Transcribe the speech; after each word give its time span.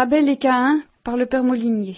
Abel 0.00 0.28
et 0.28 0.36
Caïn 0.36 0.84
par 1.02 1.16
le 1.16 1.26
père 1.26 1.42
Molinier. 1.42 1.96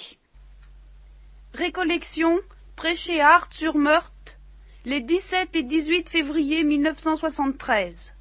Récollection 1.52 2.38
prêchée 2.74 3.20
à 3.20 3.34
Art-sur-Meurthe 3.34 4.38
les 4.86 5.02
17 5.02 5.50
et 5.52 5.62
18 5.62 6.08
février 6.08 6.64
1973. 6.64 8.14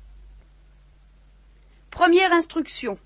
Première 1.92 2.34
instruction. 2.34 2.98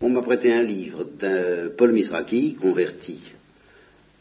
On 0.00 0.08
m'a 0.08 0.22
prêté 0.22 0.52
un 0.52 0.64
livre 0.64 1.04
d'un 1.04 1.68
Paul 1.68 1.92
Misraki, 1.92 2.56
converti, 2.56 3.20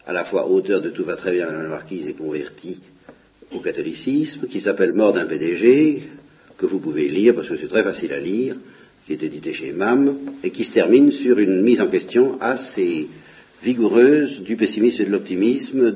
à 0.05 0.14
la 0.14 0.26
fois 0.26 0.48
auteur 0.48 0.82
de 0.82 0.92
Tout 0.92 1.04
va 1.04 1.16
très 1.16 1.32
bien, 1.32 1.48
Madame 1.48 1.64
la 1.64 1.70
Marquise, 1.70 2.07
et 2.07 2.14
converti 2.14 2.80
au 3.52 3.60
catholicisme, 3.60 4.46
qui 4.46 4.62
s'appelle 4.62 4.94
Mort 4.94 5.14
d'un 5.14 5.26
PDG, 5.26 6.12
que 6.60 6.68
vous 6.68 6.78
pouvez 6.80 7.10
lire 7.10 7.34
parce 7.34 7.50
que 7.50 7.57
c'est 7.57 7.68
très 7.68 7.84
facile 7.84 8.14
à 8.14 8.20
lire, 8.20 8.55
qui 9.05 9.13
est 9.13 9.23
édité 9.23 9.54
chez 9.54 9.71
MAM, 9.71 10.18
et 10.43 10.51
qui 10.51 10.64
se 10.64 10.73
termine 10.73 11.11
sur 11.11 11.37
une 11.37 11.61
mise 11.61 11.82
en 11.82 11.87
question 11.87 12.41
assez 12.41 13.07
vigoureuse 13.61 14.41
du 14.41 14.55
pessimisme 14.55 15.01
et 15.01 15.05
de 15.05 15.11
l'optimisme, 15.11 15.91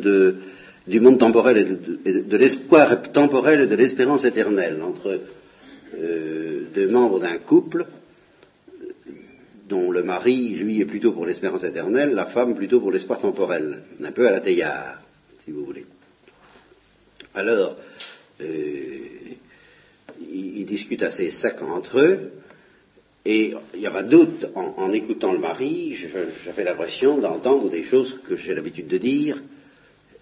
du 0.87 0.99
monde 0.99 1.19
temporel 1.19 1.57
et 2.05 2.11
de, 2.11 2.37
l'espoir 2.37 3.11
temporel 3.11 3.61
et 3.61 3.67
de 3.67 3.75
l'espérance 3.75 4.25
éternelle 4.25 4.81
entre 4.81 5.19
euh, 5.97 6.61
deux 6.73 6.87
membres 6.87 7.19
d'un 7.19 7.37
couple 7.37 7.85
dont 9.67 9.91
le 9.91 10.03
mari, 10.03 10.55
lui, 10.55 10.81
est 10.81 10.85
plutôt 10.85 11.11
pour 11.11 11.25
l'espérance 11.25 11.63
éternelle, 11.63 12.13
la 12.13 12.25
femme 12.25 12.55
plutôt 12.55 12.79
pour 12.79 12.91
l'espoir 12.91 13.19
temporel, 13.19 13.83
un 14.03 14.11
peu 14.11 14.27
à 14.27 14.31
la 14.31 14.39
théiard, 14.39 14.99
si 15.45 15.51
vous 15.51 15.63
voulez. 15.63 15.85
Alors, 17.35 17.77
euh, 18.41 18.97
ils, 20.19 20.65
discutent 20.65 21.03
assez 21.03 21.29
sec 21.29 21.61
entre 21.61 21.99
eux, 21.99 22.31
et 23.25 23.53
il 23.73 23.79
y 23.79 23.87
a 23.87 23.91
pas 23.91 24.03
doute, 24.03 24.47
en, 24.55 24.91
écoutant 24.93 25.33
le 25.33 25.39
mari, 25.39 25.95
j'avais 26.43 26.63
l'impression 26.63 27.17
d'entendre 27.17 27.69
des 27.69 27.83
choses 27.83 28.19
que 28.27 28.35
j'ai 28.35 28.55
l'habitude 28.55 28.87
de 28.87 28.97
dire, 28.97 29.41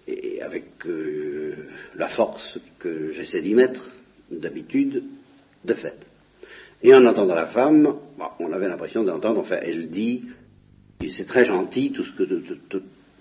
et 0.06 0.42
avec 0.42 0.86
euh, 0.86 1.54
la 1.94 2.08
force 2.08 2.58
que 2.78 3.12
j'essaie 3.12 3.42
d'y 3.42 3.54
mettre, 3.54 3.88
d'habitude, 4.30 5.04
de 5.64 5.74
fait. 5.74 6.06
Et 6.82 6.94
en 6.94 7.04
entendant 7.06 7.34
la 7.34 7.46
femme, 7.46 7.96
on 8.40 8.52
avait 8.52 8.68
l'impression 8.68 9.04
d'entendre, 9.04 9.40
enfin, 9.40 9.58
elle 9.62 9.90
dit, 9.90 10.24
c'est 11.10 11.26
très 11.26 11.44
gentil, 11.44 11.92
tout 11.92 12.04
ce 12.04 12.12
que, 12.12 12.24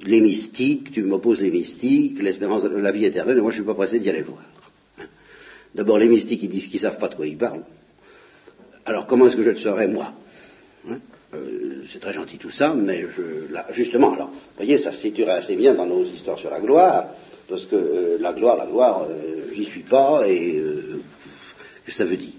les 0.03 0.22
mystiques, 0.22 0.92
tu 0.92 1.03
m'opposes 1.03 1.42
les 1.42 1.52
mystiques, 1.52 2.22
l'espérance 2.22 2.64
de 2.64 2.70
la 2.70 2.92
vie 2.92 3.05
éternelle, 3.05 3.38
et 3.38 3.42
moi 3.42 3.52
je 3.52 3.58
ne 3.58 3.64
suis 3.64 3.67
pas 3.67 3.75
pressé 3.75 4.00
d'y 4.00 4.09
aller 4.09 4.22
voir. 4.22 4.44
D'abord, 5.75 5.98
les 5.98 6.08
mystiques, 6.08 6.42
ils 6.44 6.50
disent 6.50 6.67
qu'ils 6.67 6.81
ne 6.81 6.89
savent 6.89 7.00
pas 7.00 7.09
de 7.09 7.16
quoi 7.16 7.28
ils 7.28 7.38
parlent. 7.38 7.64
Alors, 8.88 9.05
comment 9.05 9.27
est-ce 9.27 9.35
que 9.35 9.43
je 9.43 9.49
le 9.49 9.57
saurais, 9.57 9.89
moi 9.89 10.13
hein 10.89 10.99
euh, 11.33 11.83
C'est 11.91 11.99
très 11.99 12.13
gentil 12.13 12.38
tout 12.38 12.49
ça, 12.49 12.73
mais 12.73 13.05
je, 13.17 13.52
là, 13.53 13.66
justement, 13.71 14.13
alors, 14.13 14.30
vous 14.30 14.55
voyez, 14.55 14.77
ça 14.77 14.93
se 14.93 14.99
situerait 14.99 15.39
assez 15.39 15.57
bien 15.57 15.73
dans 15.73 15.85
nos 15.85 16.05
histoires 16.05 16.39
sur 16.39 16.49
la 16.49 16.61
gloire, 16.61 17.08
parce 17.49 17.65
que 17.65 17.75
euh, 17.75 18.17
la 18.21 18.31
gloire, 18.31 18.55
la 18.55 18.65
gloire, 18.65 19.05
euh, 19.09 19.52
j'y 19.53 19.65
suis 19.65 19.81
pas, 19.81 20.23
et 20.25 20.53
qu'est-ce 21.85 21.97
que 21.97 22.03
ça 22.03 22.05
veut 22.05 22.15
dire 22.15 22.31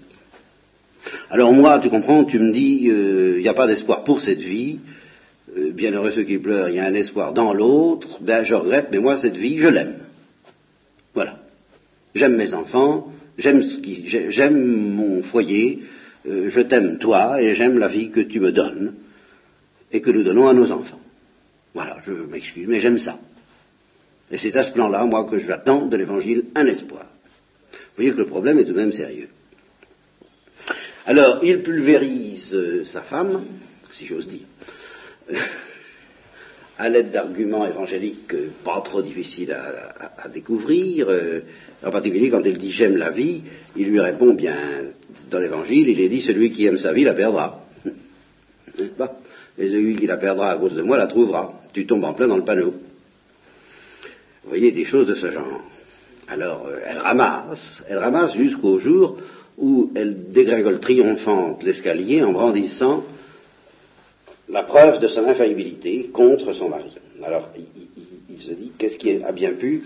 Alors 1.29 1.53
moi, 1.53 1.77
tu 1.77 1.91
comprends, 1.91 2.25
tu 2.25 2.39
me 2.39 2.51
dis, 2.51 2.85
il 2.85 3.41
n'y 3.41 3.47
a 3.47 3.53
pas 3.53 3.67
d'espoir 3.67 4.03
pour 4.03 4.19
cette 4.19 4.41
vie, 4.41 4.79
bienheureux 5.55 6.13
ceux 6.13 6.23
qui 6.23 6.39
pleurent, 6.39 6.69
il 6.69 6.77
y 6.77 6.79
a 6.79 6.85
un 6.85 6.95
espoir 6.95 7.31
dans 7.31 7.53
l'autre, 7.53 8.17
ben 8.21 8.43
je 8.43 8.55
regrette, 8.55 8.87
mais 8.91 8.97
moi, 8.97 9.17
cette 9.17 9.37
vie, 9.37 9.59
je 9.59 9.67
l'aime. 9.67 9.99
Voilà. 11.13 11.41
J'aime 12.15 12.37
mes 12.37 12.55
enfants, 12.55 13.13
j'aime 13.37 14.63
mon 14.95 15.21
foyer, 15.21 15.83
euh, 16.27 16.49
je 16.49 16.61
t'aime 16.61 16.97
toi 16.97 17.41
et 17.41 17.55
j'aime 17.55 17.77
la 17.77 17.87
vie 17.87 18.11
que 18.11 18.19
tu 18.19 18.39
me 18.39 18.51
donnes 18.51 18.95
et 19.91 20.01
que 20.01 20.09
nous 20.11 20.23
donnons 20.23 20.47
à 20.47 20.53
nos 20.53 20.71
enfants. 20.71 20.99
Voilà, 21.73 21.97
je 22.03 22.11
m'excuse, 22.11 22.67
mais 22.67 22.81
j'aime 22.81 22.99
ça. 22.99 23.19
Et 24.31 24.37
c'est 24.37 24.55
à 24.55 24.63
ce 24.63 24.71
plan-là, 24.71 25.05
moi, 25.05 25.25
que 25.25 25.37
j'attends 25.37 25.87
de 25.87 25.97
l'Évangile 25.97 26.45
un 26.55 26.65
espoir. 26.65 27.05
Vous 27.71 27.95
voyez 27.95 28.11
que 28.11 28.17
le 28.17 28.25
problème 28.25 28.59
est 28.59 28.65
tout 28.65 28.73
de 28.73 28.77
même 28.77 28.91
sérieux. 28.91 29.29
Alors, 31.05 31.39
il 31.43 31.63
pulvérise 31.63 32.53
euh, 32.53 32.85
sa 32.85 33.01
femme, 33.01 33.45
si 33.91 34.05
j'ose 34.05 34.27
dire, 34.27 34.45
à 36.79 36.87
l'aide 36.87 37.11
d'arguments 37.11 37.67
évangéliques 37.67 38.33
euh, 38.33 38.51
pas 38.63 38.81
trop 38.81 39.01
difficiles 39.01 39.51
à, 39.51 40.27
découvrir, 40.29 41.07
euh, 41.09 41.41
en 41.83 41.91
particulier 41.91 42.29
quand 42.29 42.41
elle 42.45 42.57
dit 42.57 42.71
j'aime 42.71 42.95
la 42.95 43.11
vie, 43.11 43.43
il 43.75 43.89
lui 43.89 43.99
répond 43.99 44.33
bien 44.33 44.55
dans 45.29 45.39
l'évangile, 45.39 45.89
il 45.89 45.99
est 45.99 46.07
dit 46.07 46.21
celui 46.21 46.51
qui 46.51 46.65
aime 46.65 46.77
sa 46.77 46.93
vie 46.93 47.03
la 47.03 47.13
perdra. 47.13 47.65
Et 49.57 49.67
celui 49.67 49.97
qui 49.97 50.07
la 50.07 50.15
perdra 50.15 50.51
à 50.51 50.57
cause 50.57 50.73
de 50.73 50.81
moi 50.81 50.97
la 50.97 51.07
trouvera. 51.07 51.61
Tu 51.73 51.85
tombes 51.85 52.05
en 52.05 52.13
plein 52.13 52.29
dans 52.29 52.37
le 52.37 52.45
panneau. 52.45 52.75
Vous 54.43 54.49
voyez 54.49 54.71
des 54.71 54.85
choses 54.85 55.07
de 55.07 55.15
ce 55.15 55.31
genre. 55.31 55.61
Alors 56.29 56.65
euh, 56.67 56.79
elle 56.87 56.99
ramasse, 56.99 57.83
elle 57.89 57.97
ramasse 57.97 58.35
jusqu'au 58.35 58.79
jour 58.79 59.17
où 59.57 59.91
elle 59.95 60.31
dégringole 60.31 60.79
triomphante 60.79 61.61
l'escalier 61.61 62.23
en 62.23 62.31
brandissant 62.31 63.03
la 64.49 64.63
preuve 64.63 64.99
de 64.99 65.07
son 65.07 65.25
infaillibilité 65.25 66.09
contre 66.11 66.53
son 66.53 66.69
mari. 66.69 66.95
Alors, 67.23 67.49
il, 68.29 68.41
se 68.41 68.51
dit, 68.53 68.71
qu'est-ce 68.77 68.97
qui 68.97 69.21
a 69.23 69.31
bien 69.31 69.53
pu 69.53 69.83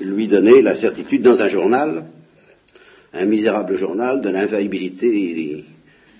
lui 0.00 0.28
donner 0.28 0.60
la 0.60 0.76
certitude 0.76 1.22
dans 1.22 1.40
un 1.40 1.48
journal, 1.48 2.04
un 3.12 3.24
misérable 3.24 3.76
journal, 3.76 4.20
de 4.20 4.28
l'infaillibilité 4.28 5.64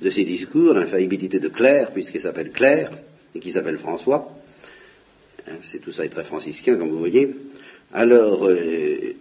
de 0.01 0.11
ses 0.11 0.25
discours, 0.25 0.75
l'infaillibilité 0.75 1.39
de 1.39 1.49
Claire, 1.49 1.91
puisqu'il 1.93 2.21
s'appelle 2.21 2.51
Claire, 2.51 2.91
et 3.35 3.41
qui 3.41 3.51
s'appelle 3.51 3.79
François. 3.79 4.29
Hein, 5.47 5.57
c'est 5.63 5.81
tout 5.81 5.93
ça 5.93 6.05
est 6.05 6.11
très 6.11 6.25
franciscain, 6.25 6.77
comme 6.77 6.91
vous 6.91 6.99
voyez. 6.99 7.35
Alors, 7.93 8.47
euh, 8.47 9.15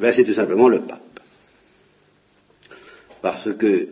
ben, 0.00 0.12
c'est 0.12 0.24
tout 0.24 0.34
simplement 0.34 0.68
le 0.68 0.80
pape. 0.80 1.20
Parce 3.20 3.52
que 3.54 3.88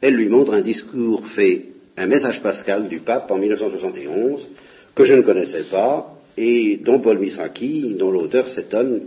elle 0.00 0.14
lui 0.14 0.28
montre 0.28 0.54
un 0.54 0.62
discours 0.62 1.26
fait 1.28 1.71
un 1.96 2.06
message 2.06 2.42
pascal 2.42 2.88
du 2.88 3.00
pape 3.00 3.30
en 3.30 3.38
1971 3.38 4.48
que 4.94 5.04
je 5.04 5.14
ne 5.14 5.22
connaissais 5.22 5.64
pas 5.70 6.18
et 6.36 6.78
dont 6.78 7.00
Paul 7.00 7.18
Misraki, 7.18 7.94
dont 7.98 8.10
l'auteur 8.10 8.48
s'étonne 8.48 9.02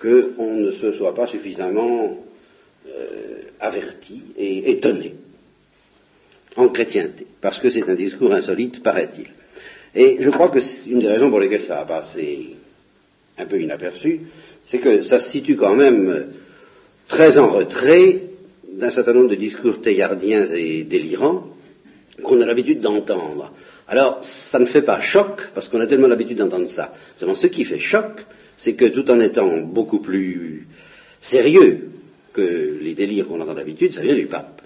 qu'on 0.00 0.54
ne 0.56 0.72
se 0.72 0.92
soit 0.92 1.14
pas 1.14 1.26
suffisamment 1.26 2.18
euh, 2.88 3.40
averti 3.60 4.22
et 4.36 4.70
étonné 4.72 5.14
en 6.56 6.68
chrétienté, 6.68 7.26
parce 7.40 7.60
que 7.60 7.68
c'est 7.68 7.88
un 7.88 7.94
discours 7.94 8.32
insolite, 8.32 8.82
paraît-il. 8.82 9.26
Et 9.94 10.18
je 10.20 10.30
crois 10.30 10.48
que 10.48 10.58
une 10.86 11.00
des 11.00 11.08
raisons 11.08 11.30
pour 11.30 11.40
lesquelles 11.40 11.64
ça 11.64 11.80
a 11.80 11.84
passé 11.84 12.56
un 13.36 13.46
peu 13.46 13.60
inaperçu, 13.60 14.22
c'est 14.66 14.78
que 14.78 15.02
ça 15.02 15.20
se 15.20 15.30
situe 15.30 15.56
quand 15.56 15.74
même 15.74 16.28
très 17.08 17.38
en 17.38 17.50
retrait 17.52 18.22
d'un 18.72 18.90
certain 18.90 19.12
nombre 19.12 19.30
de 19.30 19.34
discours 19.36 19.80
théardiens 19.80 20.46
et 20.54 20.84
délirants, 20.84 21.55
qu'on 22.22 22.40
a 22.40 22.46
l'habitude 22.46 22.80
d'entendre. 22.80 23.52
Alors, 23.88 24.22
ça 24.22 24.58
ne 24.58 24.66
fait 24.66 24.82
pas 24.82 25.00
choc, 25.00 25.48
parce 25.54 25.68
qu'on 25.68 25.80
a 25.80 25.86
tellement 25.86 26.08
l'habitude 26.08 26.38
d'entendre 26.38 26.68
ça. 26.68 26.94
Seulement, 27.16 27.34
ce 27.34 27.46
qui 27.46 27.64
fait 27.64 27.78
choc, 27.78 28.24
c'est 28.56 28.74
que 28.74 28.86
tout 28.86 29.10
en 29.10 29.20
étant 29.20 29.58
beaucoup 29.58 30.00
plus 30.00 30.66
sérieux 31.20 31.90
que 32.32 32.78
les 32.80 32.94
délires 32.94 33.28
qu'on 33.28 33.40
entend 33.40 33.54
d'habitude, 33.54 33.92
ça 33.92 34.02
vient 34.02 34.14
du 34.14 34.26
pape. 34.26 34.62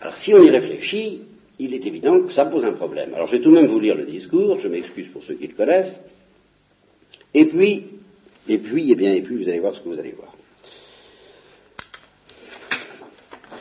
Alors, 0.00 0.16
si 0.16 0.32
on 0.32 0.42
y 0.42 0.50
réfléchit, 0.50 1.22
il 1.58 1.74
est 1.74 1.86
évident 1.86 2.22
que 2.22 2.32
ça 2.32 2.46
pose 2.46 2.64
un 2.64 2.72
problème. 2.72 3.12
Alors, 3.14 3.26
je 3.26 3.32
vais 3.32 3.42
tout 3.42 3.50
de 3.50 3.56
même 3.56 3.66
vous 3.66 3.80
lire 3.80 3.94
le 3.94 4.04
discours, 4.04 4.58
je 4.58 4.68
m'excuse 4.68 5.08
pour 5.08 5.22
ceux 5.22 5.34
qui 5.34 5.46
le 5.46 5.54
connaissent. 5.54 6.00
Et 7.34 7.44
puis, 7.44 7.86
et 8.48 8.58
puis, 8.58 8.90
et 8.90 8.94
bien, 8.94 9.12
et 9.12 9.22
puis, 9.22 9.36
vous 9.36 9.48
allez 9.48 9.60
voir 9.60 9.74
ce 9.74 9.80
que 9.80 9.88
vous 9.88 9.98
allez 9.98 10.12
voir. 10.12 10.34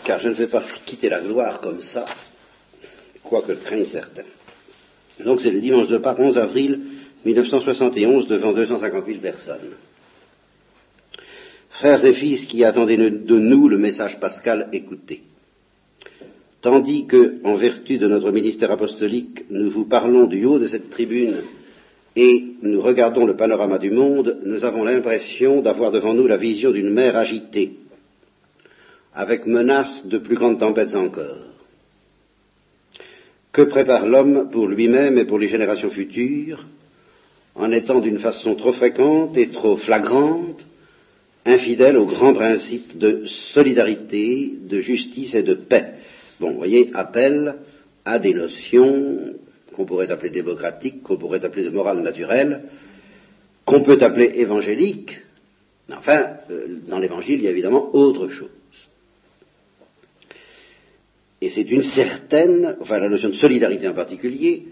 Car 0.06 0.20
je 0.20 0.30
ne 0.30 0.34
vais 0.34 0.48
pas 0.48 0.64
quitter 0.86 1.10
la 1.10 1.22
gloire 1.22 1.60
comme 1.60 1.82
ça, 1.82 2.06
quoique 3.30 3.52
le 3.52 3.60
craigne 3.60 3.86
certains. 3.86 4.24
Donc 5.24 5.42
c'est 5.42 5.52
le 5.52 5.62
dimanche 5.62 5.88
de 5.88 5.98
Pâques, 5.98 6.20
11 6.20 6.38
avril 6.38 6.80
1971, 7.26 8.28
devant 8.28 8.54
250 8.54 9.06
000 9.06 9.20
personnes. 9.20 9.76
Frères 11.70 12.04
et 12.04 12.14
fils 12.14 12.46
qui 12.46 12.64
attendaient 12.64 12.98
de 12.98 13.40
nous 13.40 13.68
le 13.70 13.78
message 13.78 14.20
pascal, 14.20 14.70
écoutez. 14.74 15.24
Tandis 16.62 17.06
que, 17.06 17.36
en 17.46 17.56
vertu 17.56 17.98
de 17.98 18.08
notre 18.08 18.32
ministère 18.32 18.72
apostolique, 18.72 19.46
nous 19.50 19.72
vous 19.72 19.86
parlons 19.86 20.28
du 20.28 20.46
haut 20.46 20.60
de 20.60 20.68
cette 20.68 20.90
tribune 20.90 21.44
et 22.16 22.48
nous 22.62 22.82
regardons 22.82 23.26
le 23.26 23.38
panorama 23.38 23.78
du 23.78 23.92
monde, 23.92 24.40
nous 24.44 24.66
avons 24.66 24.84
l'impression 24.84 25.62
d'avoir 25.62 25.92
devant 25.92 26.14
nous 26.14 26.28
la 26.28 26.36
vision 26.36 26.72
d'une 26.72 26.90
mer 26.90 27.16
agitée, 27.16 27.78
avec 29.14 29.46
menace 29.46 30.06
de 30.06 30.18
plus 30.18 30.36
grandes 30.36 30.60
tempêtes 30.60 30.96
encore. 30.96 31.49
Que 33.60 33.66
prépare 33.66 34.08
l'homme 34.08 34.50
pour 34.50 34.70
lui-même 34.70 35.18
et 35.18 35.26
pour 35.26 35.38
les 35.38 35.50
générations 35.50 35.90
futures, 35.90 36.66
en 37.56 37.74
étant 37.74 38.00
d'une 38.00 38.20
façon 38.20 38.56
trop 38.56 38.72
fréquente 38.72 39.36
et 39.36 39.50
trop 39.50 39.76
flagrante, 39.76 40.66
infidèle 41.46 41.98
aux 41.98 42.06
grands 42.06 42.32
principes 42.32 42.98
de 42.98 43.26
solidarité, 43.26 44.54
de 44.62 44.80
justice 44.80 45.36
et 45.36 45.44
de 45.44 45.56
paix 45.56 45.96
bon, 46.40 46.52
vous 46.52 46.58
voyez, 46.58 46.90
appelle 46.94 47.56
à 48.06 48.18
des 48.18 48.34
notions 48.34 49.36
qu'on 49.76 49.84
pourrait 49.84 50.10
appeler 50.10 50.30
démocratiques, 50.30 51.04
qu'on 51.04 51.18
pourrait 51.18 51.44
appeler 51.44 51.66
de 51.66 51.70
morale 51.70 52.00
naturelle, 52.02 52.62
qu'on 53.66 53.82
peut 53.82 53.98
appeler 54.00 54.32
évangéliques, 54.36 55.20
mais 55.90 55.96
enfin, 55.96 56.28
euh, 56.50 56.80
dans 56.88 57.00
l'évangile, 57.00 57.40
il 57.40 57.44
y 57.44 57.48
a 57.50 57.52
évidemment 57.52 57.94
autre 57.94 58.30
chose. 58.30 58.52
Et 61.42 61.50
c'est 61.50 61.70
une 61.72 61.84
certaine, 61.84 62.76
enfin 62.82 63.00
la 63.00 63.10
notion 63.10 63.30
de 63.30 63.36
solidarité 63.36 63.88
en 63.88 63.94
particulier, 63.94 64.64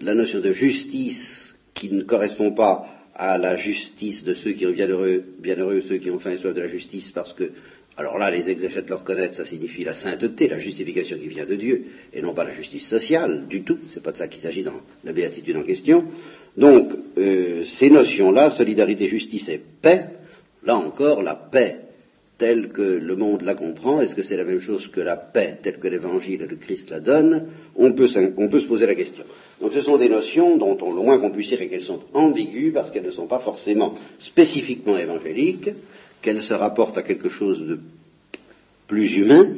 la 0.00 0.14
notion 0.14 0.40
de 0.40 0.52
justice 0.52 1.54
qui 1.74 1.92
ne 1.92 2.02
correspond 2.02 2.52
pas 2.52 2.86
à 3.14 3.38
la 3.38 3.56
justice 3.56 4.24
de 4.24 4.34
ceux 4.34 4.52
qui 4.52 4.66
ont 4.66 4.72
bienheureux, 4.72 5.24
bienheureux 5.40 5.80
ceux 5.82 5.96
qui 5.96 6.10
ont 6.10 6.18
faim 6.18 6.32
et 6.32 6.36
soif 6.36 6.54
de 6.54 6.60
la 6.60 6.68
justice, 6.68 7.10
parce 7.10 7.32
que, 7.32 7.50
alors 7.96 8.18
là, 8.18 8.30
les 8.30 8.48
exégètes 8.50 8.88
le 8.90 8.96
reconnaissent, 8.96 9.36
ça 9.36 9.44
signifie 9.46 9.84
la 9.84 9.94
sainteté, 9.94 10.48
la 10.48 10.58
justification 10.58 11.16
qui 11.18 11.28
vient 11.28 11.46
de 11.46 11.54
Dieu, 11.54 11.84
et 12.12 12.20
non 12.20 12.34
pas 12.34 12.44
la 12.44 12.54
justice 12.54 12.86
sociale 12.88 13.46
du 13.48 13.62
tout, 13.62 13.78
c'est 13.90 14.02
pas 14.02 14.12
de 14.12 14.18
ça 14.18 14.28
qu'il 14.28 14.42
s'agit 14.42 14.62
dans 14.62 14.80
la 15.02 15.12
béatitude 15.12 15.56
en 15.56 15.62
question. 15.62 16.04
Donc, 16.56 16.92
euh, 17.16 17.64
ces 17.64 17.88
notions-là, 17.88 18.50
solidarité, 18.50 19.08
justice 19.08 19.48
et 19.48 19.62
paix, 19.80 20.08
là 20.62 20.76
encore, 20.76 21.22
la 21.22 21.34
paix 21.34 21.85
telle 22.38 22.68
que 22.68 22.82
le 22.82 23.16
monde 23.16 23.42
la 23.42 23.54
comprend, 23.54 24.00
est-ce 24.00 24.14
que 24.14 24.22
c'est 24.22 24.36
la 24.36 24.44
même 24.44 24.60
chose 24.60 24.88
que 24.88 25.00
la 25.00 25.16
paix 25.16 25.58
telle 25.62 25.78
que 25.78 25.88
l'Évangile 25.88 26.42
et 26.42 26.46
le 26.46 26.56
Christ 26.56 26.90
la 26.90 27.00
donnent? 27.00 27.46
On 27.76 27.92
peut, 27.92 28.08
se 28.08 28.66
poser 28.66 28.86
la 28.86 28.94
question. 28.94 29.24
Donc 29.60 29.72
ce 29.72 29.80
sont 29.80 29.96
des 29.96 30.08
notions 30.08 30.56
dont 30.58 30.76
on, 30.82 30.94
le 30.94 31.00
moins 31.00 31.18
qu'on 31.18 31.30
puisse 31.30 31.48
dire 31.48 31.58
qu'elles 31.58 31.82
sont 31.82 32.00
ambiguës 32.12 32.74
parce 32.74 32.90
qu'elles 32.90 33.06
ne 33.06 33.10
sont 33.10 33.26
pas 33.26 33.40
forcément 33.40 33.94
spécifiquement 34.18 34.98
évangéliques, 34.98 35.70
qu'elles 36.20 36.42
se 36.42 36.54
rapportent 36.54 36.98
à 36.98 37.02
quelque 37.02 37.30
chose 37.30 37.60
de 37.66 37.78
plus 38.86 39.16
humain, 39.16 39.48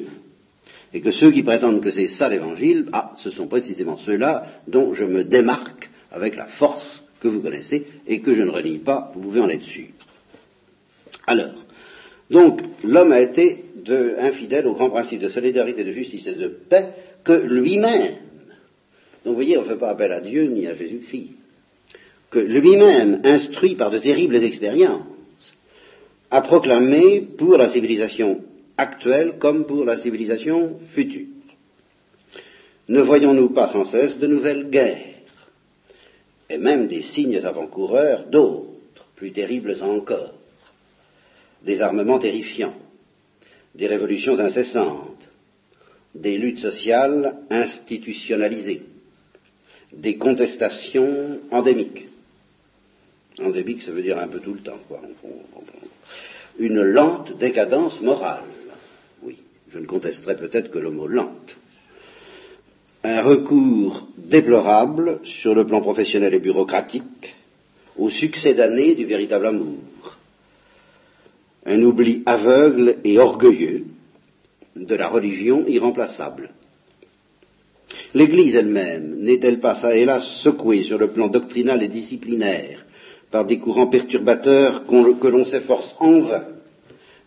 et 0.93 1.01
que 1.01 1.11
ceux 1.11 1.31
qui 1.31 1.43
prétendent 1.43 1.83
que 1.83 1.91
c'est 1.91 2.09
ça 2.09 2.29
l'Évangile, 2.29 2.87
ah, 2.93 3.13
ce 3.19 3.31
sont 3.31 3.47
précisément 3.47 3.97
ceux-là 3.97 4.47
dont 4.69 4.95
je 4.95 5.05
me 5.05 5.25
démarque 5.25 5.91
avec 6.11 6.37
la 6.37 6.47
force 6.47 7.03
que 7.21 7.29
vous 7.29 7.41
connaissez 7.41 7.87
et 8.07 8.21
que 8.21 8.35
je 8.35 8.43
ne 8.43 8.51
renie 8.51 8.79
pas, 8.79 9.13
vous 9.15 9.21
pouvez 9.21 9.41
en 9.41 9.49
être 9.49 9.63
sûr. 9.63 9.89
Alors, 11.27 11.55
donc, 12.31 12.61
l'homme 12.85 13.13
a 13.13 13.21
été 13.21 13.65
de, 13.85 14.17
infidèle 14.19 14.67
au 14.67 14.75
grand 14.75 14.91
principe 14.91 15.21
de 15.21 15.29
solidarité, 15.29 15.85
de 15.85 15.93
justice 15.93 16.27
et 16.27 16.35
de 16.35 16.49
paix 16.49 16.89
que 17.25 17.33
lui-même. 17.33 18.17
Donc, 19.25 19.33
vous 19.33 19.35
voyez, 19.35 19.57
on 19.57 19.63
ne 19.63 19.69
fait 19.69 19.77
pas 19.77 19.91
appel 19.91 20.13
à 20.13 20.21
Dieu 20.21 20.45
ni 20.45 20.67
à 20.67 20.75
Jésus-Christ. 20.75 21.33
Que 22.31 22.39
lui-même, 22.39 23.23
instruit 23.25 23.77
par 23.77 23.91
de 23.91 23.99
terribles 23.99 24.37
expériences, 24.37 25.05
a 26.31 26.43
proclamé 26.43 27.23
pour 27.39 27.57
la 27.57 27.71
civilisation 27.71 28.43
actuelle 28.77 29.35
comme 29.39 29.65
pour 29.65 29.87
la 29.87 29.97
civilisation 29.99 30.77
future. 30.95 31.27
Ne 32.89 33.01
voyons-nous 33.01 33.51
pas 33.51 33.69
sans 33.69 33.87
cesse 33.87 34.19
de 34.19 34.27
nouvelles 34.27 34.69
guerres, 34.69 35.15
et 36.51 36.59
même 36.59 36.87
des 36.87 37.03
signes 37.03 37.39
avant-coureurs 37.43 38.27
d'autres, 38.31 38.67
plus 39.17 39.33
terribles 39.33 39.77
encore 39.83 40.38
des 41.69 41.83
armements 41.83 42.19
terrifiants, 42.19 42.75
des 43.75 43.87
révolutions 43.87 44.39
incessantes, 44.39 45.29
des 46.15 46.39
luttes 46.39 46.61
sociales 46.61 47.37
institutionnalisées, 47.51 48.85
des 49.93 50.17
contestations 50.17 51.39
endémiques. 51.51 52.07
Endémique, 53.39 53.83
ça 53.83 53.93
veut 53.93 54.01
dire 54.03 54.19
un 54.19 54.29
peu 54.29 54.41
tout 54.41 54.55
le 54.55 54.61
temps, 54.61 54.81
quoi. 54.89 55.03
Une 56.59 56.81
lente 56.81 57.37
décadence 57.37 58.01
morale. 58.01 58.49
Oui, 59.23 59.37
je 59.71 59.79
ne 59.79 59.87
contesterai 59.87 60.37
peut-être 60.37 60.71
que 60.71 60.79
le 60.79 60.91
mot 60.91 61.07
lente. 61.07 61.55
Un 63.05 63.21
recours 63.21 64.09
déplorable 64.17 65.21
sur 65.23 65.55
le 65.55 65.67
plan 65.67 65.83
professionnel 65.83 66.33
et 66.33 66.41
bureaucratique 66.41 67.37
au 67.99 68.09
succès 68.09 68.55
d'année 68.55 68.95
du 68.95 69.05
véritable 69.05 69.47
amour 69.47 70.18
un 71.69 71.83
oubli 71.83 72.23
aveugle 72.25 72.97
et 73.05 73.19
orgueilleux 73.19 73.85
de 74.75 74.95
la 74.95 75.09
religion 75.09 75.67
irremplaçable. 75.67 76.51
L'Église 78.15 78.55
elle-même 78.55 79.17
n'est-elle 79.21 79.61
pas, 79.61 79.75
ça 79.75 79.95
hélas, 79.95 80.25
secouée 80.43 80.85
sur 80.85 80.99
le 80.99 81.09
plan 81.09 81.29
doctrinal 81.29 81.83
et 81.83 81.89
disciplinaire 81.89 82.85
par 83.31 83.45
des 83.45 83.59
courants 83.59 83.89
perturbateurs 83.89 84.87
que 84.87 85.29
l'on 85.29 85.45
s'efforce 85.45 85.95
en 85.99 86.21
vain 86.21 86.45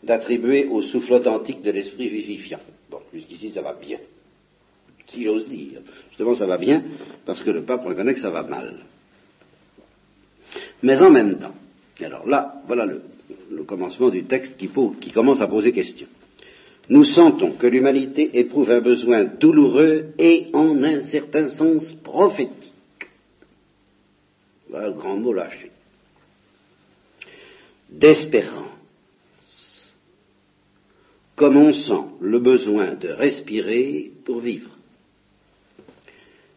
d'attribuer 0.04 0.66
au 0.66 0.82
souffle 0.82 1.14
authentique 1.14 1.62
de 1.62 1.72
l'esprit 1.72 2.10
vivifiant 2.10 2.60
Bon, 2.90 3.00
jusqu'ici 3.14 3.52
ça 3.52 3.62
va 3.62 3.74
bien, 3.74 4.00
si 5.08 5.24
j'ose 5.24 5.48
dire. 5.48 5.82
Justement, 6.10 6.34
ça 6.34 6.48
va 6.48 6.58
bien 6.58 6.84
parce 7.26 7.42
que 7.42 7.52
le 7.52 7.62
pape 7.62 7.86
reconnaît 7.86 8.16
que 8.16 8.20
ça 8.20 8.32
va 8.32 8.44
mal. 8.44 8.80
Mais 10.82 11.00
en 11.00 11.12
même 11.12 11.38
temps, 11.38 11.54
alors 12.04 12.28
là, 12.28 12.62
voilà 12.68 12.86
le, 12.86 13.02
le 13.52 13.64
commencement 13.64 14.10
du 14.10 14.24
texte 14.24 14.58
qui, 14.58 14.70
commence 15.12 15.42
à 15.42 15.48
poser 15.48 15.72
question. 15.72 16.08
Nous 16.90 17.04
sentons 17.04 17.54
que 17.54 17.68
l'humanité 17.68 18.40
éprouve 18.40 18.72
un 18.72 18.82
besoin 18.82 19.26
douloureux 19.26 20.14
et 20.18 20.48
en 20.54 20.84
un 20.84 21.02
certain 21.02 21.50
sens 21.50 21.92
prophétique. 22.04 22.74
Voilà 24.70 24.88
le 24.88 24.94
grand 24.94 25.18
mot 25.18 25.34
lâché. 25.34 25.72
D'espérance. 27.90 28.70
Comme 31.36 31.58
on 31.58 31.74
sent 31.74 32.06
le 32.22 32.40
besoin 32.40 32.94
de 32.94 33.10
respirer 33.10 34.12
pour 34.26 34.40
vivre. 34.40 34.70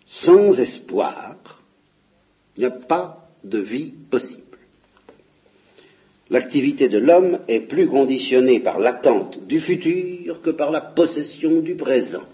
Sans 0.06 0.58
espoir, 0.58 1.36
il 2.56 2.60
n'y 2.60 2.66
a 2.66 2.70
pas 2.70 3.28
de 3.42 3.58
vie 3.58 3.92
possible 4.10 4.43
l'activité 6.30 6.88
de 6.88 6.98
l'homme 6.98 7.40
est 7.48 7.60
plus 7.60 7.86
conditionnée 7.86 8.60
par 8.60 8.78
l'attente 8.78 9.46
du 9.46 9.60
futur 9.60 10.40
que 10.42 10.50
par 10.50 10.70
la 10.70 10.80
possession 10.80 11.60
du 11.60 11.74
présent. 11.74 12.24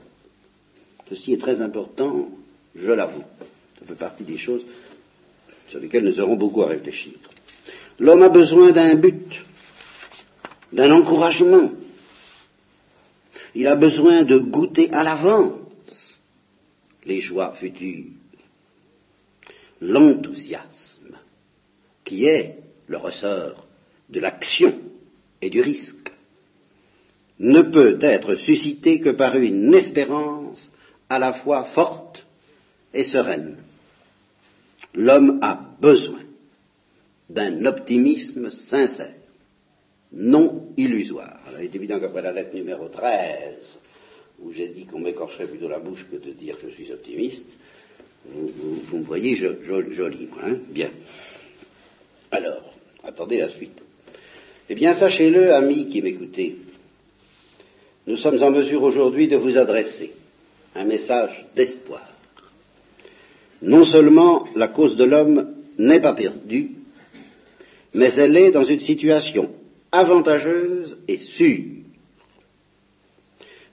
Ceci 1.08 1.32
est 1.32 1.40
très 1.40 1.60
important, 1.60 2.28
je 2.74 2.92
l'avoue. 2.92 3.24
Ça 3.78 3.86
fait 3.86 3.94
partie 3.94 4.24
des 4.24 4.36
choses 4.36 4.64
sur 5.68 5.80
lesquelles 5.80 6.04
nous 6.04 6.20
aurons 6.20 6.36
beaucoup 6.36 6.62
à 6.62 6.68
réfléchir. 6.68 7.14
L'homme 7.98 8.22
a 8.22 8.28
besoin 8.28 8.70
d'un 8.72 8.94
but, 8.94 9.44
d'un 10.72 10.92
encouragement. 10.92 11.72
Il 13.54 13.66
a 13.66 13.74
besoin 13.74 14.22
de 14.22 14.38
goûter 14.38 14.90
à 14.92 15.02
l'avance 15.02 16.18
les 17.04 17.20
joies 17.20 17.52
futures, 17.54 18.04
l'enthousiasme 19.80 21.16
qui 22.04 22.26
est 22.26 22.58
le 22.86 22.96
ressort 22.96 23.66
de 24.10 24.20
l'action 24.20 24.78
et 25.40 25.50
du 25.50 25.60
risque 25.60 26.12
ne 27.38 27.62
peut 27.62 27.98
être 28.02 28.34
suscité 28.36 29.00
que 29.00 29.10
par 29.10 29.36
une 29.36 29.74
espérance 29.74 30.70
à 31.08 31.18
la 31.18 31.32
fois 31.32 31.64
forte 31.64 32.26
et 32.92 33.04
sereine. 33.04 33.56
L'homme 34.94 35.38
a 35.42 35.58
besoin 35.80 36.20
d'un 37.28 37.64
optimisme 37.64 38.50
sincère, 38.50 39.14
non 40.12 40.72
illusoire. 40.76 41.40
il 41.58 41.64
est 41.64 41.74
évident 41.74 42.00
qu'après 42.00 42.22
la 42.22 42.32
lettre 42.32 42.54
numéro 42.54 42.88
13, 42.88 43.78
où 44.40 44.52
j'ai 44.52 44.68
dit 44.68 44.84
qu'on 44.84 45.00
m'écorcherait 45.00 45.46
plutôt 45.46 45.68
la 45.68 45.78
bouche 45.78 46.06
que 46.10 46.16
de 46.16 46.32
dire 46.32 46.56
que 46.56 46.68
je 46.68 46.74
suis 46.74 46.92
optimiste, 46.92 47.58
vous, 48.26 48.98
me 48.98 49.04
voyez 49.04 49.34
joli, 49.36 50.26
moi, 50.26 50.40
hein 50.44 50.58
Bien. 50.68 50.90
Alors, 52.30 52.74
attendez 53.02 53.38
la 53.38 53.48
suite. 53.48 53.82
Eh 54.72 54.76
bien, 54.76 54.94
sachez-le, 54.94 55.52
amis 55.52 55.88
qui 55.88 56.00
m'écoutez, 56.00 56.58
nous 58.06 58.16
sommes 58.16 58.40
en 58.40 58.52
mesure 58.52 58.84
aujourd'hui 58.84 59.26
de 59.26 59.36
vous 59.36 59.58
adresser 59.58 60.12
un 60.76 60.84
message 60.84 61.48
d'espoir. 61.56 62.08
Non 63.62 63.84
seulement 63.84 64.46
la 64.54 64.68
cause 64.68 64.94
de 64.94 65.02
l'homme 65.02 65.54
n'est 65.76 66.00
pas 66.00 66.12
perdue, 66.12 66.70
mais 67.94 68.14
elle 68.14 68.36
est 68.36 68.52
dans 68.52 68.62
une 68.62 68.78
situation 68.78 69.50
avantageuse 69.90 70.98
et 71.08 71.18
sûre. 71.18 71.82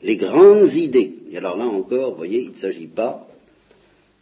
Les 0.02 0.16
grandes 0.16 0.74
idées, 0.74 1.14
et 1.30 1.38
alors 1.38 1.58
là 1.58 1.66
encore, 1.66 2.14
vous 2.14 2.18
voyez, 2.18 2.42
il 2.42 2.54
ne 2.54 2.58
s'agit 2.58 2.88
pas 2.88 3.28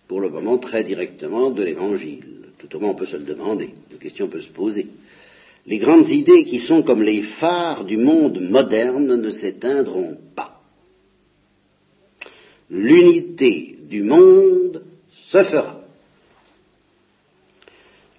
pour 0.10 0.20
le 0.20 0.28
moment 0.28 0.58
très 0.58 0.84
directement 0.84 1.52
de 1.52 1.64
l'évangile. 1.64 2.26
Tout 2.58 2.76
au 2.76 2.82
moins 2.82 2.90
on 2.90 2.96
peut 2.96 3.06
se 3.06 3.16
le 3.16 3.24
demander, 3.24 3.70
la 3.94 3.98
question 3.98 4.28
peut 4.28 4.42
se 4.42 4.52
poser 4.52 4.88
les 5.66 5.80
grandes 5.80 6.10
idées 6.10 6.46
qui 6.46 6.60
sont 6.60 6.84
comme 6.84 7.02
les 7.02 7.24
phares 7.24 7.86
du 7.86 7.98
monde 7.98 8.40
moderne 8.40 9.16
ne 9.16 9.30
s'éteindront 9.32 10.18
pas. 10.36 10.62
L'unité 12.70 13.78
du 13.90 14.04
monde 14.04 14.84
se 15.10 15.44
fera. 15.44 15.82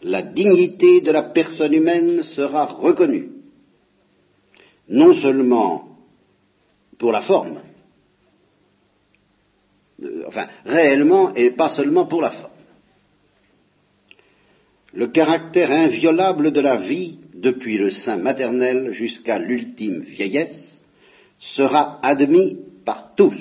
La 0.02 0.22
dignité 0.22 1.00
de 1.00 1.10
la 1.10 1.22
personne 1.22 1.72
humaine 1.72 2.22
sera 2.22 2.66
reconnue, 2.66 3.30
non 4.88 5.14
seulement 5.14 5.98
pour 6.98 7.12
la 7.12 7.22
forme, 7.22 7.62
euh, 10.02 10.24
enfin 10.26 10.48
réellement 10.64 11.34
et 11.34 11.50
pas 11.50 11.70
seulement 11.70 12.06
pour 12.06 12.22
la 12.22 12.30
forme. 12.30 12.52
Le 14.92 15.08
caractère 15.08 15.70
inviolable 15.70 16.52
de 16.52 16.60
la 16.60 16.76
vie, 16.76 17.18
depuis 17.36 17.78
le 17.78 17.90
sein 17.90 18.16
maternel 18.16 18.92
jusqu'à 18.92 19.38
l'ultime 19.38 20.00
vieillesse, 20.00 20.82
sera 21.38 22.00
admis 22.02 22.58
par 22.84 23.14
tous 23.14 23.36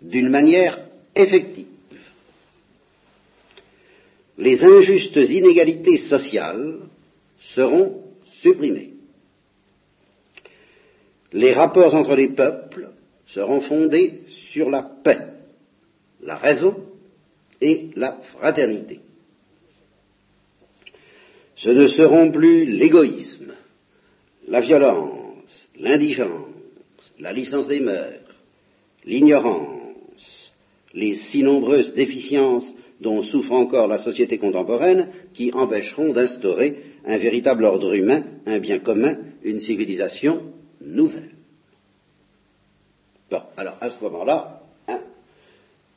d'une 0.00 0.28
manière 0.28 0.78
effective. 1.14 1.66
Les 4.38 4.62
injustes 4.62 5.16
inégalités 5.16 5.98
sociales 5.98 6.80
seront 7.54 8.02
supprimées. 8.40 8.92
Les 11.32 11.52
rapports 11.52 11.94
entre 11.94 12.14
les 12.14 12.28
peuples 12.28 12.90
seront 13.26 13.60
fondés 13.60 14.22
sur 14.28 14.70
la 14.70 14.82
paix, 14.82 15.26
la 16.20 16.36
raison 16.36 16.76
et 17.60 17.90
la 17.96 18.18
fraternité. 18.32 19.00
Ce 21.56 21.70
ne 21.70 21.86
seront 21.86 22.30
plus 22.30 22.66
l'égoïsme, 22.66 23.54
la 24.48 24.60
violence, 24.60 25.68
l'indigence, 25.78 27.12
la 27.18 27.32
licence 27.32 27.68
des 27.68 27.80
mœurs, 27.80 28.20
l'ignorance, 29.04 30.52
les 30.92 31.14
si 31.14 31.42
nombreuses 31.42 31.94
déficiences 31.94 32.72
dont 33.00 33.22
souffre 33.22 33.52
encore 33.52 33.88
la 33.88 33.98
société 33.98 34.38
contemporaine 34.38 35.08
qui 35.32 35.52
empêcheront 35.52 36.12
d'instaurer 36.12 36.76
un 37.04 37.18
véritable 37.18 37.64
ordre 37.64 37.94
humain, 37.94 38.24
un 38.46 38.58
bien 38.58 38.78
commun, 38.78 39.18
une 39.42 39.60
civilisation 39.60 40.52
nouvelle. 40.80 41.30
Bon, 43.30 43.42
alors 43.56 43.76
à 43.80 43.90
ce 43.90 44.02
moment-là, 44.02 44.62
hein, 44.88 45.00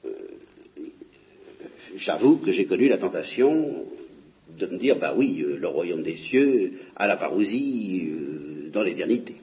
euh, 0.06 0.10
j'avoue 1.96 2.38
que 2.38 2.52
j'ai 2.52 2.66
connu 2.66 2.88
la 2.88 2.98
tentation 2.98 3.86
de 4.58 4.68
me 4.68 4.78
dire, 4.78 4.98
bah 4.98 5.14
oui, 5.16 5.42
euh, 5.42 5.58
le 5.58 5.68
royaume 5.68 6.04
des 6.04 6.18
cieux, 6.18 6.74
à 6.96 7.08
la 7.08 7.18
parousie, 7.18 8.10
euh, 8.12 8.70
dans 8.72 8.84
l'éternité. 8.84 9.36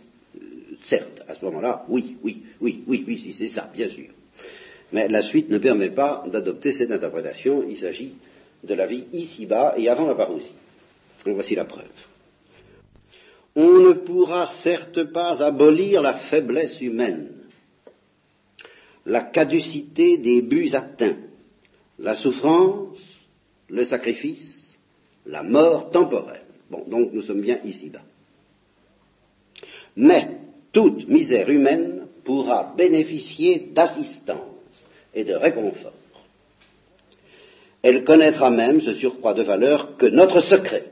certes, 0.86 1.22
à 1.26 1.34
ce 1.34 1.44
moment-là, 1.46 1.84
oui, 1.88 2.16
oui, 2.22 2.42
oui, 2.60 2.82
oui, 2.86 3.04
oui, 3.06 3.18
si 3.18 3.32
c'est 3.32 3.48
ça, 3.48 3.70
bien 3.74 3.88
sûr. 3.88 4.08
Mais 4.92 5.08
la 5.08 5.22
suite 5.22 5.48
ne 5.48 5.58
permet 5.58 5.90
pas 5.90 6.24
d'adopter 6.30 6.72
cette 6.72 6.90
interprétation. 6.90 7.64
Il 7.68 7.76
s'agit 7.76 8.14
de 8.62 8.74
la 8.74 8.86
vie 8.86 9.04
ici-bas 9.12 9.74
et 9.76 9.88
avant 9.88 10.06
la 10.06 10.14
parousie. 10.14 10.52
Voici 11.24 11.54
la 11.54 11.64
preuve. 11.64 11.88
On 13.56 13.78
ne 13.80 13.92
pourra 13.92 14.46
certes 14.62 15.04
pas 15.04 15.42
abolir 15.42 16.02
la 16.02 16.14
faiblesse 16.14 16.80
humaine, 16.80 17.30
la 19.06 19.22
caducité 19.22 20.18
des 20.18 20.42
buts 20.42 20.70
atteints, 20.72 21.16
la 21.98 22.16
souffrance, 22.16 22.98
le 23.68 23.84
sacrifice, 23.84 24.63
la 25.26 25.42
mort 25.42 25.90
temporelle. 25.90 26.42
Bon, 26.70 26.84
donc 26.86 27.12
nous 27.12 27.22
sommes 27.22 27.40
bien 27.40 27.58
ici-bas. 27.64 28.02
Mais 29.96 30.38
toute 30.72 31.08
misère 31.08 31.48
humaine 31.50 32.06
pourra 32.24 32.74
bénéficier 32.76 33.70
d'assistance 33.72 34.88
et 35.14 35.24
de 35.24 35.34
réconfort. 35.34 35.92
Elle 37.82 38.02
connaîtra 38.02 38.50
même 38.50 38.80
ce 38.80 38.94
surcroît 38.94 39.34
de 39.34 39.42
valeur 39.42 39.96
que 39.96 40.06
notre 40.06 40.40
secret. 40.40 40.86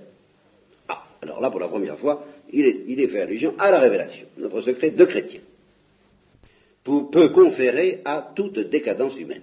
Ah, 0.89 1.05
alors 1.23 1.41
là, 1.41 1.51
pour 1.51 1.61
la 1.61 1.69
première 1.69 1.99
fois, 1.99 2.25
il 2.53 2.67
est, 2.67 3.09
fait 3.09 3.23
allusion 3.23 3.55
à 3.59 3.71
la 3.71 3.81
révélation, 3.81 4.27
notre 4.37 4.61
secret 4.61 4.91
de 4.91 5.05
chrétien, 5.05 5.41
peut 6.85 7.29
conférer 7.31 8.03
à 8.05 8.31
toute 8.35 8.59
décadence 8.59 9.19
humaine. 9.19 9.43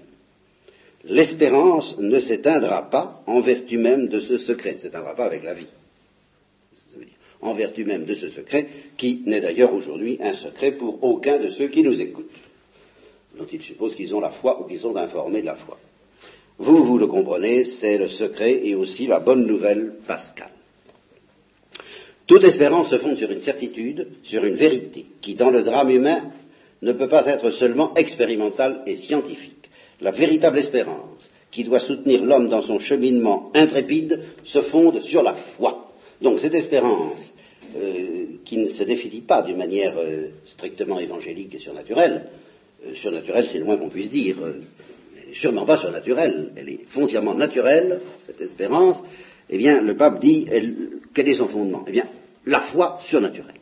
L'espérance 1.10 1.98
ne 1.98 2.20
s'éteindra 2.20 2.90
pas 2.90 3.24
en 3.26 3.42
vertu 3.42 3.78
même 3.78 4.08
de 4.08 4.20
ce 4.20 4.38
secret, 4.38 4.76
ne 4.76 4.80
s'éteindra 4.80 5.16
pas 5.16 5.26
avec 5.26 5.44
la 5.44 5.54
vie. 5.54 5.68
En 7.42 7.54
vertu 7.54 7.84
même 7.86 8.06
de 8.06 8.16
ce 8.16 8.30
secret, 8.30 8.68
qui 8.98 9.24
n'est 9.26 9.42
d'ailleurs 9.42 9.74
aujourd'hui 9.74 10.18
un 10.22 10.36
secret 10.36 10.72
pour 10.74 11.04
aucun 11.04 11.40
de 11.40 11.50
ceux 11.50 11.68
qui 11.70 11.84
nous 11.84 12.00
écoutent 12.00 12.30
dont 13.38 13.46
ils 13.52 13.62
supposent 13.62 13.96
qu'ils 13.96 14.14
ont 14.16 14.20
la 14.20 14.32
foi 14.32 14.62
ou 14.62 14.66
qu'ils 14.68 14.80
sont 14.80 14.96
informés 14.96 15.42
de 15.42 15.46
la 15.48 15.56
foi. 15.56 15.78
Vous, 16.58 16.84
vous 16.84 16.98
le 16.98 17.08
comprenez, 17.08 17.64
c'est 17.64 17.98
le 17.98 18.10
secret 18.10 18.66
et 18.68 18.76
aussi 18.76 19.08
la 19.08 19.20
bonne 19.20 19.46
nouvelle 19.46 19.94
pascale. 20.06 20.52
Toute 22.28 22.44
espérance 22.44 22.90
se 22.90 22.98
fonde 22.98 23.16
sur 23.16 23.32
une 23.32 23.40
certitude, 23.40 24.08
sur 24.24 24.44
une 24.44 24.56
vérité, 24.56 25.06
qui 25.22 25.36
dans 25.36 25.50
le 25.50 25.64
drame 25.64 25.90
humain 25.90 26.32
ne 26.82 26.92
peut 26.92 27.08
pas 27.08 27.26
être 27.28 27.50
seulement 27.50 27.94
expérimentale 27.96 28.84
et 28.86 28.98
scientifique. 28.98 29.59
La 30.02 30.12
véritable 30.12 30.58
espérance, 30.58 31.32
qui 31.52 31.64
doit 31.64 31.80
soutenir 31.80 32.24
l'homme 32.24 32.48
dans 32.48 32.62
son 32.62 32.80
cheminement 32.80 33.52
intrépide, 33.54 34.20
se 34.44 34.62
fonde 34.62 35.02
sur 35.02 35.22
la 35.22 35.36
foi. 35.58 35.92
Donc 36.22 36.40
cette 36.40 36.54
espérance, 36.56 37.34
euh, 37.76 38.26
qui 38.46 38.58
ne 38.58 38.70
se 38.70 38.84
définit 38.84 39.22
pas 39.22 39.42
d'une 39.42 39.58
manière 39.58 39.98
euh, 39.98 40.30
strictement 40.46 41.00
évangélique 41.00 41.56
et 41.56 41.60
surnaturelle, 41.60 42.26
euh, 42.86 42.96
surnaturelle, 42.96 43.48
c'est 43.48 43.60
le 43.60 43.66
moins 43.66 43.78
qu'on 43.78 43.90
puisse 43.90 44.10
dire. 44.10 44.38
Euh, 44.42 44.62
sûrement 45.34 45.66
pas 45.66 45.78
surnaturelle. 45.78 46.52
Elle 46.56 46.70
est 46.70 46.86
foncièrement 46.90 47.36
naturelle, 47.36 48.02
cette 48.26 48.42
espérance. 48.42 49.04
Eh 49.50 49.58
bien, 49.58 49.82
le 49.82 49.96
pape 49.96 50.20
dit, 50.20 50.48
quel 51.14 51.30
est 51.30 51.36
son 51.36 51.48
fondement? 51.48 51.84
Eh 51.88 51.92
bien, 51.92 52.08
la 52.46 52.62
foi 52.62 53.00
surnaturelle. 53.04 53.56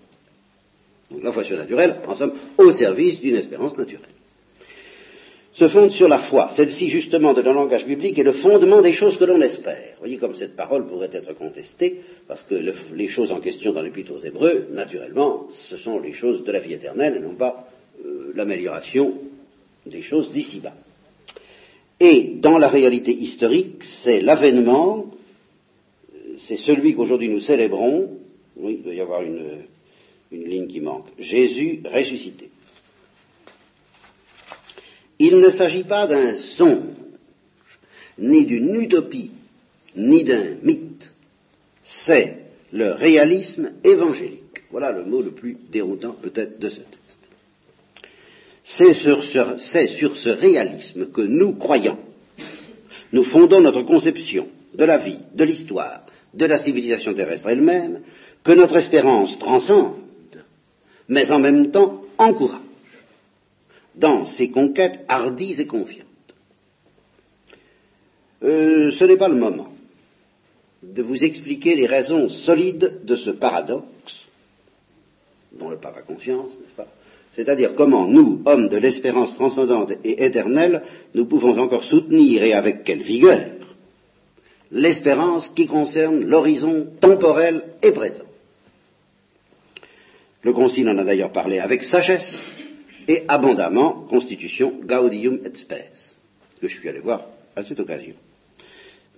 Donc 1.12 1.24
la 1.24 1.32
foi 1.32 1.44
surnaturelle, 1.44 1.98
en 2.08 2.16
somme, 2.16 2.34
au 2.58 2.72
service 2.72 3.20
d'une 3.20 3.36
espérance 3.36 3.78
naturelle. 3.78 4.17
Se 5.58 5.68
fonde 5.70 5.90
sur 5.90 6.08
la 6.08 6.20
foi. 6.20 6.52
Celle-ci, 6.52 6.88
justement, 6.90 7.34
de 7.34 7.42
le 7.42 7.52
langage 7.52 7.84
biblique, 7.84 8.20
est 8.20 8.24
le 8.24 8.34
fondement 8.34 8.84
des 8.84 8.94
choses 8.94 9.18
que 9.18 9.24
l'on 9.24 9.42
espère. 9.42 9.94
Vous 9.94 10.02
voyez 10.02 10.18
comme 10.18 10.36
cette 10.36 10.56
parole 10.56 10.86
pourrait 10.86 11.10
être 11.12 11.34
contestée, 11.34 12.02
parce 12.28 12.44
que 12.44 12.54
les 12.94 13.08
choses 13.08 13.32
en 13.32 13.40
question 13.40 13.74
dans 13.74 13.82
l'Épître 13.82 14.12
aux 14.14 14.20
Hébreux, 14.20 14.68
naturellement, 14.72 15.48
ce 15.50 15.78
sont 15.78 15.98
les 15.98 16.14
choses 16.14 16.44
de 16.44 16.52
la 16.52 16.60
vie 16.60 16.74
éternelle 16.74 17.16
et 17.18 17.20
non 17.22 17.34
pas 17.34 17.68
euh, 18.06 18.34
l'amélioration 18.36 19.16
des 19.88 20.04
choses 20.04 20.32
d'ici-bas. 20.32 20.76
Et 22.00 22.36
dans 22.36 22.60
la 22.60 22.68
réalité 22.68 23.12
historique, 23.12 23.84
c'est 23.84 24.22
l'avènement, 24.22 25.08
euh, 26.14 26.36
c'est 26.38 26.58
celui 26.58 26.94
qu'aujourd'hui 26.94 27.30
nous 27.30 27.42
célébrons, 27.42 28.12
oui, 28.58 28.76
il 28.78 28.84
doit 28.84 28.94
y 28.94 29.02
avoir 29.02 29.24
une, 29.24 29.64
une 30.32 30.44
ligne 30.44 30.68
qui 30.68 30.82
manque, 30.82 31.08
Jésus 31.18 31.82
ressuscité. 31.84 32.52
Il 35.20 35.40
ne 35.40 35.50
s'agit 35.50 35.84
pas 35.84 36.06
d'un 36.06 36.40
songe, 36.40 36.96
ni 38.20 38.46
d'une 38.46 38.76
utopie, 38.82 39.32
ni 39.96 40.24
d'un 40.24 40.56
mythe, 40.62 41.12
c'est 41.84 42.38
le 42.72 42.92
réalisme 42.92 43.72
évangélique. 43.84 44.64
Voilà 44.72 44.92
le 44.92 45.06
mot 45.06 45.22
le 45.22 45.32
plus 45.32 45.58
déroutant 45.72 46.16
peut-être 46.22 46.60
de 46.60 46.70
ce 46.70 46.76
texte. 46.76 46.98
C'est 48.64 48.94
sur, 48.94 49.24
ce, 49.24 50.30
réalisme 50.30 51.08
que 51.12 51.22
nous 51.22 51.54
croyons. 51.54 51.98
Nous 53.14 53.24
fondons 53.24 53.62
notre 53.62 53.84
conception 53.84 54.50
de 54.74 54.84
la 54.84 54.98
vie, 54.98 55.20
de 55.34 55.46
l'histoire, 55.46 56.06
de 56.34 56.46
la 56.46 56.58
civilisation 56.58 57.14
terrestre 57.14 57.48
elle-même, 57.48 58.02
que 58.44 58.52
notre 58.52 58.76
espérance 58.76 59.40
transcende, 59.40 59.96
mais 61.08 61.32
en 61.32 61.40
même 61.40 61.72
temps 61.72 62.04
encourage 62.18 62.67
dans 63.98 64.26
ses 64.26 64.50
conquêtes 64.50 65.04
hardies 65.08 65.60
et 65.60 65.68
confiantes. 65.68 66.06
Euh, 68.44 68.92
ce 68.92 69.04
n'est 69.04 69.18
pas 69.18 69.30
le 69.30 69.36
moment 69.36 69.70
de 70.84 71.02
vous 71.02 71.24
expliquer 71.24 71.76
les 71.76 71.88
raisons 71.88 72.30
solides 72.30 73.02
de 73.04 73.16
ce 73.16 73.32
paradoxe, 73.32 74.28
dont 75.52 75.70
le 75.70 75.78
pape 75.78 75.98
a 75.98 76.02
conscience, 76.02 76.52
n'est-ce 76.60 76.76
pas? 76.76 76.88
C'est-à-dire 77.34 77.76
comment 77.76 78.08
nous, 78.08 78.42
hommes 78.46 78.68
de 78.68 78.78
l'espérance 78.78 79.36
transcendante 79.36 79.92
et 80.04 80.26
éternelle, 80.26 80.84
nous 81.14 81.26
pouvons 81.26 81.58
encore 81.58 81.84
soutenir 81.84 82.44
et 82.44 82.54
avec 82.54 82.84
quelle 82.84 83.04
vigueur 83.04 83.58
l'espérance 84.72 85.48
qui 85.50 85.66
concerne 85.66 86.26
l'horizon 86.26 86.88
temporel 87.00 87.64
et 87.82 87.92
présent. 87.92 88.26
Le 90.42 90.54
Concile 90.54 90.90
en 90.90 90.98
a 90.98 91.04
d'ailleurs 91.04 91.32
parlé 91.32 91.60
avec 91.60 91.84
sagesse 91.84 92.46
et 93.08 93.24
abondamment, 93.28 94.06
constitution 94.10 94.74
Gaudium 94.84 95.40
et 95.46 95.56
Spes, 95.56 96.16
que 96.62 96.68
je 96.68 96.78
suis 96.78 96.90
allé 96.90 97.00
voir 97.00 97.26
à 97.56 97.64
cette 97.64 97.80
occasion. 97.80 98.14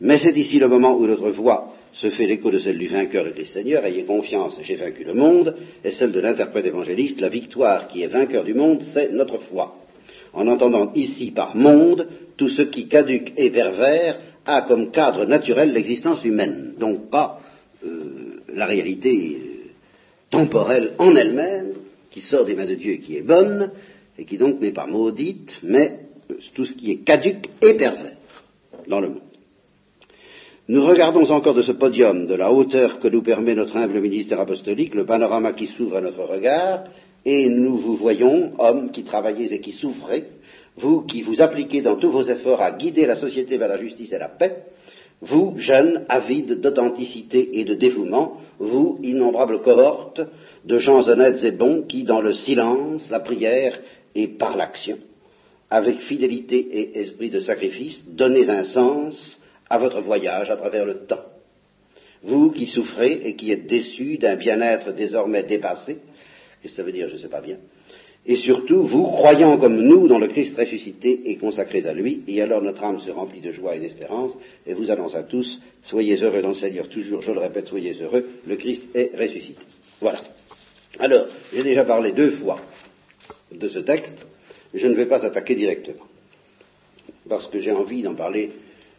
Mais 0.02 0.18
c'est 0.18 0.38
ici 0.38 0.60
le 0.60 0.68
moment 0.68 0.96
où 0.96 1.06
notre 1.06 1.30
voix 1.32 1.74
se 1.92 2.10
fait 2.10 2.28
l'écho 2.28 2.52
de 2.52 2.60
celle 2.60 2.78
du 2.78 2.88
vainqueur 2.88 3.26
de 3.26 3.32
Christ 3.32 3.54
Seigneur, 3.54 3.84
ayez 3.84 4.04
confiance, 4.04 4.60
j'ai 4.62 4.76
vaincu 4.76 5.04
le 5.04 5.14
monde, 5.14 5.56
et 5.84 5.92
celle 5.92 6.12
de 6.12 6.20
l'interprète 6.20 6.66
évangéliste, 6.66 7.20
la 7.20 7.30
victoire 7.30 7.88
qui 7.88 8.04
est 8.04 8.08
vainqueur 8.08 8.44
du 8.44 8.54
monde, 8.54 8.82
c'est 8.82 9.12
notre 9.12 9.40
foi. 9.40 9.76
En 10.34 10.48
entendant 10.48 10.94
ici 10.94 11.32
par 11.32 11.56
monde 11.56 12.08
tout 12.38 12.50
ce 12.50 12.62
qui 12.62 12.88
caduque 12.88 13.34
et 13.36 13.50
pervers 13.50 14.20
a 14.46 14.62
comme 14.62 14.92
cadre 14.92 15.26
naturel 15.26 15.74
l'existence 15.74 16.24
humaine, 16.24 16.74
donc 16.80 17.10
pas 17.10 17.42
euh, 17.86 18.42
la 18.54 18.66
réalité 18.66 19.38
euh, 19.38 19.70
temporelle 20.30 20.94
en 21.00 21.16
elle-même, 21.16 21.74
qui 22.10 22.22
sort 22.22 22.46
des 22.46 22.56
mains 22.56 22.66
de 22.66 22.76
Dieu 22.76 22.94
et 22.94 23.00
qui 23.00 23.18
est 23.18 23.22
bonne, 23.22 23.72
et 24.18 24.26
qui 24.26 24.38
donc 24.38 24.60
n'est 24.60 24.72
pas 24.72 24.88
maudite, 24.88 25.60
mais 25.64 26.00
tout 26.54 26.66
ce 26.66 26.74
qui 26.74 26.92
est 26.92 27.04
caduque 27.04 27.50
et 27.62 27.76
pervers 27.76 28.18
dans 28.88 29.00
le 29.00 29.10
monde. 29.10 29.22
Nous 30.68 30.86
regardons 30.86 31.28
encore 31.32 31.56
de 31.56 31.64
ce 31.64 31.72
podium, 31.72 32.28
de 32.28 32.36
la 32.36 32.52
hauteur 32.52 33.00
que 33.00 33.08
nous 33.08 33.24
permet 33.24 33.56
notre 33.56 33.76
humble 33.76 34.00
ministère 34.02 34.40
apostolique, 34.40 34.94
le 34.94 35.06
panorama 35.06 35.54
qui 35.54 35.66
s'ouvre 35.66 35.98
à 35.98 36.02
notre 36.02 36.24
regard, 36.24 36.84
et 37.26 37.50
nous 37.50 37.78
vous 37.78 37.96
voyons, 37.96 38.54
hommes 38.60 38.92
qui 38.92 39.04
travaillez 39.04 39.52
et 39.52 39.62
qui 39.62 39.72
souffrez, 39.72 40.26
vous 40.78 41.02
qui 41.02 41.24
vous 41.24 41.42
appliquez 41.42 41.82
dans 41.82 41.96
tous 41.96 42.12
vos 42.12 42.24
efforts 42.24 42.62
à 42.62 42.72
guider 42.72 43.06
la 43.06 43.16
société 43.16 43.58
vers 43.58 43.68
la 43.68 43.78
justice 43.78 44.14
et 44.14 44.20
la 44.20 44.30
paix, 44.30 44.64
vous, 45.22 45.56
jeunes, 45.58 46.06
avides 46.08 46.62
d'authenticité 46.62 47.60
et 47.60 47.66
de 47.66 47.74
dévouement, 47.74 48.38
vous, 48.58 49.00
innombrables 49.04 49.62
cohortes 49.62 50.22
de 50.66 50.78
gens 50.78 51.08
honnêtes 51.08 51.44
et 51.44 51.52
bons 51.52 51.84
qui, 51.84 52.04
dans 52.04 52.22
le 52.22 52.34
silence, 52.34 53.10
la 53.10 53.20
prière 53.20 53.80
et 54.16 54.28
par 54.28 54.56
l'action, 54.56 54.98
avec 55.70 56.00
fidélité 56.00 56.58
et 56.58 57.00
esprit 57.00 57.30
de 57.30 57.40
sacrifice, 57.40 58.04
donnez 58.08 58.50
un 58.50 58.64
sens 58.64 59.42
à 59.70 59.78
votre 59.78 60.02
voyage 60.02 60.50
à 60.50 60.56
travers 60.56 60.86
le 60.86 61.06
temps. 61.06 61.26
Vous 62.24 62.52
qui 62.52 62.68
souffrez 62.68 63.14
et 63.24 63.36
qui 63.36 63.52
êtes 63.52 63.68
déçus 63.68 64.18
d'un 64.18 64.36
bien-être 64.36 64.92
désormais 64.94 65.44
dépassé, 65.44 66.00
qu'est-ce 66.62 66.74
que 66.74 66.78
ça 66.78 66.84
veut 66.84 66.92
dire, 66.92 67.08
je 67.08 67.16
ne 67.16 67.20
sais 67.20 67.30
pas 67.30 67.42
bien, 67.42 67.58
et 68.30 68.36
surtout, 68.36 68.84
vous, 68.84 69.08
croyant 69.08 69.58
comme 69.58 69.82
nous 69.82 70.08
dans 70.08 70.20
le 70.20 70.28
Christ 70.28 70.56
ressuscité 70.56 71.32
et 71.32 71.38
consacrés 71.38 71.88
à 71.88 71.94
lui, 71.94 72.22
et 72.28 72.44
alors 72.44 72.62
notre 72.62 72.84
âme 72.84 73.00
se 73.00 73.12
remplit 73.12 73.42
de 73.42 73.52
joie 73.52 73.76
et 73.76 73.80
d'espérance, 73.80 74.38
et 74.68 74.76
vous 74.76 74.92
annonce 74.92 75.16
à 75.16 75.24
tous, 75.24 75.60
soyez 75.82 76.16
heureux 76.22 76.44
dans 76.44 76.50
le 76.50 76.54
Seigneur 76.54 76.88
toujours, 76.90 77.24
je 77.24 77.32
le 77.32 77.40
répète, 77.40 77.66
soyez 77.66 77.96
heureux, 78.00 78.24
le 78.46 78.56
Christ 78.56 78.84
est 78.94 79.20
ressuscité. 79.20 79.66
Voilà. 80.00 80.22
Alors, 81.00 81.26
j'ai 81.52 81.64
déjà 81.64 81.86
parlé 81.86 82.12
deux 82.12 82.30
fois 82.30 82.62
de 83.52 83.68
ce 83.68 83.80
texte, 83.80 84.24
je 84.76 84.86
ne 84.86 84.94
vais 84.94 85.08
pas 85.08 85.26
attaquer 85.26 85.56
directement, 85.56 86.06
parce 87.28 87.48
que 87.48 87.60
j'ai 87.60 87.72
envie 87.72 88.04
d'en 88.04 88.14
parler 88.14 88.52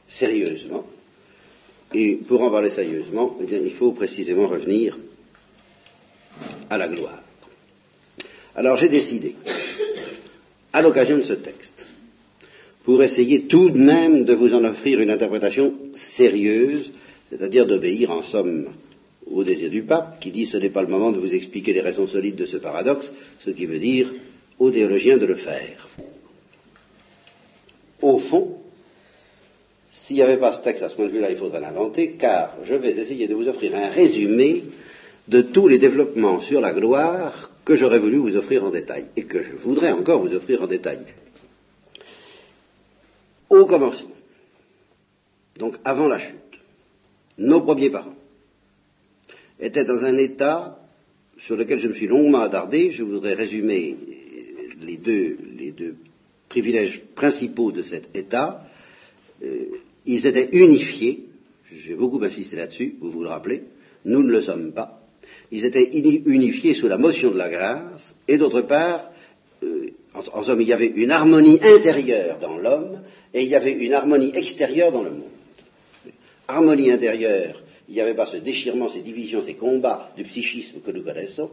sérieusement, 0.08 0.84
et 1.94 2.16
pour 2.16 2.42
en 2.42 2.50
parler 2.50 2.70
sérieusement, 2.70 3.36
eh 3.40 3.56
il 3.64 3.74
faut 3.74 3.92
précisément 3.92 4.48
revenir 4.48 4.98
à 6.68 6.76
la 6.76 6.88
gloire. 6.88 7.22
Alors 8.54 8.76
j'ai 8.76 8.88
décidé, 8.88 9.34
à 10.72 10.82
l'occasion 10.82 11.16
de 11.16 11.22
ce 11.22 11.34
texte, 11.34 11.86
pour 12.84 13.02
essayer 13.02 13.46
tout 13.46 13.70
de 13.70 13.78
même 13.78 14.24
de 14.24 14.34
vous 14.34 14.54
en 14.54 14.64
offrir 14.64 15.00
une 15.00 15.10
interprétation 15.10 15.74
sérieuse, 16.16 16.92
c'est-à-dire 17.28 17.66
d'obéir 17.66 18.10
en 18.10 18.22
somme 18.22 18.70
au 19.30 19.44
désir 19.44 19.70
du 19.70 19.82
pape, 19.82 20.18
qui 20.20 20.32
dit 20.32 20.46
ce 20.46 20.56
n'est 20.56 20.70
pas 20.70 20.82
le 20.82 20.88
moment 20.88 21.12
de 21.12 21.20
vous 21.20 21.32
expliquer 21.32 21.72
les 21.72 21.80
raisons 21.80 22.08
solides 22.08 22.36
de 22.36 22.46
ce 22.46 22.56
paradoxe, 22.56 23.12
ce 23.44 23.50
qui 23.50 23.66
veut 23.66 23.78
dire 23.78 24.12
aux 24.58 24.70
théologiens 24.70 25.18
de 25.18 25.26
le 25.26 25.36
faire. 25.36 25.88
Au 28.02 28.18
fond, 28.18 28.56
s'il 29.92 30.16
n'y 30.16 30.22
avait 30.22 30.38
pas 30.38 30.52
ce 30.52 30.64
texte 30.64 30.82
à 30.82 30.88
ce 30.88 30.96
point 30.96 31.06
de 31.06 31.12
vue-là, 31.12 31.30
il 31.30 31.36
faudrait 31.36 31.60
l'inventer, 31.60 32.16
car 32.18 32.56
je 32.64 32.74
vais 32.74 32.90
essayer 32.90 33.28
de 33.28 33.34
vous 33.34 33.46
offrir 33.46 33.74
un 33.76 33.90
résumé 33.90 34.64
de 35.28 35.42
tous 35.42 35.68
les 35.68 35.78
développements 35.78 36.40
sur 36.40 36.60
la 36.60 36.72
gloire 36.72 37.49
que 37.70 37.76
j'aurais 37.76 38.00
voulu 38.00 38.16
vous 38.16 38.36
offrir 38.36 38.64
en 38.64 38.70
détail, 38.70 39.06
et 39.16 39.22
que 39.26 39.42
je 39.42 39.54
voudrais 39.54 39.92
encore 39.92 40.20
vous 40.20 40.34
offrir 40.34 40.60
en 40.60 40.66
détail. 40.66 41.02
Au 43.48 43.64
commencement, 43.64 44.16
donc 45.56 45.76
avant 45.84 46.08
la 46.08 46.18
chute, 46.18 46.58
nos 47.38 47.60
premiers 47.60 47.90
parents 47.90 48.16
étaient 49.60 49.84
dans 49.84 50.02
un 50.02 50.16
état 50.16 50.80
sur 51.38 51.54
lequel 51.54 51.78
je 51.78 51.86
me 51.86 51.94
suis 51.94 52.08
longuement 52.08 52.40
attardé. 52.40 52.90
Je 52.90 53.04
voudrais 53.04 53.34
résumer 53.34 53.96
les 54.80 54.96
deux, 54.96 55.94
privilèges 56.48 57.02
principaux 57.14 57.70
de 57.70 57.82
cet 57.82 58.16
état. 58.16 58.64
Euh, 59.44 59.66
ils 60.06 60.26
étaient 60.26 60.48
unifiés, 60.50 61.26
j'ai 61.70 61.94
beaucoup 61.94 62.20
insisté 62.24 62.56
là-dessus, 62.56 62.96
vous 63.00 63.12
vous 63.12 63.22
le 63.22 63.28
rappelez, 63.28 63.62
nous 64.04 64.24
ne 64.24 64.32
le 64.32 64.42
sommes 64.42 64.72
pas 64.72 64.99
ils 65.52 65.64
étaient 65.64 65.90
unifiés 65.92 66.74
sous 66.74 66.88
la 66.88 66.98
motion 66.98 67.30
de 67.30 67.38
la 67.38 67.50
grâce, 67.50 68.14
et 68.28 68.38
d'autre 68.38 68.62
part, 68.62 69.10
euh, 69.62 69.90
en, 70.14 70.42
somme, 70.42 70.60
il 70.60 70.68
y 70.68 70.72
avait 70.72 70.92
une 70.94 71.10
harmonie 71.10 71.58
intérieure 71.62 72.38
dans 72.40 72.56
l'homme, 72.56 73.00
et 73.34 73.42
il 73.42 73.48
y 73.48 73.54
avait 73.54 73.72
une 73.72 73.92
harmonie 73.92 74.32
extérieure 74.34 74.92
dans 74.92 75.02
le 75.02 75.10
monde. 75.10 75.30
Harmonie 76.48 76.90
intérieure, 76.90 77.62
il 77.88 77.94
n'y 77.94 78.00
avait 78.00 78.14
pas 78.14 78.26
ce 78.26 78.38
déchirement, 78.38 78.88
ces 78.88 79.02
divisions, 79.02 79.42
ces 79.42 79.54
combats 79.54 80.10
du 80.16 80.24
psychisme 80.24 80.80
que 80.80 80.90
nous 80.90 81.02
connaissons, 81.02 81.50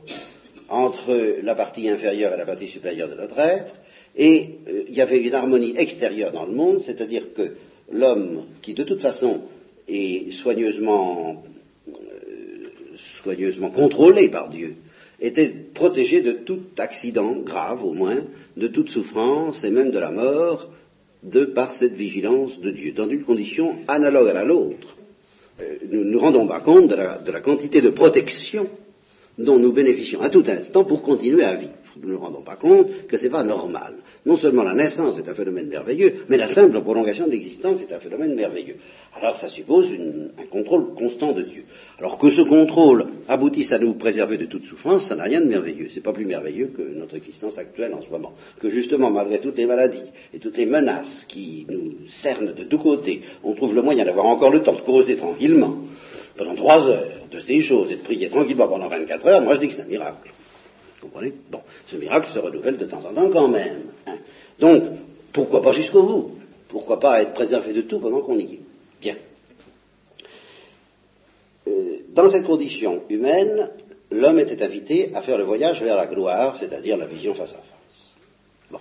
entre 0.69 1.39
la 1.41 1.55
partie 1.55 1.89
inférieure 1.89 2.33
et 2.33 2.37
la 2.37 2.45
partie 2.45 2.67
supérieure 2.67 3.09
de 3.09 3.15
notre 3.15 3.39
être, 3.39 3.73
et 4.15 4.49
euh, 4.67 4.83
il 4.87 4.95
y 4.95 5.01
avait 5.01 5.21
une 5.21 5.33
harmonie 5.33 5.75
extérieure 5.77 6.31
dans 6.31 6.45
le 6.45 6.53
monde, 6.53 6.79
c'est-à-dire 6.79 7.33
que 7.33 7.55
l'homme, 7.91 8.45
qui 8.61 8.73
de 8.73 8.83
toute 8.83 9.01
façon 9.01 9.41
est 9.87 10.31
soigneusement 10.31 11.43
soigneusement 13.21 13.69
contrôlé 13.69 14.29
par 14.29 14.49
Dieu, 14.49 14.75
était 15.19 15.53
protégé 15.73 16.21
de 16.21 16.31
tout 16.31 16.61
accident 16.77 17.35
grave 17.39 17.83
au 17.83 17.93
moins, 17.93 18.21
de 18.55 18.67
toute 18.67 18.89
souffrance 18.89 19.63
et 19.63 19.71
même 19.71 19.91
de 19.91 19.99
la 19.99 20.11
mort, 20.11 20.69
de 21.23 21.45
par 21.45 21.73
cette 21.73 21.93
vigilance 21.93 22.59
de 22.59 22.71
Dieu, 22.71 22.91
dans 22.91 23.09
une 23.09 23.23
condition 23.23 23.77
analogue 23.87 24.29
à 24.29 24.33
la. 24.33 24.43
Euh, 24.43 24.75
nous 25.91 26.03
ne 26.03 26.11
nous 26.11 26.19
rendons 26.19 26.47
pas 26.47 26.59
compte 26.59 26.89
de 26.89 27.31
la 27.31 27.41
quantité 27.41 27.81
de 27.81 27.89
protection 27.89 28.69
dont 29.37 29.57
nous 29.57 29.73
bénéficions 29.73 30.21
à 30.21 30.29
tout 30.29 30.43
instant 30.47 30.83
pour 30.83 31.01
continuer 31.01 31.43
à 31.43 31.55
vivre. 31.55 31.73
Nous 32.01 32.07
ne 32.07 32.13
nous 32.13 32.19
rendons 32.19 32.41
pas 32.41 32.55
compte 32.55 33.07
que 33.07 33.17
ce 33.17 33.23
n'est 33.23 33.29
pas 33.29 33.43
normal. 33.43 33.95
Non 34.25 34.35
seulement 34.35 34.63
la 34.63 34.73
naissance 34.73 35.17
est 35.17 35.29
un 35.29 35.33
phénomène 35.33 35.67
merveilleux, 35.67 36.25
mais 36.29 36.37
la 36.37 36.47
simple 36.47 36.81
prolongation 36.81 37.25
de 37.25 37.31
l'existence 37.31 37.81
est 37.81 37.93
un 37.93 37.99
phénomène 37.99 38.35
merveilleux. 38.35 38.75
Alors 39.15 39.37
ça 39.37 39.49
suppose 39.49 39.87
un 39.91 40.45
contrôle 40.51 40.93
constant 40.95 41.31
de 41.31 41.43
Dieu. 41.43 41.63
Alors 41.99 42.17
que 42.17 42.29
ce 42.29 42.41
contrôle 42.41 43.07
aboutisse 43.27 43.71
à 43.71 43.79
nous 43.79 43.93
préserver 43.93 44.37
de 44.37 44.45
toute 44.45 44.65
souffrance, 44.65 45.07
ça 45.07 45.15
n'a 45.15 45.23
rien 45.23 45.41
de 45.41 45.47
merveilleux. 45.47 45.87
C'est 45.93 46.03
pas 46.03 46.13
plus 46.13 46.25
merveilleux 46.25 46.71
que 46.75 46.81
notre 46.81 47.15
existence 47.15 47.57
actuelle 47.57 47.93
en 47.93 48.01
ce 48.01 48.09
moment. 48.09 48.33
Que 48.59 48.69
justement, 48.69 49.11
malgré 49.11 49.39
toutes 49.39 49.57
les 49.57 49.65
maladies 49.65 50.11
et 50.33 50.39
toutes 50.39 50.57
les 50.57 50.65
menaces 50.65 51.25
qui 51.27 51.65
nous 51.69 52.07
cernent 52.07 52.53
de 52.53 52.63
tous 52.63 52.79
côtés, 52.79 53.21
on 53.43 53.55
trouve 53.55 53.73
le 53.73 53.81
moyen 53.81 54.05
d'avoir 54.05 54.25
encore 54.25 54.51
le 54.51 54.61
temps 54.61 54.75
de 54.75 54.81
causer 54.81 55.15
tranquillement 55.15 55.77
pendant 56.37 56.55
trois 56.55 56.87
heures 56.87 57.27
de 57.31 57.39
ces 57.39 57.61
choses 57.61 57.91
et 57.91 57.95
de 57.95 58.03
prier 58.03 58.29
tranquillement 58.29 58.67
pendant 58.67 58.87
24 58.87 59.27
heures, 59.27 59.41
moi 59.41 59.55
je 59.55 59.59
dis 59.61 59.67
que 59.67 59.73
c'est 59.73 59.81
un 59.81 59.85
miracle. 59.85 60.31
Comprenez? 61.07 61.33
Bon, 61.49 61.61
ce 61.85 61.95
miracle 61.95 62.29
se 62.33 62.39
renouvelle 62.39 62.77
de 62.77 62.85
temps 62.85 63.03
en 63.05 63.13
temps 63.13 63.29
quand 63.29 63.47
même. 63.47 63.83
Hein. 64.05 64.17
Donc, 64.59 64.83
pourquoi 65.31 65.61
pas 65.61 65.71
jusqu'au 65.71 66.03
bout? 66.03 66.31
Pourquoi 66.67 66.99
pas 66.99 67.21
être 67.21 67.33
préservé 67.33 67.71
de 67.73 67.81
tout 67.81 67.99
pendant 67.99 68.21
qu'on 68.21 68.37
y 68.37 68.55
est? 68.55 68.59
Bien. 69.01 69.15
Euh, 71.67 71.99
dans 72.09 72.29
cette 72.29 72.43
condition 72.43 73.03
humaine, 73.09 73.69
l'homme 74.11 74.39
était 74.39 74.61
invité 74.61 75.11
à 75.15 75.21
faire 75.21 75.37
le 75.37 75.45
voyage 75.45 75.81
vers 75.81 75.95
la 75.95 76.07
gloire, 76.07 76.57
c'est-à-dire 76.59 76.97
la 76.97 77.07
vision 77.07 77.33
face 77.33 77.51
à 77.51 77.61
face. 77.61 78.15
Bon. 78.69 78.79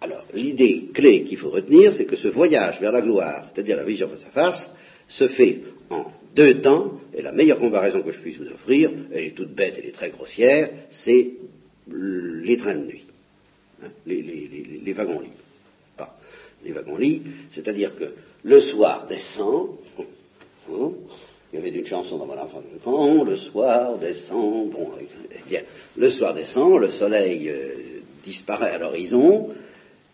Alors, 0.00 0.24
l'idée 0.34 0.88
clé 0.92 1.22
qu'il 1.22 1.38
faut 1.38 1.50
retenir, 1.50 1.92
c'est 1.92 2.06
que 2.06 2.16
ce 2.16 2.28
voyage 2.28 2.80
vers 2.80 2.92
la 2.92 3.02
gloire, 3.02 3.44
c'est-à-dire 3.44 3.76
la 3.76 3.84
vision 3.84 4.08
face 4.08 4.26
à 4.26 4.30
face, 4.30 4.70
se 5.06 5.28
fait 5.28 5.60
en 5.90 6.06
deux 6.34 6.60
temps, 6.60 7.00
et 7.14 7.22
la 7.22 7.32
meilleure 7.32 7.58
comparaison 7.58 8.02
que 8.02 8.12
je 8.12 8.20
puisse 8.20 8.38
vous 8.38 8.48
offrir, 8.48 8.90
elle 9.12 9.24
est 9.24 9.34
toute 9.34 9.54
bête, 9.54 9.74
elle 9.78 9.86
est 9.86 9.92
très 9.92 10.10
grossière, 10.10 10.70
c'est 10.90 11.32
les 11.88 12.56
trains 12.56 12.76
de 12.76 12.86
nuit, 12.86 13.06
hein, 13.82 13.88
les, 14.06 14.92
wagons-lits. 14.92 15.30
les 16.64 16.72
wagons-lits, 16.72 17.22
c'est-à-dire 17.50 17.94
que 17.96 18.14
le 18.44 18.60
soir 18.60 19.06
descend, 19.08 19.70
hein, 19.98 20.90
il 21.52 21.56
y 21.56 21.58
avait 21.58 21.70
une 21.70 21.86
chanson 21.86 22.16
dans 22.16 22.26
mon 22.26 22.38
enfance, 22.38 22.64
quand 22.82 23.24
le 23.24 23.36
soir 23.36 23.98
descend, 23.98 24.70
bon, 24.70 24.88
eh 25.00 25.48
bien, 25.48 25.62
le 25.96 26.08
soir 26.08 26.32
descend, 26.32 26.80
le 26.80 26.90
soleil 26.90 27.50
euh, 27.50 28.00
disparaît 28.24 28.70
à 28.70 28.78
l'horizon, 28.78 29.50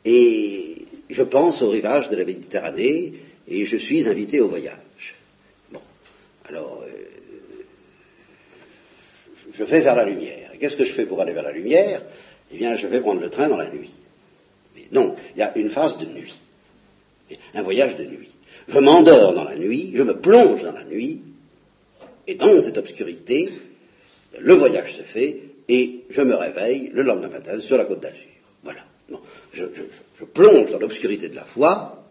et 0.04 0.78
je 1.09 1.22
pense 1.22 1.62
au 1.62 1.70
rivage 1.70 2.09
de 2.09 2.16
la 2.16 2.24
Méditerranée, 2.24 3.12
et 3.46 3.64
je 3.64 3.76
suis 3.76 4.09
invité 4.09 4.40
au 4.40 4.48
voyage. 4.48 4.88
Alors, 6.48 6.82
euh, 6.82 6.90
je 9.52 9.64
vais 9.64 9.80
vers 9.80 9.94
la 9.94 10.04
lumière. 10.04 10.52
Qu'est-ce 10.58 10.76
que 10.76 10.84
je 10.84 10.94
fais 10.94 11.04
pour 11.04 11.20
aller 11.20 11.34
vers 11.34 11.42
la 11.42 11.52
lumière? 11.52 12.02
Eh 12.50 12.56
bien, 12.56 12.76
je 12.76 12.87
vais 12.87 13.00
prendre 13.00 13.20
le 13.20 13.28
train 13.28 13.48
dans 13.48 13.58
la 13.58 13.70
nuit. 13.70 13.92
Donc, 14.92 15.18
il 15.34 15.38
y 15.38 15.42
a 15.42 15.56
une 15.58 15.68
phase 15.68 15.98
de 15.98 16.06
nuit, 16.06 16.34
un 17.52 17.62
voyage 17.62 17.96
de 17.96 18.04
nuit. 18.04 18.30
Je 18.68 18.78
m'endors 18.78 19.34
dans 19.34 19.44
la 19.44 19.56
nuit, 19.56 19.92
je 19.94 20.02
me 20.02 20.18
plonge 20.18 20.62
dans 20.62 20.72
la 20.72 20.84
nuit, 20.84 21.20
et 22.26 22.37
dans 22.37 22.61
cette 22.62 22.78
obscurité, 22.78 23.50
le 24.38 24.54
voyage 24.54 24.96
se 24.96 25.02
fait, 25.02 25.40
et 25.68 26.04
je 26.08 26.22
me 26.22 26.34
réveille 26.34 26.90
le 26.94 27.02
lendemain 27.02 27.28
matin 27.28 27.61
sur 27.61 27.76
la 27.76 27.84
côte 27.84 28.00
d'Azur. 28.00 28.24
Voilà. 28.62 28.80
je 29.52 30.24
plonge 30.24 30.70
dans 30.70 30.78
l'obscurité 30.78 31.28
de 31.28 31.37
la 31.37 31.44
foi, 31.44 32.06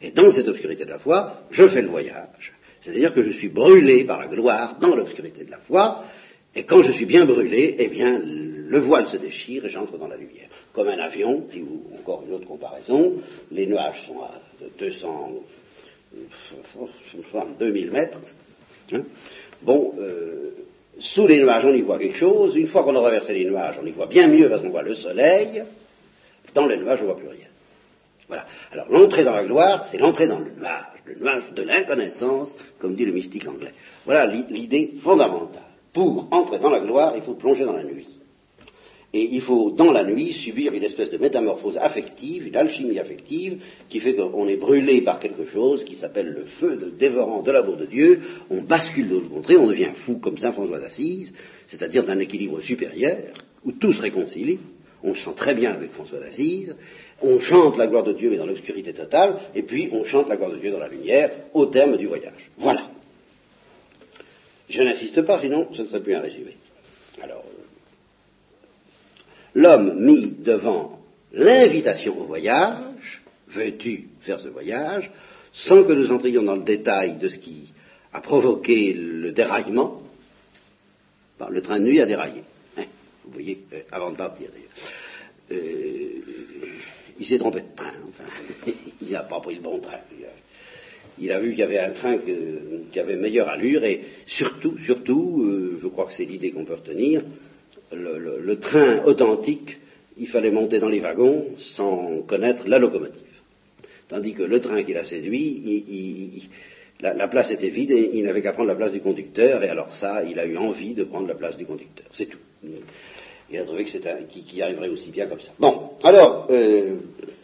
et 0.00 0.12
dans 0.12 0.30
cette 0.30 0.48
obscurité 0.48 0.86
de 0.86 0.90
la 0.90 0.98
foi, 0.98 1.42
je 1.50 1.68
fais 1.68 1.82
le 1.82 1.88
voyage. 1.88 2.54
C'est-à-dire 2.82 3.14
que 3.14 3.22
je 3.22 3.30
suis 3.30 3.48
brûlé 3.48 4.04
par 4.04 4.20
la 4.20 4.26
gloire 4.26 4.76
dans 4.80 4.94
l'obscurité 4.94 5.44
de 5.44 5.50
la 5.50 5.58
foi, 5.58 6.04
Et 6.54 6.64
quand 6.64 6.82
je 6.82 6.92
suis 6.92 7.06
bien 7.06 7.24
brûlé, 7.24 7.76
eh 7.78 7.88
bien, 7.88 8.20
le 8.22 8.78
voile 8.78 9.06
se 9.06 9.16
déchire 9.16 9.64
et 9.64 9.70
j'entre 9.70 9.96
dans 9.96 10.08
la 10.08 10.16
lumière. 10.16 10.48
Comme 10.74 10.88
un 10.88 10.98
avion, 10.98 11.46
vous, 11.50 11.82
encore 11.98 12.24
une 12.26 12.34
autre 12.34 12.46
comparaison, 12.46 13.14
les 13.50 13.66
nuages 13.66 14.04
sont 14.06 14.20
à 14.20 14.34
200, 14.78 15.32
2000 17.58 17.90
mètres. 17.90 18.20
Hein. 18.92 19.04
bon, 19.62 19.94
euh, 19.98 20.50
sous 20.98 21.26
les 21.26 21.40
nuages, 21.40 21.64
on 21.64 21.72
y 21.72 21.80
voit 21.80 21.98
quelque 21.98 22.18
chose. 22.18 22.54
Une 22.56 22.66
fois 22.66 22.84
qu'on 22.84 22.96
a 22.96 23.00
traversé 23.00 23.32
les 23.32 23.46
nuages, 23.46 23.78
on 23.82 23.86
y 23.86 23.92
voit 23.92 24.06
bien 24.06 24.28
mieux 24.28 24.50
parce 24.50 24.60
qu'on 24.60 24.70
voit 24.70 24.82
le 24.82 24.94
soleil. 24.94 25.64
Dans 26.52 26.66
les 26.66 26.76
nuages, 26.76 27.00
on 27.00 27.04
ne 27.04 27.12
voit 27.12 27.16
plus 27.16 27.28
rien. 27.28 27.48
Voilà. 28.28 28.46
Alors, 28.72 28.90
l'entrée 28.90 29.24
dans 29.24 29.34
la 29.34 29.44
gloire, 29.44 29.86
c'est 29.90 29.96
l'entrée 29.96 30.26
dans 30.26 30.38
le 30.38 30.50
nuage, 30.50 30.91
le 31.04 31.14
nuage 31.14 31.52
de 31.54 31.62
l'inconnaissance, 31.62 32.54
comme 32.78 32.94
dit 32.94 33.04
le 33.04 33.12
mystique 33.12 33.46
anglais. 33.46 33.72
Voilà 34.04 34.26
l'idée 34.26 34.94
fondamentale. 35.02 35.62
Pour 35.92 36.28
entrer 36.30 36.58
dans 36.58 36.70
la 36.70 36.80
gloire, 36.80 37.14
il 37.16 37.22
faut 37.22 37.34
plonger 37.34 37.64
dans 37.64 37.76
la 37.76 37.84
nuit. 37.84 38.06
Et 39.14 39.28
il 39.32 39.42
faut, 39.42 39.72
dans 39.72 39.92
la 39.92 40.04
nuit, 40.04 40.32
subir 40.32 40.72
une 40.72 40.84
espèce 40.84 41.10
de 41.10 41.18
métamorphose 41.18 41.76
affective, 41.76 42.46
une 42.46 42.56
alchimie 42.56 42.98
affective, 42.98 43.60
qui 43.90 44.00
fait 44.00 44.14
qu'on 44.14 44.48
est 44.48 44.56
brûlé 44.56 45.02
par 45.02 45.20
quelque 45.20 45.44
chose 45.44 45.84
qui 45.84 45.96
s'appelle 45.96 46.32
le 46.32 46.44
feu 46.46 46.94
dévorant 46.98 47.42
de 47.42 47.52
l'amour 47.52 47.76
de 47.76 47.84
Dieu, 47.84 48.20
on 48.48 48.62
bascule 48.62 49.08
de 49.08 49.14
l'autre 49.14 49.28
côté, 49.28 49.58
on 49.58 49.66
devient 49.66 49.90
fou 49.94 50.16
comme 50.16 50.38
Saint 50.38 50.52
François 50.52 50.78
d'Assise, 50.78 51.34
c'est-à-dire 51.66 52.04
d'un 52.04 52.20
équilibre 52.20 52.62
supérieur, 52.62 53.34
où 53.66 53.72
tout 53.72 53.92
se 53.92 54.00
réconcilie, 54.00 54.60
on 55.02 55.14
sent 55.14 55.34
très 55.36 55.54
bien 55.54 55.72
avec 55.72 55.92
François 55.92 56.20
d'Assise, 56.20 56.76
on 57.20 57.38
chante 57.38 57.76
la 57.76 57.86
gloire 57.86 58.04
de 58.04 58.12
Dieu 58.12 58.30
mais 58.30 58.36
dans 58.36 58.46
l'obscurité 58.46 58.92
totale, 58.92 59.36
et 59.54 59.62
puis 59.62 59.88
on 59.92 60.04
chante 60.04 60.28
la 60.28 60.36
gloire 60.36 60.50
de 60.50 60.58
Dieu 60.58 60.70
dans 60.70 60.78
la 60.78 60.88
lumière 60.88 61.30
au 61.54 61.66
terme 61.66 61.96
du 61.96 62.06
voyage. 62.06 62.50
Voilà. 62.58 62.88
Je 64.68 64.82
n'insiste 64.82 65.22
pas, 65.22 65.38
sinon 65.38 65.68
ce 65.72 65.82
ne 65.82 65.86
serait 65.86 66.02
plus 66.02 66.14
un 66.14 66.20
résumé. 66.20 66.56
Alors, 67.20 67.44
l'homme 69.54 70.00
mis 70.00 70.30
devant 70.38 71.00
l'invitation 71.32 72.18
au 72.20 72.24
voyage, 72.24 73.22
veux-tu 73.48 74.08
faire 74.20 74.38
ce 74.38 74.48
voyage, 74.48 75.10
sans 75.52 75.84
que 75.84 75.92
nous 75.92 76.10
entrions 76.10 76.42
dans 76.42 76.56
le 76.56 76.62
détail 76.62 77.18
de 77.18 77.28
ce 77.28 77.38
qui 77.38 77.72
a 78.12 78.20
provoqué 78.20 78.94
le 78.94 79.32
déraillement, 79.32 80.02
le 81.50 81.60
train 81.60 81.80
de 81.80 81.84
nuit 81.84 82.00
a 82.00 82.06
déraillé. 82.06 82.42
Vous 83.24 83.32
voyez, 83.32 83.58
euh, 83.72 83.80
avant 83.90 84.10
de 84.10 84.16
partir 84.16 84.48
d'ailleurs. 84.50 84.70
Euh, 85.52 86.20
il 87.18 87.26
s'est 87.26 87.38
trompé 87.38 87.60
de 87.60 87.76
train, 87.76 87.92
enfin, 88.08 88.24
il 89.02 89.10
n'a 89.10 89.22
pas 89.22 89.40
pris 89.40 89.56
le 89.56 89.60
bon 89.60 89.78
train. 89.78 89.98
Il 91.18 91.30
a, 91.30 91.40
vu 91.40 91.50
qu'il 91.50 91.58
y 91.58 91.62
avait 91.62 91.78
un 91.78 91.90
train 91.90 92.18
qui 92.18 92.98
avait 92.98 93.16
meilleure 93.16 93.48
allure 93.48 93.84
et 93.84 94.00
surtout, 94.26 94.78
surtout, 94.78 95.42
euh, 95.42 95.78
je 95.80 95.86
crois 95.88 96.06
que 96.06 96.14
c'est 96.14 96.24
l'idée 96.24 96.50
qu'on 96.50 96.64
peut 96.64 96.74
retenir, 96.74 97.22
le, 97.92 98.54
train 98.56 99.04
authentique, 99.04 99.78
il 100.16 100.26
fallait 100.28 100.50
monter 100.50 100.78
dans 100.78 100.88
les 100.88 101.00
wagons 101.00 101.50
sans 101.58 102.22
connaître 102.22 102.66
la 102.66 102.78
locomotive. 102.78 103.22
Tandis 104.08 104.32
que 104.32 104.42
le 104.42 104.60
train 104.60 104.82
qui 104.82 104.94
l'a 104.94 105.04
séduit, 105.04 106.48
la, 107.00 107.28
place 107.28 107.50
était 107.50 107.70
vide 107.70 107.90
et 107.90 108.10
il 108.14 108.24
n'avait 108.24 108.42
qu'à 108.42 108.52
prendre 108.52 108.68
la 108.68 108.74
place 108.74 108.92
du 108.92 109.00
conducteur, 109.00 109.62
et 109.62 109.68
alors 109.68 109.92
ça, 109.94 110.24
il 110.24 110.38
a 110.38 110.46
eu 110.46 110.56
envie 110.56 110.94
de 110.94 111.04
prendre 111.04 111.28
la 111.28 111.34
place 111.34 111.58
du 111.58 111.66
conducteur. 111.66 112.06
C'est 112.12 112.26
tout. 112.26 112.38
Il 113.50 113.58
a 113.58 113.64
trouvé 113.64 113.84
que 113.84 113.90
c'était 113.90 114.24
qui, 114.26 114.62
arriverait 114.62 114.88
aussi 114.88 115.10
bien 115.10 115.26
comme 115.26 115.40
ça. 115.40 115.52
Bon, 115.58 115.92
alors, 116.02 116.46
euh, 116.50 116.96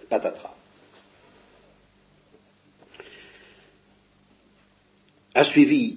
patatras. 0.09 0.54
A 5.35 5.44
suivi 5.44 5.96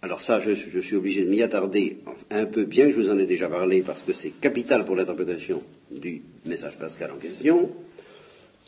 alors 0.00 0.20
ça, 0.20 0.40
je, 0.40 0.80
suis 0.80 0.94
obligé 0.94 1.24
de 1.24 1.30
m'y 1.30 1.42
attarder 1.42 1.98
un 2.30 2.46
peu, 2.46 2.64
bien 2.64 2.86
que 2.86 2.92
je 2.92 3.00
vous 3.00 3.10
en 3.10 3.18
ai 3.18 3.26
déjà 3.26 3.48
parlé, 3.48 3.82
parce 3.82 4.00
que 4.02 4.12
c'est 4.12 4.30
capital 4.30 4.84
pour 4.84 4.94
l'interprétation 4.94 5.62
du 5.90 6.22
message 6.44 6.78
pascal 6.78 7.10
en 7.10 7.18
question, 7.18 7.70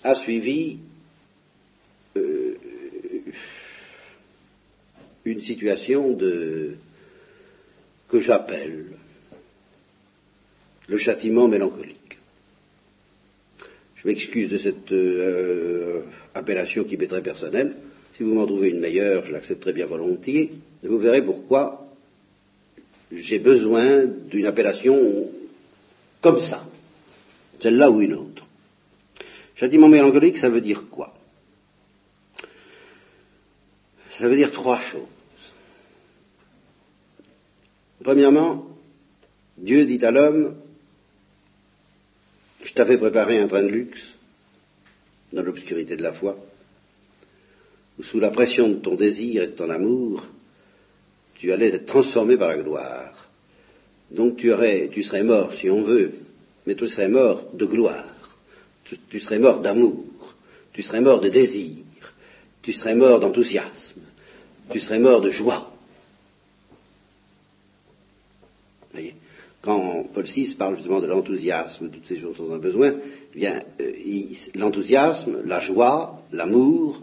a 0.02 0.16
suivi 0.16 0.78
euh, 2.16 2.56
une 5.24 5.40
situation 5.40 6.16
que 6.16 8.18
j'appelle 8.18 8.96
le 10.90 10.98
châtiment 10.98 11.46
mélancolique. 11.46 12.18
Je 13.94 14.08
m'excuse 14.08 14.48
de 14.48 14.58
cette 14.58 14.92
euh, 14.92 16.02
appellation 16.34 16.84
qui 16.84 16.96
m'est 16.96 17.06
très 17.06 17.22
personnelle. 17.22 17.76
Si 18.14 18.24
vous 18.24 18.34
m'en 18.34 18.46
trouvez 18.46 18.70
une 18.70 18.80
meilleure, 18.80 19.24
je 19.24 19.32
l'accepterai 19.32 19.72
bien 19.72 19.86
volontiers. 19.86 20.50
Vous 20.82 20.98
verrez 20.98 21.22
pourquoi 21.22 21.86
j'ai 23.12 23.38
besoin 23.38 24.04
d'une 24.06 24.46
appellation 24.46 25.30
comme 26.20 26.40
ça, 26.40 26.66
celle-là 27.60 27.90
ou 27.90 28.00
une 28.00 28.14
autre. 28.14 28.46
Châtiment 29.54 29.88
mélancolique, 29.88 30.38
ça 30.38 30.48
veut 30.48 30.60
dire 30.60 30.88
quoi? 30.90 31.14
Ça 34.18 34.28
veut 34.28 34.36
dire 34.36 34.50
trois 34.52 34.80
choses. 34.80 35.02
Premièrement, 38.02 38.66
Dieu 39.56 39.86
dit 39.86 40.04
à 40.04 40.10
l'homme, 40.10 40.56
je 42.70 42.74
t'avais 42.76 42.98
préparé 42.98 43.40
un 43.40 43.48
train 43.48 43.64
de 43.64 43.68
luxe 43.68 44.14
dans 45.32 45.42
l'obscurité 45.42 45.96
de 45.96 46.04
la 46.04 46.12
foi, 46.12 46.36
où 47.98 48.02
sous 48.04 48.20
la 48.20 48.30
pression 48.30 48.68
de 48.68 48.76
ton 48.76 48.94
désir 48.94 49.42
et 49.42 49.48
de 49.48 49.52
ton 49.52 49.68
amour, 49.70 50.24
tu 51.34 51.50
allais 51.52 51.74
être 51.74 51.86
transformé 51.86 52.36
par 52.36 52.50
la 52.50 52.58
gloire. 52.58 53.28
Donc 54.12 54.36
tu, 54.36 54.50
serais 55.02 55.24
mort, 55.24 55.52
si 55.54 55.68
on 55.68 55.82
veut, 55.82 56.12
mais 56.64 56.76
tu 56.76 56.86
serais 56.86 57.08
mort 57.08 57.50
de 57.54 57.64
gloire, 57.64 58.06
tu, 58.84 59.18
serais 59.18 59.40
mort 59.40 59.60
d'amour, 59.60 60.04
tu 60.72 60.84
serais 60.84 61.00
mort 61.00 61.20
de 61.20 61.28
désir, 61.28 61.82
tu 62.62 62.72
serais 62.72 62.94
mort 62.94 63.18
d'enthousiasme, 63.18 64.02
tu 64.70 64.78
serais 64.78 65.00
mort 65.00 65.20
de 65.20 65.30
joie. 65.30 65.72
Voyez 68.92 69.14
quand 69.60 69.99
Paul 70.12 70.24
VI 70.24 70.54
parle 70.54 70.76
justement 70.76 71.00
de 71.00 71.06
l'enthousiasme, 71.06 71.90
toutes 71.90 72.06
ces 72.06 72.16
choses 72.16 72.36
dont 72.36 72.50
on 72.50 72.54
a 72.54 72.58
besoin, 72.58 72.94
eh 73.34 73.38
bien, 73.38 73.62
euh, 73.80 73.92
l'enthousiasme, 74.54 75.42
la 75.44 75.60
joie, 75.60 76.22
l'amour, 76.32 77.00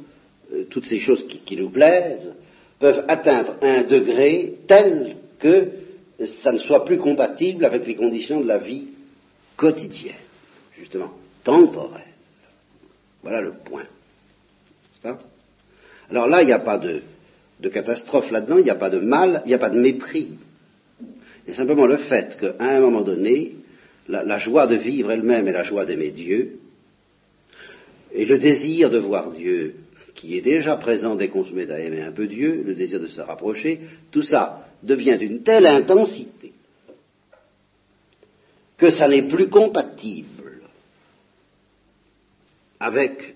euh, 0.54 0.66
toutes 0.70 0.86
ces 0.86 1.00
choses 1.00 1.26
qui, 1.28 1.58
nous 1.58 1.70
plaisent, 1.70 2.36
peuvent 2.80 3.06
atteindre 3.08 3.56
un 3.62 3.84
degré 3.84 4.56
tel 4.68 5.18
que 5.40 5.70
ça 6.42 6.52
ne 6.52 6.60
soit 6.60 6.86
plus 6.86 6.98
compatible 6.98 7.66
avec 7.66 7.86
les 7.86 7.96
conditions 7.96 8.42
de 8.42 8.48
la 8.48 8.58
vie 8.58 8.88
quotidienne, 9.56 10.16
justement, 10.78 11.12
temporelle. 11.44 12.04
Voilà 13.22 13.42
le 13.42 13.54
point. 13.54 13.86
Pas? 15.02 15.20
Alors 16.10 16.28
là, 16.28 16.42
il 16.42 16.46
n'y 16.46 16.54
a 16.54 16.60
pas 16.60 16.78
de, 16.78 17.02
catastrophe 17.70 18.32
là-dedans, 18.32 18.58
il 18.58 18.64
n'y 18.64 18.70
a 18.70 18.76
pas 18.76 18.90
de 18.90 19.00
mal, 19.00 19.42
il 19.46 19.50
n'y 19.50 19.54
a 19.54 19.60
pas 19.60 19.70
de 19.70 19.80
mépris. 19.80 20.38
A 21.48 21.54
simplement 21.54 21.86
le 21.86 21.98
fait 21.98 22.38
qu'à 22.38 22.56
un 22.60 22.80
moment 22.80 23.02
donné, 23.02 23.54
la, 24.08 24.24
la 24.24 24.38
joie 24.38 24.68
de 24.68 24.76
vivre 24.76 25.12
elle-même 25.12 25.48
est 25.48 25.54
la 25.54 25.64
joie 25.64 25.86
d'aimer 25.86 26.12
Dieu, 26.12 26.60
et 28.14 28.26
le 28.26 28.38
désir 28.38 28.90
de 28.90 29.00
voir 29.00 29.32
Dieu 29.32 29.76
qui 30.14 30.36
est 30.36 30.42
déjà 30.42 30.76
présent 30.78 31.16
dès 31.16 31.28
qu'on 31.30 31.46
se 31.46 31.54
met 31.54 31.70
à 31.70 31.80
aimer 31.80 32.02
un 32.02 32.12
peu 32.12 32.26
Dieu, 32.26 32.64
le 32.66 32.74
désir 32.74 33.00
de 33.00 33.06
se 33.06 33.22
rapprocher, 33.22 33.80
tout 34.12 34.24
ça 34.24 34.68
devient 34.82 35.18
d'une 35.20 35.44
telle 35.44 35.68
intensité 35.68 36.54
que 38.78 38.90
ça 38.90 39.08
n'est 39.08 39.28
plus 39.28 39.48
compatible 39.48 40.62
avec 42.80 43.36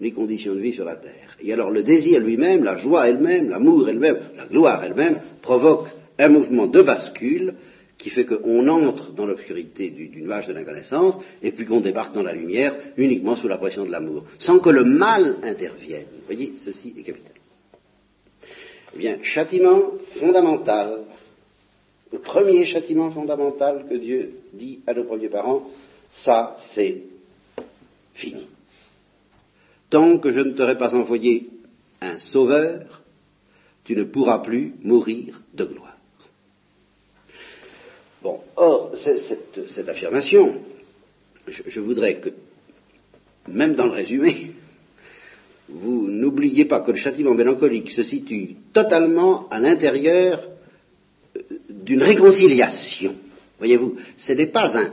les 0.00 0.12
conditions 0.12 0.54
de 0.54 0.60
vie 0.60 0.74
sur 0.74 0.84
la 0.84 0.96
terre. 0.96 1.36
Et 1.40 1.52
alors 1.52 1.70
le 1.70 1.82
désir 1.82 2.20
lui-même, 2.20 2.64
la 2.64 2.76
joie 2.76 3.08
elle-même, 3.08 3.48
l'amour 3.48 3.88
elle-même, 3.88 4.18
la 4.36 4.46
gloire 4.46 4.82
elle-même, 4.82 5.20
provoque 5.42 5.88
un 6.18 6.28
mouvement 6.28 6.66
de 6.66 6.82
bascule 6.82 7.54
qui 7.98 8.10
fait 8.10 8.24
qu'on 8.24 8.66
entre 8.66 9.12
dans 9.12 9.26
l'obscurité 9.26 9.90
du, 9.90 10.08
nuage 10.08 10.48
de 10.48 10.52
l'inconnaissance 10.52 11.18
et 11.40 11.52
puis 11.52 11.64
qu'on 11.64 11.80
débarque 11.80 12.14
dans 12.14 12.22
la 12.22 12.32
lumière 12.32 12.74
uniquement 12.96 13.36
sous 13.36 13.48
la 13.48 13.58
pression 13.58 13.84
de 13.84 13.90
l'amour, 13.90 14.24
sans 14.38 14.58
que 14.58 14.70
le 14.70 14.84
mal 14.84 15.38
intervienne. 15.42 16.06
Vous 16.12 16.26
voyez, 16.26 16.52
ceci 16.64 16.94
est 16.98 17.02
capital. 17.02 17.32
Eh 18.94 18.98
bien, 18.98 19.18
châtiment 19.22 19.92
fondamental, 20.18 21.04
le 22.12 22.18
premier 22.18 22.64
châtiment 22.66 23.10
fondamental 23.10 23.86
que 23.88 23.94
Dieu 23.94 24.32
dit 24.52 24.80
à 24.86 24.94
nos 24.94 25.04
premiers 25.04 25.28
parents, 25.28 25.62
ça 26.10 26.56
c'est 26.58 27.04
fini. 28.14 28.48
Tant 29.90 30.18
que 30.18 30.30
je 30.30 30.40
ne 30.40 30.52
t'aurai 30.52 30.76
pas 30.76 30.94
envoyé 30.94 31.48
un 32.00 32.18
sauveur, 32.18 33.02
tu 33.84 33.94
ne 33.94 34.04
pourras 34.04 34.38
plus 34.40 34.74
mourir 34.82 35.40
de 35.54 35.64
gloire. 35.64 35.91
Bon, 38.22 38.40
or, 38.54 38.92
cette, 38.94 39.88
affirmation, 39.88 40.54
je, 41.48 41.80
voudrais 41.80 42.20
que, 42.20 42.30
même 43.48 43.74
dans 43.74 43.86
le 43.86 43.92
résumé, 43.92 44.52
vous 45.68 46.08
n'oubliez 46.08 46.66
pas 46.66 46.80
que 46.80 46.92
le 46.92 46.98
châtiment 46.98 47.34
mélancolique 47.34 47.90
se 47.90 48.04
situe 48.04 48.56
totalement 48.72 49.48
à 49.48 49.58
l'intérieur 49.58 50.48
euh, 51.36 51.40
d'une 51.68 52.02
réconciliation. 52.02 53.16
Voyez-vous, 53.58 53.96
ce 54.16 54.32
n'est 54.32 54.46
pas 54.46 54.76
un. 54.78 54.92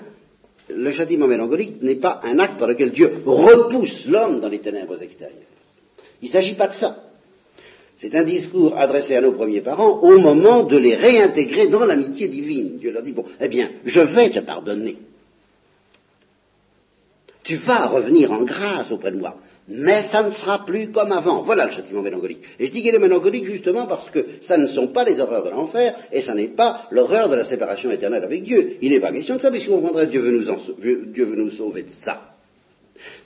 Le 0.70 0.92
châtiment 0.92 1.28
mélancolique 1.28 1.82
n'est 1.84 1.96
pas 1.96 2.20
un 2.24 2.40
acte 2.40 2.58
par 2.58 2.68
lequel 2.68 2.92
Dieu 2.92 3.22
repousse 3.26 4.08
l'homme 4.08 4.40
dans 4.40 4.50
les 4.50 4.60
ténèbres 4.60 5.02
extérieures. 5.02 5.38
Il 6.22 6.26
ne 6.28 6.32
s'agit 6.32 6.56
pas 6.56 6.68
de 6.68 6.74
ça. 6.74 7.09
C'est 8.00 8.16
un 8.16 8.24
discours 8.24 8.78
adressé 8.78 9.16
à 9.16 9.22
nos 9.22 9.34
premiers 9.34 9.62
parents 9.62 10.00
au 10.00 10.18
moment 10.18 10.64
de 10.64 10.78
les 10.78 10.96
réintégrer 10.96 11.68
dans 11.68 11.86
l'amitié 11.86 12.28
divine. 12.28 12.78
Dieu 12.78 12.92
leur 12.92 13.04
dit, 13.04 13.12
bon, 13.12 13.26
eh 13.42 13.48
bien, 13.48 13.72
je 13.86 14.02
vais 14.02 14.30
te 14.30 14.40
pardonner. 14.40 14.98
Tu 17.44 17.58
vas 17.58 17.88
revenir 17.88 18.32
en 18.32 18.44
grâce 18.44 18.92
auprès 18.92 19.12
de 19.12 19.18
moi 19.18 19.36
mais 19.70 20.10
ça 20.10 20.24
ne 20.24 20.32
sera 20.32 20.66
plus 20.66 20.92
comme 20.92 21.12
avant. 21.12 21.44
Voilà 21.44 21.68
le 21.68 21.72
châtiment 21.72 22.02
mélancolique. 22.02 22.42
Et 22.60 22.66
je 22.66 22.72
dis 22.72 22.82
qu'il 22.82 22.94
est 22.94 23.00
mélancolique 23.00 23.46
justement 23.46 23.86
parce 23.86 24.10
que 24.10 24.26
ça 24.42 24.58
ne 24.58 24.66
sont 24.66 24.88
pas 24.88 25.04
les 25.04 25.20
horreurs 25.20 25.44
de 25.44 25.52
l'enfer 25.52 25.96
et 26.12 26.22
ça 26.22 26.34
n'est 26.34 26.48
pas 26.48 26.88
l'horreur 26.90 27.30
de 27.30 27.36
la 27.36 27.46
séparation 27.46 27.92
éternelle 27.92 28.24
avec 28.24 28.44
Dieu. 28.44 28.78
Il 28.82 28.90
n'est 28.90 29.00
pas 29.00 29.12
question 29.12 29.36
de 29.36 29.42
ça, 29.42 29.52
vous 29.52 29.60
comprendrez, 29.68 30.08
Dieu 30.08 30.22
veut, 30.22 30.32
nous 30.32 31.06
Dieu 31.14 31.26
veut 31.26 31.36
nous 31.36 31.52
sauver 31.52 31.84
de 31.84 31.92
ça. 31.92 32.22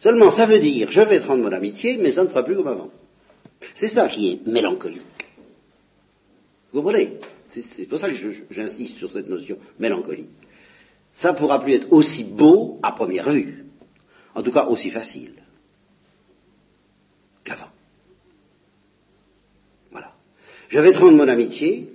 Seulement, 0.01 0.29
ça 0.29 0.45
veut 0.45 0.59
dire, 0.59 0.91
je 0.91 1.01
vais 1.01 1.21
te 1.21 1.27
rendre 1.27 1.43
mon 1.43 1.51
amitié, 1.51 1.97
mais 1.97 2.11
ça 2.11 2.23
ne 2.23 2.29
sera 2.29 2.43
plus 2.43 2.55
comme 2.55 2.67
avant. 2.67 2.89
C'est 3.75 3.89
ça 3.89 4.07
qui 4.07 4.31
est 4.31 4.47
mélancolique. 4.47 5.05
Vous 6.71 6.81
comprenez? 6.81 7.19
C'est 7.47 7.85
pour 7.85 7.99
ça 7.99 8.09
que 8.09 8.15
j'insiste 8.49 8.97
sur 8.97 9.11
cette 9.11 9.29
notion 9.29 9.57
mélancolique. 9.77 10.29
Ça 11.13 11.31
ne 11.31 11.37
pourra 11.37 11.61
plus 11.61 11.73
être 11.73 11.91
aussi 11.91 12.23
beau 12.23 12.79
à 12.81 12.93
première 12.93 13.29
vue. 13.31 13.65
En 14.33 14.41
tout 14.41 14.51
cas, 14.51 14.65
aussi 14.65 14.89
facile 14.89 15.33
qu'avant. 17.43 17.69
Voilà. 19.91 20.13
Je 20.69 20.79
vais 20.79 20.93
te 20.93 20.97
rendre 20.97 21.17
mon 21.17 21.27
amitié, 21.27 21.93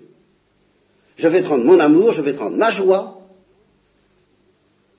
je 1.17 1.27
vais 1.27 1.43
te 1.43 1.49
rendre 1.49 1.65
mon 1.65 1.81
amour, 1.81 2.13
je 2.13 2.23
vais 2.23 2.35
te 2.35 2.39
rendre 2.39 2.57
ma 2.57 2.71
joie, 2.71 3.27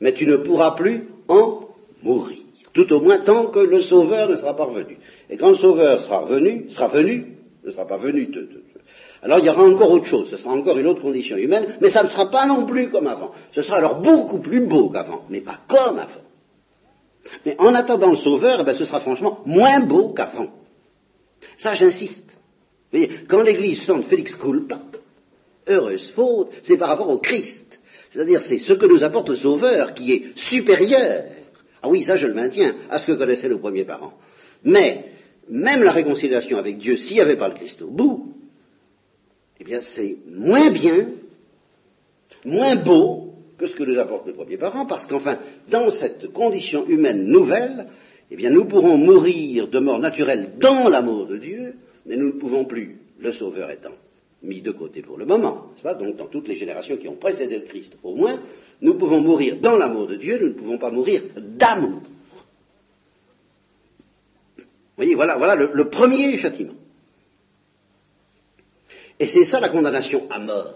mais 0.01 0.13
tu 0.13 0.25
ne 0.25 0.37
pourras 0.37 0.71
plus 0.71 1.07
en 1.29 1.69
mourir. 2.03 2.38
Tout 2.79 2.93
au 2.93 3.01
moins 3.01 3.17
tant 3.17 3.47
que 3.47 3.59
le 3.59 3.81
Sauveur 3.81 4.29
ne 4.29 4.35
sera 4.35 4.55
pas 4.55 4.63
revenu. 4.63 4.97
Et 5.29 5.35
quand 5.35 5.49
le 5.49 5.57
Sauveur 5.57 5.99
sera 5.99 6.19
revenu, 6.19 6.69
sera 6.69 6.87
venu, 6.87 7.35
ne 7.65 7.71
sera 7.71 7.85
pas 7.85 7.97
venu, 7.97 8.29
alors 9.21 9.39
il 9.39 9.45
y 9.45 9.49
aura 9.49 9.63
encore 9.63 9.91
autre 9.91 10.05
chose, 10.05 10.29
ce 10.29 10.37
sera 10.37 10.53
encore 10.53 10.77
une 10.77 10.87
autre 10.87 11.01
condition 11.01 11.35
humaine, 11.35 11.75
mais 11.81 11.89
ça 11.89 12.03
ne 12.03 12.07
sera 12.07 12.31
pas 12.31 12.45
non 12.45 12.65
plus 12.65 12.89
comme 12.89 13.07
avant. 13.07 13.31
Ce 13.51 13.63
sera 13.63 13.79
alors 13.79 13.95
beaucoup 13.95 14.39
plus 14.39 14.61
beau 14.61 14.89
qu'avant, 14.89 15.25
mais 15.29 15.41
pas 15.41 15.59
comme 15.67 15.99
avant. 15.99 16.21
Mais 17.45 17.57
en 17.59 17.75
attendant 17.75 18.11
le 18.11 18.15
Sauveur, 18.15 18.59
eh 18.61 18.63
ben, 18.63 18.73
ce 18.73 18.85
sera 18.85 19.01
franchement 19.01 19.39
moins 19.45 19.81
beau 19.81 20.13
qu'avant. 20.13 20.47
Ça, 21.57 21.73
j'insiste. 21.73 22.39
Quand 23.27 23.41
l'Église 23.41 23.83
chante 23.83 24.05
Félix 24.05 24.35
culpa, 24.35 24.79
heureuse 25.67 26.11
faute, 26.11 26.51
c'est 26.63 26.77
par 26.77 26.87
rapport 26.87 27.09
au 27.09 27.17
Christ. 27.17 27.81
C'est-à-dire, 28.09 28.41
c'est 28.41 28.57
ce 28.57 28.71
que 28.71 28.85
nous 28.85 29.03
apporte 29.03 29.27
le 29.27 29.35
Sauveur 29.35 29.93
qui 29.93 30.13
est 30.13 30.37
supérieur. 30.37 31.25
Ah 31.81 31.89
oui, 31.89 32.03
ça, 32.03 32.15
je 32.15 32.27
le 32.27 32.33
maintiens, 32.33 32.75
à 32.89 32.99
ce 32.99 33.05
que 33.05 33.13
connaissaient 33.13 33.49
nos 33.49 33.59
premiers 33.59 33.85
parents. 33.85 34.13
Mais, 34.63 35.05
même 35.49 35.83
la 35.83 35.91
réconciliation 35.91 36.57
avec 36.57 36.77
Dieu, 36.77 36.97
s'il 36.97 37.15
n'y 37.15 37.21
avait 37.21 37.37
pas 37.37 37.47
le 37.47 37.55
Christ 37.55 37.81
au 37.81 37.89
bout, 37.89 38.33
eh 39.59 39.63
bien, 39.63 39.81
c'est 39.81 40.17
moins 40.27 40.71
bien, 40.71 41.11
moins 42.45 42.75
beau 42.75 43.33
que 43.57 43.67
ce 43.67 43.75
que 43.75 43.83
nous 43.83 43.99
apportent 43.99 44.27
nos 44.27 44.33
premiers 44.33 44.57
parents, 44.57 44.85
parce 44.85 45.05
qu'enfin, 45.05 45.39
dans 45.69 45.89
cette 45.89 46.31
condition 46.31 46.87
humaine 46.87 47.25
nouvelle, 47.25 47.87
eh 48.31 48.35
bien, 48.35 48.49
nous 48.49 48.65
pourrons 48.65 48.97
mourir 48.97 49.67
de 49.67 49.79
mort 49.79 49.99
naturelle 49.99 50.51
dans 50.59 50.87
l'amour 50.89 51.25
de 51.25 51.37
Dieu, 51.37 51.75
mais 52.05 52.15
nous 52.15 52.27
ne 52.27 52.39
pouvons 52.39 52.65
plus, 52.65 52.99
le 53.19 53.31
Sauveur 53.31 53.69
étant 53.71 53.95
mis 54.41 54.61
de 54.61 54.71
côté 54.71 55.01
pour 55.01 55.17
le 55.17 55.25
moment, 55.25 55.67
n'est-ce 55.71 55.81
pas? 55.81 55.95
Donc, 55.95 56.15
dans 56.15 56.27
toutes 56.27 56.47
les 56.47 56.55
générations 56.55 56.97
qui 56.97 57.07
ont 57.07 57.15
précédé 57.15 57.57
le 57.57 57.65
Christ, 57.65 57.97
au 58.03 58.15
moins, 58.15 58.39
nous 58.81 58.97
pouvons 58.97 59.19
mourir 59.19 59.57
dans 59.59 59.77
l'amour 59.77 60.07
de 60.07 60.15
Dieu, 60.15 60.39
nous 60.39 60.47
ne 60.47 60.53
pouvons 60.53 60.77
pas 60.77 60.91
mourir 60.91 61.23
d'amour. 61.37 62.01
Vous 64.57 65.05
voyez, 65.05 65.15
voilà, 65.15 65.37
voilà 65.37 65.55
le, 65.55 65.89
premier 65.89 66.37
châtiment. 66.37 66.73
Et 69.19 69.27
c'est 69.27 69.45
ça 69.45 69.59
la 69.59 69.69
condamnation 69.69 70.27
à 70.29 70.39
mort. 70.39 70.73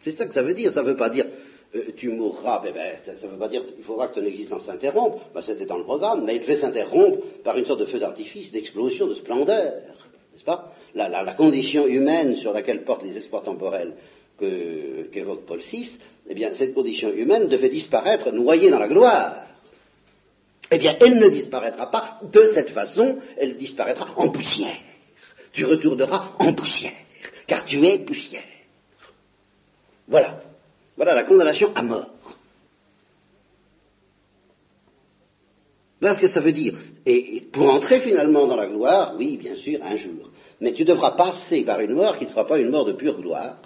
C'est 0.00 0.12
ça 0.12 0.26
que 0.26 0.34
ça 0.34 0.42
veut 0.42 0.54
dire. 0.54 0.72
Ça 0.72 0.82
ne 0.82 0.88
veut 0.88 0.96
pas 0.96 1.10
dire 1.10 1.26
euh, 1.74 1.92
tu 1.96 2.08
mourras, 2.08 2.60
ben, 2.62 2.72
ben, 2.74 2.96
ça 3.04 3.26
ne 3.26 3.32
veut 3.32 3.38
pas 3.38 3.48
dire 3.48 3.64
qu'il 3.64 3.84
faudra 3.84 4.08
que 4.08 4.18
ton 4.18 4.26
existence 4.26 4.64
s'interrompe, 4.64 5.20
ben, 5.34 5.40
c'était 5.40 5.66
dans 5.66 5.78
le 5.78 5.84
programme, 5.84 6.24
mais 6.24 6.36
il 6.36 6.40
devait 6.40 6.56
s'interrompre 6.56 7.18
par 7.44 7.56
une 7.56 7.64
sorte 7.64 7.80
de 7.80 7.86
feu 7.86 7.98
d'artifice, 7.98 8.50
d'explosion, 8.50 9.06
de 9.06 9.14
splendeur, 9.14 9.74
n'est-ce 10.32 10.44
pas? 10.44 10.72
La, 10.94 11.34
condition 11.34 11.86
humaine 11.86 12.36
sur 12.36 12.52
laquelle 12.52 12.84
portent 12.84 13.04
les 13.04 13.16
espoirs 13.16 13.42
temporels 13.42 13.94
qu'évoque 14.38 15.46
Paul 15.46 15.60
VI, 15.60 15.98
eh 16.28 16.34
bien, 16.34 16.52
cette 16.54 16.74
condition 16.74 17.12
humaine 17.12 17.48
devait 17.48 17.68
disparaître 17.68 18.32
noyée 18.32 18.70
dans 18.70 18.78
la 18.78 18.88
gloire. 18.88 19.46
Eh 20.70 20.78
bien, 20.78 20.96
elle 21.00 21.18
ne 21.18 21.28
disparaîtra 21.28 21.90
pas 21.90 22.20
de 22.22 22.46
cette 22.46 22.70
façon, 22.70 23.18
elle 23.36 23.56
disparaîtra 23.56 24.08
en 24.16 24.30
poussière. 24.30 24.78
Tu 25.52 25.64
retourneras 25.64 26.32
en 26.38 26.54
poussière, 26.54 26.92
car 27.46 27.66
tu 27.66 27.84
es 27.84 27.98
poussière. 27.98 28.44
Voilà. 30.06 30.40
Voilà 30.96 31.14
la 31.14 31.24
condamnation 31.24 31.72
à 31.74 31.82
mort. 31.82 32.10
Voilà 36.00 36.16
ce 36.16 36.20
que 36.20 36.28
ça 36.28 36.40
veut 36.40 36.52
dire. 36.52 36.74
Et 37.04 37.42
pour 37.52 37.68
entrer 37.68 38.00
finalement 38.00 38.46
dans 38.46 38.56
la 38.56 38.66
gloire, 38.66 39.14
oui, 39.18 39.36
bien 39.36 39.56
sûr, 39.56 39.80
un 39.82 39.96
jour. 39.96 40.30
Mais 40.60 40.72
tu 40.72 40.84
devras 40.84 41.12
passer 41.12 41.62
par 41.62 41.80
une 41.80 41.94
mort 41.94 42.16
qui 42.16 42.24
ne 42.24 42.30
sera 42.30 42.46
pas 42.46 42.58
une 42.58 42.70
mort 42.70 42.84
de 42.84 42.92
pure 42.92 43.20
gloire. 43.20 43.56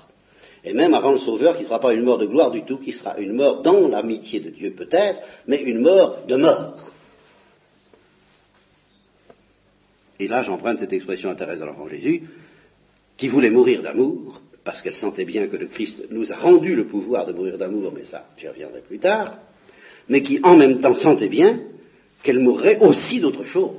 Et 0.65 0.73
même 0.73 0.95
avant 0.95 1.13
le 1.13 1.19
Sauveur, 1.19 1.57
qui 1.57 1.63
ne 1.63 1.67
sera 1.67 1.81
pas 1.81 1.93
une 1.93 2.05
mort 2.05 2.19
de 2.19 2.27
gloire 2.27 2.51
du 2.51 2.63
tout, 2.65 2.79
qui 2.79 2.93
sera 2.93 3.19
une 3.19 3.33
mort 3.33 3.63
dans 3.63 3.87
l'amitié 3.89 4.41
de 4.41 4.51
Dieu 4.51 4.71
peut-être, 4.71 5.21
mais 5.47 5.61
une 5.61 5.81
mort 5.81 6.21
de 6.27 6.37
mort. 6.37 6.77
Et 10.19 10.29
là, 10.29 10.43
j'emprunte 10.43 10.79
cette 10.79 10.93
expression 10.93 11.29
à 11.31 11.35
Thérèse 11.35 11.61
de 11.61 11.65
l'Enfant 11.65 11.89
Jésus, 11.89 12.23
qui 13.17 13.29
voulait 13.29 13.51
mourir 13.51 13.83
d'amour, 13.83 14.41
parce 14.65 14.81
qu'elle 14.81 14.95
sentait 14.95 15.27
bien 15.27 15.49
que 15.49 15.57
le 15.57 15.67
Christ 15.67 16.05
nous 16.11 16.33
a 16.33 16.37
rendu 16.37 16.75
le 16.75 16.87
pouvoir 16.87 17.27
de 17.27 17.33
mourir 17.33 17.59
d'amour, 17.59 17.93
mais 17.95 18.05
ça, 18.05 18.27
j'y 18.39 18.49
reviendrai 18.49 18.81
plus 18.81 18.99
tard, 18.99 19.39
mais 20.09 20.23
qui 20.23 20.41
en 20.43 20.57
même 20.57 20.81
temps 20.81 20.95
sentait 20.95 21.29
bien 21.29 21.61
qu'elle 22.23 22.39
mourrait 22.39 22.79
aussi 22.79 23.21
d'autre 23.21 23.45
chose. 23.45 23.73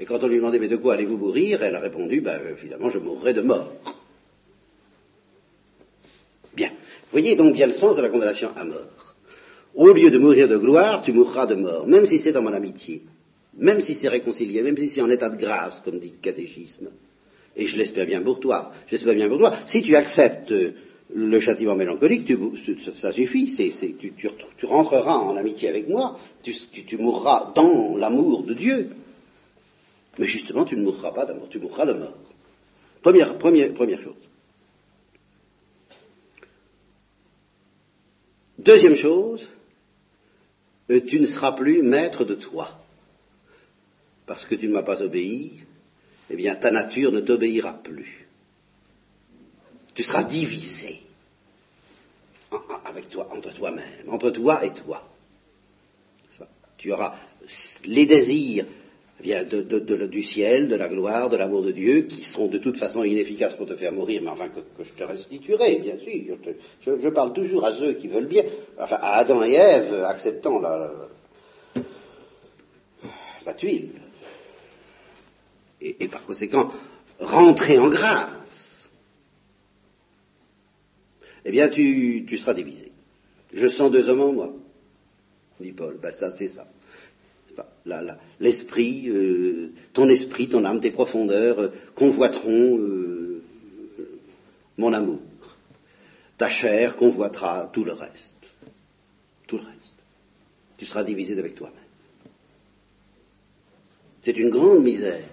Et 0.00 0.04
quand 0.04 0.22
on 0.22 0.28
lui 0.28 0.36
demandait, 0.36 0.58
mais 0.58 0.68
de 0.68 0.76
quoi 0.76 0.94
allez-vous 0.94 1.16
mourir 1.16 1.62
Elle 1.62 1.74
a 1.74 1.80
répondu, 1.80 2.20
ben, 2.20 2.40
évidemment, 2.56 2.88
je 2.88 2.98
mourrai 2.98 3.32
de 3.32 3.42
mort. 3.42 3.72
Bien. 6.54 6.72
Voyez 7.10 7.36
donc 7.36 7.54
bien 7.54 7.66
le 7.66 7.72
sens 7.72 7.96
de 7.96 8.02
la 8.02 8.08
condamnation 8.08 8.50
à 8.54 8.64
mort. 8.64 9.14
Au 9.74 9.92
lieu 9.92 10.10
de 10.10 10.18
mourir 10.18 10.48
de 10.48 10.56
gloire, 10.56 11.02
tu 11.02 11.12
mourras 11.12 11.46
de 11.46 11.54
mort, 11.54 11.86
même 11.86 12.06
si 12.06 12.18
c'est 12.18 12.32
dans 12.32 12.42
mon 12.42 12.52
amitié, 12.52 13.02
même 13.56 13.80
si 13.80 13.94
c'est 13.94 14.08
réconcilié, 14.08 14.62
même 14.62 14.76
si 14.76 14.88
c'est 14.88 15.00
en 15.00 15.10
état 15.10 15.30
de 15.30 15.36
grâce, 15.36 15.80
comme 15.84 15.98
dit 15.98 16.12
le 16.16 16.22
catéchisme. 16.22 16.88
Et 17.56 17.66
je 17.66 17.76
l'espère 17.76 18.06
bien 18.06 18.22
pour 18.22 18.40
toi. 18.40 18.72
J'espère 18.86 19.14
bien 19.14 19.28
pour 19.28 19.38
toi. 19.38 19.52
Si 19.66 19.82
tu 19.82 19.96
acceptes 19.96 20.52
euh, 20.52 20.72
le 21.14 21.40
châtiment 21.40 21.74
mélancolique, 21.74 22.32
ça 22.94 23.12
suffit. 23.12 23.72
tu, 24.16 24.66
rentreras 24.66 25.16
en 25.16 25.36
amitié 25.36 25.68
avec 25.68 25.88
moi. 25.88 26.18
Tu, 26.42 26.96
mourras 26.98 27.52
dans 27.54 27.96
l'amour 27.96 28.44
de 28.44 28.54
Dieu. 28.54 28.90
Mais 30.18 30.26
justement, 30.26 30.64
tu 30.64 30.76
ne 30.76 30.82
mourras 30.82 31.12
pas 31.12 31.24
d'amour. 31.24 31.48
Tu 31.48 31.58
mourras 31.58 31.86
de 31.86 31.92
mort. 31.92 32.18
Première, 33.02 34.02
chose. 34.02 34.16
Deuxième 38.58 38.96
chose, 38.96 39.48
euh, 40.90 41.00
tu 41.06 41.20
ne 41.20 41.26
seras 41.26 41.52
plus 41.52 41.82
maître 41.82 42.24
de 42.24 42.34
toi. 42.34 42.80
Parce 44.26 44.44
que 44.44 44.56
tu 44.56 44.66
ne 44.66 44.72
m'as 44.72 44.82
pas 44.82 45.00
obéi, 45.00 45.62
eh 46.28 46.36
bien 46.36 46.56
ta 46.56 46.72
nature 46.72 47.12
ne 47.12 47.20
t'obéira 47.20 47.74
plus. 47.74 48.26
Tu 49.94 50.02
seras 50.02 50.24
divisé 50.24 51.02
avec 52.84 53.08
toi, 53.10 53.28
entre 53.30 53.54
toi-même, 53.54 54.08
entre 54.08 54.30
toi 54.30 54.64
et 54.64 54.72
toi. 54.72 55.08
Tu 56.76 56.92
auras 56.92 57.16
les 57.84 58.06
désirs 58.06 58.66
eh 59.20 59.22
bien, 59.22 59.44
du 59.44 60.22
ciel, 60.22 60.68
de 60.68 60.76
la 60.76 60.88
gloire, 60.88 61.28
de 61.28 61.36
l'amour 61.36 61.62
de 61.62 61.72
Dieu, 61.72 62.02
qui 62.02 62.22
seront 62.22 62.46
de 62.46 62.58
toute 62.58 62.76
façon 62.76 63.02
inefficaces 63.02 63.54
pour 63.54 63.66
te 63.66 63.74
faire 63.74 63.92
mourir, 63.92 64.22
mais 64.22 64.30
enfin 64.30 64.48
que, 64.48 64.60
je 64.82 64.92
te 64.92 65.02
restituerai, 65.02 65.76
bien 65.80 65.98
sûr. 65.98 66.36
Je, 66.82 67.08
parle 67.08 67.32
toujours 67.32 67.64
à 67.64 67.74
ceux 67.74 67.94
qui 67.94 68.06
veulent 68.06 68.28
bien, 68.28 68.44
enfin 68.78 68.98
à 69.00 69.18
Adam 69.18 69.42
et 69.42 69.54
Ève, 69.54 70.04
acceptant 70.04 70.60
la, 70.60 70.92
la 73.44 73.54
tuile 73.54 73.90
et, 75.80 76.08
par 76.08 76.24
conséquent 76.24 76.70
rentrer 77.18 77.78
en 77.78 77.88
grâce, 77.88 78.88
eh 81.44 81.50
bien 81.50 81.68
tu, 81.68 82.26
seras 82.38 82.54
divisé. 82.54 82.92
Je 83.52 83.68
sens 83.68 83.90
deux 83.90 84.08
hommes 84.08 84.20
en 84.20 84.32
moi, 84.32 84.52
dit 85.60 85.72
Paul. 85.72 85.98
Ben 86.00 86.12
ça, 86.12 86.32
c'est 86.32 86.48
ça. 86.48 86.66
L'esprit, 88.40 89.08
euh, 89.08 89.72
ton 89.92 90.08
esprit, 90.08 90.48
ton 90.48 90.64
âme, 90.64 90.80
tes 90.80 90.90
profondeurs 90.90 91.60
euh, 91.60 91.72
convoiteront 91.94 92.78
euh, 92.78 93.42
mon 94.76 94.92
amour. 94.92 95.20
ta 96.36 96.48
chair 96.48 96.96
convoitera 96.96 97.70
tout 97.72 97.84
le 97.84 97.92
reste. 97.92 98.32
Tout 99.46 99.56
le 99.56 99.64
reste. 99.64 99.78
Tu 100.76 100.86
seras 100.86 101.02
divisé 101.04 101.38
avec 101.38 101.54
toi-même. 101.54 101.76
C'est 104.22 104.36
une 104.38 104.50
grande 104.50 104.82
misère 104.82 105.28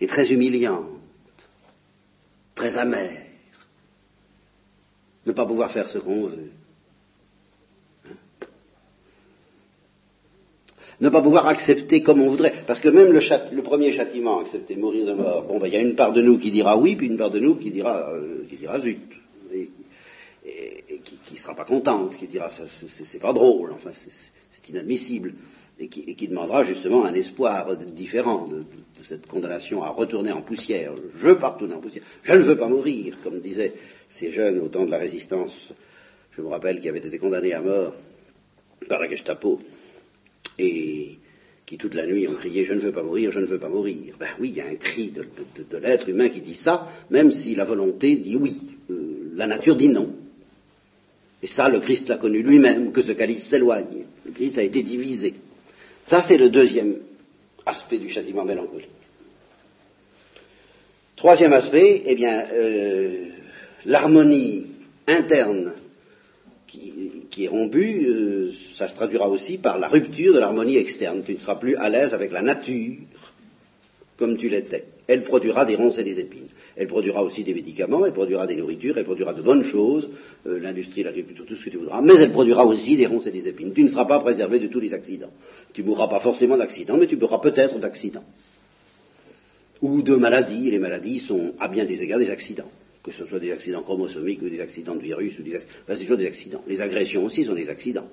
et 0.00 0.06
très 0.06 0.30
humiliante, 0.32 0.88
très 2.54 2.76
amère, 2.76 3.22
ne 5.26 5.32
pas 5.32 5.46
pouvoir 5.46 5.70
faire 5.70 5.88
ce 5.88 5.98
qu'on 5.98 6.26
veut. 6.26 6.50
Ne 11.00 11.08
pas 11.08 11.22
pouvoir 11.22 11.46
accepter 11.46 12.02
comme 12.02 12.20
on 12.20 12.30
voudrait. 12.30 12.64
Parce 12.66 12.80
que 12.80 12.88
même 12.88 13.12
le, 13.12 13.62
premier 13.62 13.92
châtiment, 13.92 14.40
accepter 14.40 14.76
mourir 14.76 15.06
de 15.06 15.14
mort, 15.14 15.44
bon, 15.44 15.58
ben, 15.58 15.66
il 15.66 15.74
y 15.74 15.76
a 15.76 15.80
une 15.80 15.94
part 15.94 16.12
de 16.12 16.22
nous 16.22 16.38
qui 16.38 16.50
dira 16.50 16.76
oui, 16.76 16.96
puis 16.96 17.06
une 17.06 17.18
part 17.18 17.30
de 17.30 17.40
nous 17.40 17.56
qui 17.56 17.70
dira, 17.70 18.10
euh, 18.12 18.44
qui 18.48 18.56
dira 18.56 18.80
zut. 18.80 18.98
Et, 19.54 19.70
qui 21.24 21.34
ne 21.34 21.38
sera 21.38 21.54
pas 21.54 21.64
contente, 21.64 22.16
qui 22.16 22.26
dira 22.26 22.48
c'est 22.50 23.20
pas 23.20 23.32
drôle, 23.34 23.72
enfin 23.72 23.90
c'est 23.92 24.68
inadmissible 24.68 25.34
et 25.78 25.88
qui, 25.88 26.28
demandera 26.28 26.64
justement 26.64 27.04
un 27.04 27.14
espoir 27.14 27.76
différent 27.76 28.48
de, 28.48 28.64
cette 29.04 29.26
condamnation 29.26 29.82
à 29.82 29.90
retourner 29.90 30.32
en 30.32 30.42
poussière. 30.42 30.92
Je 31.14 31.26
veux 31.26 31.38
pas 31.38 31.50
retourner 31.50 31.74
en 31.74 31.80
poussière. 31.80 32.02
Je 32.22 32.32
ne 32.32 32.42
veux 32.42 32.56
pas 32.56 32.68
mourir, 32.68 33.18
comme 33.22 33.40
disaient 33.40 33.74
ces 34.08 34.32
jeunes 34.32 34.58
au 34.58 34.68
temps 34.68 34.84
de 34.84 34.90
la 34.90 34.98
résistance. 34.98 35.72
Je 36.32 36.42
me 36.42 36.48
rappelle 36.48 36.80
qui 36.80 36.88
avaient 36.88 36.98
été 36.98 37.18
condamnés 37.18 37.52
à 37.52 37.60
mort 37.60 37.94
par 38.88 39.00
la 39.00 39.08
Gestapo 39.08 39.60
et 40.58 41.18
qui 41.66 41.76
toute 41.76 41.94
la 41.94 42.06
nuit 42.06 42.26
ont 42.26 42.34
crié 42.34 42.64
Je 42.64 42.72
ne 42.72 42.80
veux 42.80 42.92
pas 42.92 43.02
mourir, 43.02 43.30
je 43.30 43.40
ne 43.40 43.44
veux 43.44 43.58
pas 43.58 43.68
mourir. 43.68 44.14
Ben 44.18 44.30
oui, 44.40 44.50
il 44.50 44.56
y 44.56 44.60
a 44.60 44.66
un 44.66 44.76
cri 44.76 45.10
de, 45.10 45.78
l'être 45.78 46.08
humain 46.08 46.30
qui 46.30 46.40
dit 46.40 46.54
ça, 46.54 46.88
même 47.10 47.30
si 47.30 47.54
la 47.54 47.64
volonté 47.64 48.16
dit 48.16 48.36
oui. 48.36 48.56
Euh, 48.90 49.32
la 49.34 49.46
nature 49.46 49.76
dit 49.76 49.90
non. 49.90 50.14
Et 51.42 51.46
ça, 51.46 51.68
le 51.68 51.80
Christ 51.80 52.08
l'a 52.08 52.16
connu 52.16 52.42
lui-même, 52.42 52.90
que 52.90 53.02
ce 53.02 53.12
calice 53.12 53.48
s'éloigne. 53.48 54.06
Le 54.24 54.32
Christ 54.32 54.58
a 54.58 54.62
été 54.62 54.82
divisé. 54.82 55.34
Ça, 56.04 56.22
c'est 56.26 56.38
le 56.38 56.48
deuxième 56.48 56.96
aspect 57.64 57.98
du 57.98 58.08
châtiment 58.08 58.44
mélancolique. 58.44 58.88
Troisième 61.16 61.52
aspect, 61.52 62.02
eh 62.06 62.14
bien, 62.14 62.46
euh, 62.52 63.26
l'harmonie 63.84 64.66
interne 65.06 65.74
qui, 66.68 67.44
est 67.44 67.48
rompue, 67.48 68.06
euh, 68.06 68.52
ça 68.76 68.88
se 68.88 68.94
traduira 68.94 69.28
aussi 69.28 69.58
par 69.58 69.78
la 69.78 69.88
rupture 69.88 70.34
de 70.34 70.38
l'harmonie 70.38 70.76
externe. 70.76 71.22
Tu 71.24 71.32
ne 71.32 71.38
seras 71.38 71.56
plus 71.56 71.76
à 71.76 71.88
l'aise 71.88 72.12
avec 72.12 72.30
la 72.30 72.42
nature 72.42 72.96
comme 74.18 74.36
tu 74.36 74.48
l'étais. 74.48 74.84
Elle 75.06 75.22
produira 75.22 75.64
des 75.64 75.76
ronces 75.76 75.98
et 75.98 76.04
des 76.04 76.20
épines. 76.20 76.48
Elle 76.76 76.86
produira 76.86 77.24
aussi 77.24 77.42
des 77.42 77.54
médicaments, 77.54 78.04
elle 78.04 78.12
produira 78.12 78.46
des 78.46 78.56
nourritures, 78.56 78.98
elle 78.98 79.04
produira 79.04 79.32
de 79.32 79.42
bonnes 79.42 79.64
choses, 79.64 80.08
euh, 80.46 80.60
l'industrie, 80.60 81.02
l'agriculture, 81.02 81.46
tout 81.46 81.56
ce 81.56 81.64
que 81.64 81.70
tu 81.70 81.78
voudras, 81.78 82.02
mais 82.02 82.14
elle 82.14 82.30
produira 82.30 82.66
aussi 82.66 82.96
des 82.96 83.06
ronces 83.06 83.26
et 83.26 83.30
des 83.30 83.48
épines. 83.48 83.72
Tu 83.72 83.82
ne 83.82 83.88
seras 83.88 84.04
pas 84.04 84.20
préservé 84.20 84.58
de 84.58 84.66
tous 84.66 84.80
les 84.80 84.92
accidents. 84.92 85.32
Tu 85.72 85.82
mourras 85.82 86.08
pas 86.08 86.20
forcément 86.20 86.56
d'accidents, 86.56 86.98
mais 86.98 87.06
tu 87.06 87.16
mourras 87.16 87.38
peut-être 87.38 87.78
d'accidents. 87.78 88.24
Ou 89.80 90.02
de 90.02 90.14
maladies, 90.16 90.70
les 90.70 90.78
maladies 90.78 91.20
sont 91.20 91.54
à 91.58 91.68
bien 91.68 91.84
des 91.84 92.02
égards 92.02 92.18
des 92.18 92.30
accidents. 92.30 92.70
Que 93.08 93.14
ce 93.14 93.24
soit 93.24 93.38
des 93.38 93.52
accidents 93.52 93.82
chromosomiques 93.82 94.42
ou 94.42 94.50
des 94.50 94.60
accidents 94.60 94.94
de 94.94 95.00
virus, 95.00 95.38
ou 95.38 95.42
des 95.42 95.54
accidents, 95.54 95.74
c'est 95.88 95.98
toujours 96.00 96.18
des 96.18 96.26
accidents. 96.26 96.62
Les 96.66 96.80
agressions 96.82 97.24
aussi 97.24 97.44
sont 97.46 97.54
des 97.54 97.70
accidents. 97.70 98.06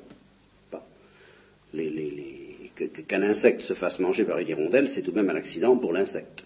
qu'un 3.07 3.21
insecte 3.23 3.63
se 3.63 3.73
fasse 3.73 3.99
manger 3.99 4.23
par 4.23 4.39
une 4.39 4.47
hirondelle, 4.47 4.89
c'est 4.89 5.01
tout 5.01 5.11
de 5.11 5.17
même 5.17 5.29
un 5.29 5.35
accident 5.35 5.75
pour 5.75 5.91
l'insecte. 5.91 6.45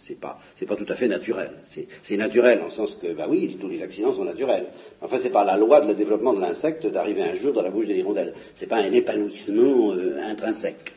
C'est 0.00 0.20
pas, 0.20 0.38
pas 0.66 0.76
tout 0.76 0.84
à 0.88 0.96
fait 0.96 1.08
naturel. 1.08 1.52
C'est 2.02 2.16
naturel 2.18 2.60
en 2.60 2.68
sens 2.68 2.94
que, 3.00 3.14
bah 3.14 3.26
oui, 3.26 3.56
tous 3.58 3.68
les 3.68 3.82
accidents 3.82 4.12
sont 4.12 4.24
naturels. 4.24 4.66
Enfin, 5.00 5.16
c'est 5.22 5.30
pas 5.30 5.44
la 5.44 5.56
loi 5.56 5.80
de 5.80 5.88
le 5.88 5.94
développement 5.94 6.34
de 6.34 6.40
l'insecte 6.40 6.86
d'arriver 6.88 7.22
un 7.22 7.36
jour 7.36 7.54
dans 7.54 7.62
la 7.62 7.70
bouche 7.70 7.86
de 7.86 7.94
l'hirondelle. 7.94 8.34
C'est 8.56 8.66
pas 8.66 8.78
un 8.78 8.92
épanouissement 8.92 9.92
euh, 9.92 10.20
intrinsèque. 10.20 10.92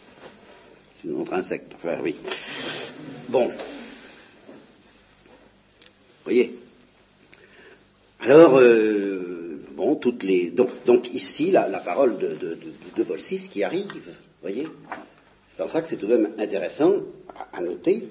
C'est 1.02 1.10
un 1.10 1.22
intrinsèque. 1.22 1.68
Enfin, 1.76 2.00
oui. 2.04 2.16
Bon. 3.30 3.48
Vous 3.48 3.54
voyez? 6.26 6.58
Alors, 8.22 8.60
euh, 8.60 9.60
bon, 9.76 9.96
toutes 9.96 10.22
les. 10.22 10.52
Donc, 10.52 11.14
ici, 11.14 11.50
la, 11.50 11.66
parole 11.80 12.20
de, 12.20 12.38
de, 12.96 13.48
qui 13.52 13.64
arrive. 13.64 13.88
Vous 13.88 14.42
voyez. 14.42 14.68
C'est 15.50 15.64
en 15.64 15.68
ça 15.68 15.82
que 15.82 15.90
c'est 15.90 15.98
tout 15.98 16.06
de 16.06 16.16
même 16.16 16.30
intéressant 16.38 16.94
à 17.52 17.62
noter 17.62 18.04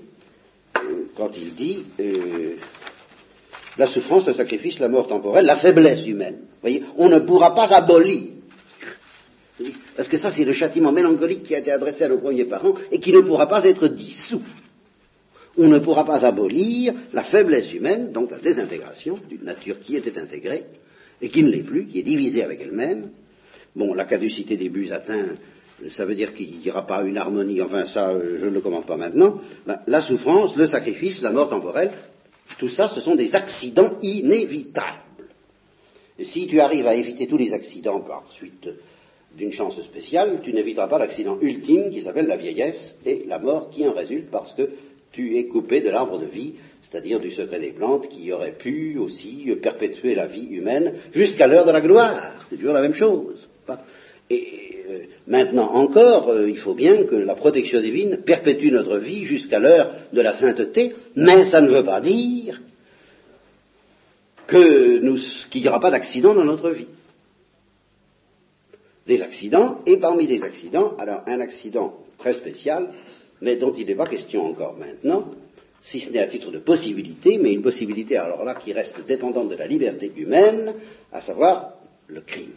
quand 1.17 1.31
il 1.37 1.55
dit 1.55 1.85
euh, 2.01 2.57
la 3.79 3.87
souffrance, 3.87 4.27
le 4.27 4.35
sacrifice, 4.35 4.81
la 4.81 4.89
mort 4.89 5.07
temporelle, 5.07 5.47
la 5.47 5.57
faiblesse 5.57 6.05
humaine. 6.07 6.41
voyez, 6.61 6.83
on 6.97 7.09
ne 7.09 7.21
pourra 7.21 7.55
pas 7.55 7.73
abolir. 7.73 8.31
Parce 9.97 10.09
que 10.09 10.17
ça, 10.17 10.33
c'est 10.33 10.45
le 10.45 10.55
châtiment 10.55 10.91
mélancolique 10.91 11.45
qui 11.45 11.55
a 11.55 11.59
été 11.59 11.71
adressé 11.71 12.05
à 12.05 12.09
nos 12.09 12.19
premiers 12.19 12.47
parents 12.47 12.75
et 12.91 12.99
qui 12.99 13.13
ne 13.13 13.21
pourra 13.21 13.47
pas 13.47 13.65
être 13.65 13.89
dissous. 13.89 14.43
On 15.57 15.69
ne 15.69 15.79
pourra 15.79 16.05
pas 16.05 16.25
abolir 16.25 16.95
la 17.13 17.25
faiblesse 17.25 17.73
humaine, 17.73 18.13
donc 18.13 18.31
la 18.31 18.39
désintégration 18.39 19.19
d'une 19.29 19.45
nature 19.45 19.81
qui 19.81 19.97
était 19.97 20.19
intégrée 20.19 20.65
et 21.21 21.29
qui 21.29 21.43
ne 21.43 21.51
l'est 21.51 21.65
plus, 21.65 21.87
qui 21.87 21.99
est 21.99 22.05
divisée 22.05 22.43
avec 22.43 22.61
elle-même. 22.61 23.11
Bon, 23.75 23.95
la 23.95 24.05
caducité 24.05 24.57
des 24.57 24.69
buts 24.69 24.91
atteint 24.91 25.37
ça 25.89 26.05
veut 26.05 26.15
dire 26.15 26.35
qu'il 26.35 26.59
n'y 26.59 26.71
aura 26.71 26.87
pas 26.87 27.03
une 27.03 27.17
harmonie, 27.17 27.63
enfin 27.63 27.87
ça, 27.87 28.15
je 28.19 28.45
ne 28.45 28.51
le 28.51 28.61
commande 28.61 28.87
pas 28.87 28.97
maintenant, 28.97 29.41
ben, 29.67 29.81
la 29.87 30.01
souffrance, 30.01 30.55
le 30.57 30.67
sacrifice, 30.67 31.23
la 31.23 31.33
mort 31.33 31.49
temporelle, 31.49 31.93
tout 32.59 32.69
ça, 32.69 32.89
ce 32.89 33.01
sont 33.01 33.15
des 33.15 33.35
accidents 33.35 33.97
inévitables. 34.03 34.99
Si 36.21 36.47
tu 36.47 36.61
arrives 36.61 36.87
à 36.87 36.95
éviter 36.95 37.27
tous 37.27 37.39
les 37.39 37.55
accidents 37.55 38.01
par 38.01 38.25
suite 38.33 38.69
d'une 39.37 39.53
chance 39.53 39.81
spéciale, 39.83 40.41
tu 40.43 40.53
n'éviteras 40.53 40.89
pas 40.89 40.99
l'accident 40.99 41.39
ultime 41.41 41.91
qui 41.91 42.03
s'appelle 42.03 42.27
la 42.27 42.37
vieillesse 42.37 42.97
et 43.07 43.25
la 43.27 43.39
mort 43.39 43.71
qui 43.71 43.87
en 43.87 43.93
résulte 43.93 44.31
parce 44.31 44.53
que 44.55 44.69
tu 45.13 45.37
es 45.37 45.47
coupé 45.47 45.81
de 45.81 45.91
l'arbre 45.91 46.19
de 46.19 46.27
vie, 46.27 46.55
c'est-à-dire 46.83 47.21
du 47.21 47.31
secret 47.31 47.61
des 47.61 47.73
plantes 47.73 48.09
qui 48.09 48.33
aurait 48.33 48.57
pu 48.57 48.99
aussi 48.99 49.49
perpétuer 49.63 50.15
la 50.15 50.27
vie 50.27 50.47
humaine 50.51 50.95
jusqu'à 51.13 51.47
l'heure 51.47 51.65
de 51.65 51.73
la 51.73 51.81
gloire. 51.81 52.45
C'est 52.49 52.57
toujours 52.57 52.75
la 52.75 52.83
même 52.83 52.95
chose. 52.95 53.49
Et 54.29 54.85
euh, 54.89 54.99
maintenant 55.27 55.73
encore, 55.73 56.29
euh, 56.29 56.49
il 56.49 56.59
faut 56.59 56.75
bien 56.75 57.05
que 57.05 57.17
la 57.17 57.35
protection 57.35 57.81
divine 57.81 58.19
perpétue 58.25 58.71
notre 58.71 58.99
vie 58.99 59.25
jusqu'à 59.25 59.59
l'heure 59.59 59.91
de 60.13 60.21
la 60.21 60.33
sainteté, 60.33 60.95
mais 61.17 61.47
ça 61.47 61.61
ne 61.61 61.69
veut 61.69 61.85
pas 61.85 62.01
dire 62.01 62.61
qu'il 64.49 65.63
n'y 65.63 65.69
aura 65.69 65.81
pas 65.81 65.91
d'accident 65.91 66.35
dans 66.35 66.45
notre 66.45 66.71
vie. 66.71 66.89
Des 69.07 69.23
accidents, 69.23 69.81
et 69.87 69.97
parmi 69.97 70.27
les 70.27 70.43
accidents, 70.43 70.95
alors 70.99 71.23
un 71.27 71.41
accident 71.41 71.95
très 72.19 72.35
spécial, 72.35 72.91
mais 73.41 73.57
dont 73.57 73.73
il 73.73 73.87
n'est 73.87 73.95
pas 73.95 74.07
question 74.07 74.47
encore 74.47 74.77
maintenant, 74.77 75.27
si 75.83 76.01
ce 76.01 76.11
n'est 76.11 76.21
à 76.21 76.27
titre 76.27 76.51
de 76.51 76.59
possibilité, 76.59 77.39
mais 77.39 77.53
une 77.53 77.63
possibilité 77.63 78.17
alors 78.17 78.45
là 78.45 78.55
qui 78.55 78.73
reste 78.73 79.05
dépendante 79.07 79.49
de 79.49 79.57
la 79.57 79.67
liberté 79.67 80.13
humaine, 80.15 80.75
à 81.11 81.23
savoir 81.23 81.75
le 82.07 82.21
crime 82.21 82.53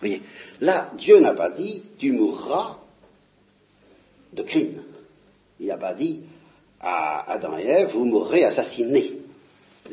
voyez, 0.00 0.22
là, 0.60 0.92
Dieu 0.96 1.20
n'a 1.20 1.34
pas 1.34 1.50
dit 1.50 1.82
tu 1.98 2.12
mourras 2.12 2.78
de 4.32 4.42
crime. 4.42 4.82
Il 5.60 5.66
n'a 5.66 5.78
pas 5.78 5.94
dit 5.94 6.20
à 6.80 7.32
Adam 7.32 7.56
et 7.56 7.66
Ève 7.66 7.92
vous 7.92 8.04
mourrez 8.04 8.44
assassinés. 8.44 9.18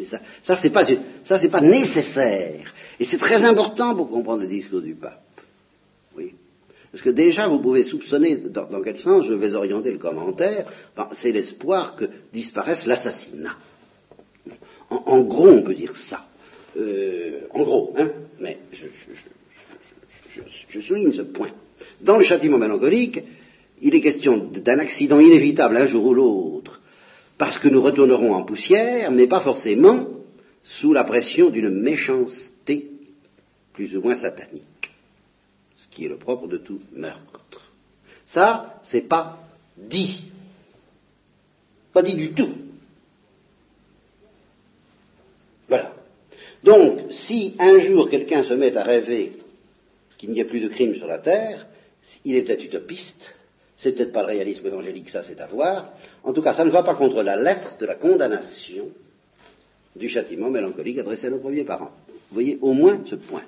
ça, 0.05 0.19
ça 0.43 0.55
ça 1.23 1.39
c'est 1.39 1.49
pas 1.49 1.61
nécessaire. 1.61 2.73
Et 2.99 3.05
c'est 3.05 3.17
très 3.17 3.43
important 3.45 3.95
pour 3.95 4.09
comprendre 4.09 4.41
le 4.41 4.47
discours 4.47 4.81
du 4.81 4.95
pape. 4.95 5.21
Parce 6.93 7.01
que 7.01 7.09
déjà, 7.09 7.47
vous 7.47 7.57
pouvez 7.57 7.83
soupçonner 7.83 8.37
dans, 8.37 8.81
quel 8.83 8.97
sens 8.99 9.25
je 9.25 9.33
vais 9.33 9.55
orienter 9.55 9.89
le 9.91 9.97
commentaire. 9.97 10.67
c'est 11.13 11.31
l'espoir 11.31 11.95
que 11.95 12.05
disparaisse 12.31 12.85
l'assassinat. 12.85 13.57
En, 14.91 15.21
gros, 15.21 15.47
on 15.47 15.63
peut 15.63 15.73
dire 15.73 15.95
ça. 15.95 16.27
Euh, 16.77 17.47
en 17.49 17.63
gros, 17.63 17.95
hein, 17.97 18.11
mais 18.39 18.59
je, 18.71 18.85
je, 20.69 20.79
souligne 20.81 21.11
ce 21.11 21.23
point. 21.23 21.49
Dans 21.99 22.19
le 22.19 22.23
châtiment 22.23 22.59
mélancolique, 22.59 23.23
il 23.81 23.95
est 23.95 24.01
question 24.01 24.37
d'un 24.37 24.77
accident 24.77 25.19
inévitable 25.19 25.77
un 25.77 25.87
jour 25.87 26.05
ou 26.05 26.13
l'autre, 26.13 26.79
parce 27.39 27.57
que 27.57 27.69
nous 27.69 27.81
retournerons 27.81 28.35
en 28.35 28.43
poussière, 28.43 29.09
mais 29.09 29.25
pas 29.25 29.39
forcément 29.39 30.09
sous 30.61 30.93
la 30.93 31.05
pression 31.05 31.49
d'une 31.49 31.69
méchanceté 31.69 32.91
plus 33.73 33.97
ou 33.97 34.01
moins 34.01 34.15
satanique, 34.15 34.67
qui 35.93 36.05
est 36.05 36.09
le 36.09 36.17
propre 36.17 36.47
de 36.47 36.57
tout 36.57 36.81
meurtre. 36.91 37.61
Ça, 38.25 38.79
c'est 38.83 39.01
pas 39.01 39.39
dit. 39.77 40.23
Pas 41.93 42.01
dit 42.01 42.15
du 42.15 42.33
tout. 42.33 42.53
Voilà. 45.67 45.93
Donc, 46.63 47.11
si 47.11 47.55
un 47.59 47.77
jour 47.77 48.09
quelqu'un 48.09 48.43
se 48.43 48.53
met 48.53 48.75
à 48.75 48.83
rêver 48.83 49.33
qu'il 50.17 50.31
n'y 50.31 50.39
ait 50.39 50.45
plus 50.45 50.61
de 50.61 50.69
crimes 50.69 50.95
sur 50.95 51.07
la 51.07 51.19
terre, 51.19 51.67
il 52.25 52.35
est 52.35 52.43
peut-être 52.43 52.63
utopiste, 52.63 53.35
c'est 53.77 53.93
peut-être 53.93 54.13
pas 54.13 54.21
le 54.21 54.27
réalisme 54.27 54.65
évangélique, 54.65 55.09
ça 55.09 55.23
c'est 55.23 55.39
à 55.41 55.47
voir. 55.47 55.93
En 56.23 56.33
tout 56.33 56.41
cas, 56.41 56.53
ça 56.53 56.65
ne 56.65 56.71
va 56.71 56.83
pas 56.83 56.95
contre 56.95 57.21
la 57.21 57.35
lettre 57.35 57.77
de 57.77 57.85
la 57.85 57.95
condamnation 57.95 58.89
du 59.95 60.09
châtiment 60.09 60.49
mélancolique 60.49 60.97
adressé 60.97 61.27
à 61.27 61.29
nos 61.29 61.39
premiers 61.39 61.65
parents. 61.65 61.91
Vous 62.07 62.33
voyez 62.33 62.57
au 62.61 62.73
moins 62.73 63.01
ce 63.05 63.15
point. 63.15 63.43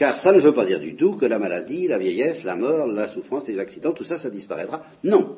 Car 0.00 0.16
ça 0.16 0.32
ne 0.32 0.40
veut 0.40 0.54
pas 0.54 0.64
dire 0.64 0.80
du 0.80 0.96
tout 0.96 1.16
que 1.16 1.26
la 1.26 1.38
maladie, 1.38 1.86
la 1.86 1.98
vieillesse, 1.98 2.42
la 2.42 2.56
mort, 2.56 2.86
la 2.86 3.06
souffrance, 3.08 3.46
les 3.46 3.58
accidents, 3.58 3.92
tout 3.92 4.04
ça, 4.04 4.18
ça 4.18 4.30
disparaîtra. 4.30 4.82
Non. 5.04 5.36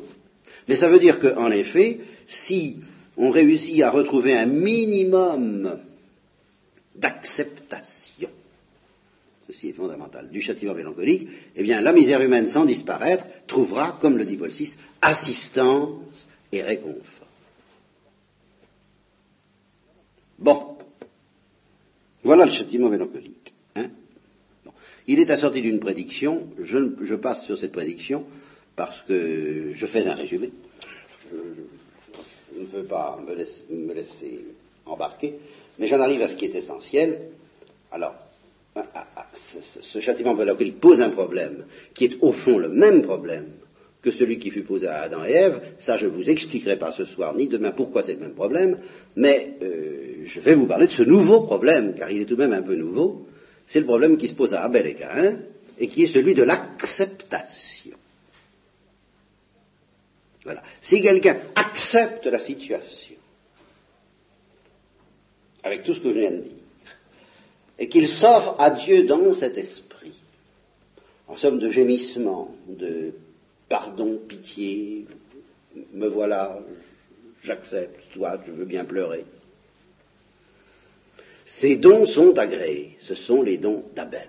Mais 0.69 0.77
ça 0.77 0.89
veut 0.89 1.01
dire 1.01 1.19
qu'en 1.19 1.51
effet, 1.51 1.99
si 2.29 2.77
on 3.17 3.31
réussit 3.31 3.83
à 3.83 3.91
retrouver 3.91 4.39
un 4.39 4.47
minimum 4.47 5.81
d'acceptation, 6.95 8.31
ceci 9.49 9.71
est 9.71 9.73
fondamental, 9.73 10.31
du 10.31 10.41
châtiment 10.41 10.75
mélancolique, 10.75 11.27
eh 11.57 11.63
bien 11.65 11.81
la 11.81 11.93
misère 11.93 12.23
humaine 12.23 12.47
sans 12.47 12.65
disparaître 12.65 13.27
trouvera, 13.49 13.99
comme 14.01 14.17
le 14.17 14.25
dit 14.25 14.37
Paul 14.37 14.53
assistance 15.01 16.29
et 16.53 16.63
réconfort. 16.63 17.27
Bon. 20.39 20.77
Voilà 22.23 22.45
le 22.45 22.53
châtiment 22.53 22.91
mélancolique. 22.91 23.42
Il 25.07 25.19
est 25.19 25.31
assorti 25.31 25.63
d'une 25.63 25.81
prédiction. 25.81 26.47
Je, 26.59 27.15
passe 27.15 27.45
sur 27.45 27.59
cette 27.59 27.73
prédiction 27.73 28.25
parce 28.77 29.03
que 29.03 29.73
je 29.75 29.87
fais 29.87 30.07
un 30.07 30.15
résumé. 30.15 30.51
Je, 31.31 32.61
ne 32.61 32.67
veux 32.67 32.85
pas 32.85 33.19
me 33.27 33.35
laisser, 33.95 34.41
embarquer, 34.87 35.35
mais 35.79 35.87
j'en 35.89 36.01
arrive 36.01 36.23
à 36.23 36.29
ce 36.29 36.37
qui 36.37 36.45
est 36.45 36.55
essentiel. 36.55 37.31
Alors, 37.91 38.15
ce, 39.35 39.83
ce 39.83 40.01
châtiment 40.01 40.35
mélancolique 40.35 40.81
pose 40.81 41.01
un 41.01 41.11
problème 41.11 41.65
qui 41.95 42.05
est 42.05 42.17
au 42.21 42.33
fond 42.33 42.59
le 42.59 42.69
même 42.69 43.03
problème 43.03 43.47
que 44.03 44.11
celui 44.11 44.39
qui 44.39 44.51
fut 44.51 44.65
posé 44.65 44.89
à 44.89 45.03
Adam 45.03 45.25
et 45.25 45.33
Ève. 45.33 45.61
Ça, 45.79 45.97
je 45.97 46.07
ne 46.07 46.11
vous 46.11 46.29
expliquerai 46.29 46.77
pas 46.77 46.93
ce 46.93 47.05
soir 47.05 47.35
ni 47.35 47.49
demain 47.49 47.71
pourquoi 47.71 48.03
c'est 48.03 48.15
le 48.15 48.21
même 48.21 48.35
problème, 48.35 48.79
mais 49.17 49.57
euh, 49.63 50.25
je 50.25 50.41
vais 50.41 50.55
vous 50.55 50.67
parler 50.67 50.89
de 50.89 50.93
ce 50.93 51.05
nouveau 51.05 51.43
problème, 51.43 51.95
car 51.95 52.11
il 52.11 52.23
est 52.23 52.25
tout 52.25 52.35
de 52.35 52.41
même 52.41 52.53
un 52.53 52.63
peu 52.63 52.75
nouveau. 52.75 53.27
C'est 53.73 53.81
le 53.81 53.87
problème 53.87 54.19
qui 54.19 54.29
se 54.29 54.35
pose 54.35 54.53
à 54.53 54.65
Abel 54.65 54.87
et 54.87 54.95
Caïn, 54.95 55.39
et 55.79 55.89
qui 55.89 56.03
est 56.05 56.13
celui 56.13 56.35
de 56.35 56.43
l'acceptation. 56.43 57.97
Voilà. 60.45 60.63
Si 60.83 61.01
quelqu'un 61.01 61.39
accepte 61.55 62.27
la 62.27 62.39
situation, 62.39 63.17
avec 65.63 65.85
tout 65.85 65.95
ce 65.95 66.01
que 66.01 66.13
je 66.13 66.19
viens 66.19 66.33
de 66.33 66.43
dire, 66.43 66.53
et 67.79 67.89
qu'il 67.89 68.09
s'offre 68.09 68.57
à 68.59 68.73
Dieu 68.73 69.05
dans 69.05 69.33
cet 69.33 69.57
esprit, 69.57 70.21
en 71.27 71.37
somme 71.37 71.59
de 71.59 71.71
gémissement, 71.71 72.55
de 72.69 73.15
pardon, 73.71 74.19
pitié, 74.29 75.07
me 75.95 76.09
voilà, 76.09 76.59
j'accepte, 77.43 78.03
soit 78.13 78.39
je 78.45 78.53
veux 78.53 78.67
bien 78.67 78.85
pleurer. 78.85 79.25
Ces 81.45 81.77
dons 81.77 82.07
sont 82.07 82.39
agréés, 82.39 82.97
ce 82.99 83.15
sont 83.15 83.43
les 83.43 83.59
dons 83.59 83.85
d'Abel. 83.95 84.29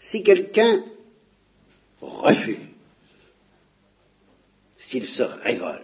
Si 0.00 0.22
quelqu'un 0.22 0.84
refuse, 2.00 2.56
s'il 4.78 5.06
se 5.06 5.22
révolte, 5.22 5.82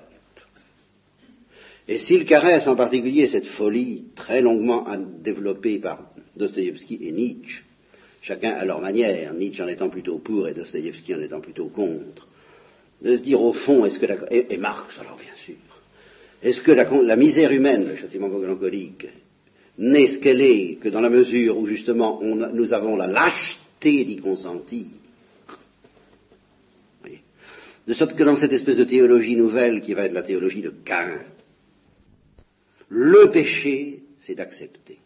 et 1.86 1.98
s'il 1.98 2.24
caresse 2.24 2.66
en 2.66 2.76
particulier 2.76 3.28
cette 3.28 3.46
folie 3.46 4.06
très 4.14 4.40
longuement 4.40 4.86
développée 5.22 5.78
par 5.78 6.10
Dostoïevski 6.36 6.98
et 7.02 7.12
Nietzsche, 7.12 7.62
chacun 8.22 8.52
à 8.52 8.64
leur 8.64 8.80
manière, 8.80 9.34
Nietzsche 9.34 9.62
en 9.62 9.68
étant 9.68 9.90
plutôt 9.90 10.18
pour 10.18 10.48
et 10.48 10.54
Dostoïevski 10.54 11.14
en 11.14 11.20
étant 11.20 11.40
plutôt 11.40 11.66
contre, 11.66 12.26
de 13.02 13.16
se 13.16 13.22
dire 13.22 13.40
au 13.40 13.52
fond, 13.52 13.84
est-ce 13.84 13.98
que 13.98 14.06
la, 14.06 14.16
et, 14.30 14.54
et, 14.54 14.56
Marx 14.56 14.98
alors 14.98 15.16
bien 15.16 15.34
sûr, 15.44 15.56
est-ce 16.44 16.60
que 16.60 16.72
la, 16.72 17.16
misère 17.16 17.50
humaine, 17.52 17.88
le 17.88 17.96
châtiment 17.96 18.28
mélancolique, 18.28 19.08
n'est 19.78 20.08
ce 20.08 20.18
qu'elle 20.18 20.42
est 20.42 20.76
que 20.76 20.90
dans 20.90 21.00
la 21.00 21.08
mesure 21.08 21.56
où 21.56 21.66
justement 21.66 22.20
nous 22.22 22.72
avons 22.74 22.96
la 22.96 23.06
lâcheté 23.06 24.04
d'y 24.04 24.16
consentir? 24.16 24.86
De 27.86 27.94
sorte 27.94 28.14
que 28.14 28.24
dans 28.24 28.36
cette 28.36 28.52
espèce 28.52 28.76
de 28.76 28.84
théologie 28.84 29.36
nouvelle 29.36 29.80
qui 29.80 29.94
va 29.94 30.04
être 30.04 30.12
la 30.12 30.22
théologie 30.22 30.62
de 30.62 30.72
Cain, 30.84 31.22
le 32.88 33.30
péché, 33.30 34.02
c'est 34.18 34.34
d'accepter. 34.34 34.98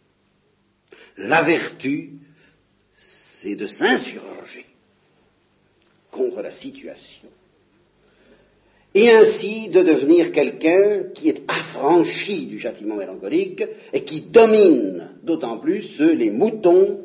La 1.16 1.42
vertu, 1.42 2.10
c'est 2.96 3.56
de 3.56 3.66
s'insurger 3.66 4.66
contre 6.10 6.42
la 6.42 6.52
situation 6.52 7.28
et 8.98 9.12
ainsi 9.12 9.68
de 9.68 9.82
devenir 9.82 10.32
quelqu'un 10.32 11.04
qui 11.14 11.28
est 11.28 11.42
affranchi 11.46 12.46
du 12.46 12.58
châtiment 12.58 12.96
mélancolique 12.96 13.62
et 13.92 14.02
qui 14.02 14.22
domine 14.22 15.10
d'autant 15.22 15.58
plus 15.58 15.82
ceux, 15.82 16.14
les 16.14 16.32
moutons, 16.32 17.04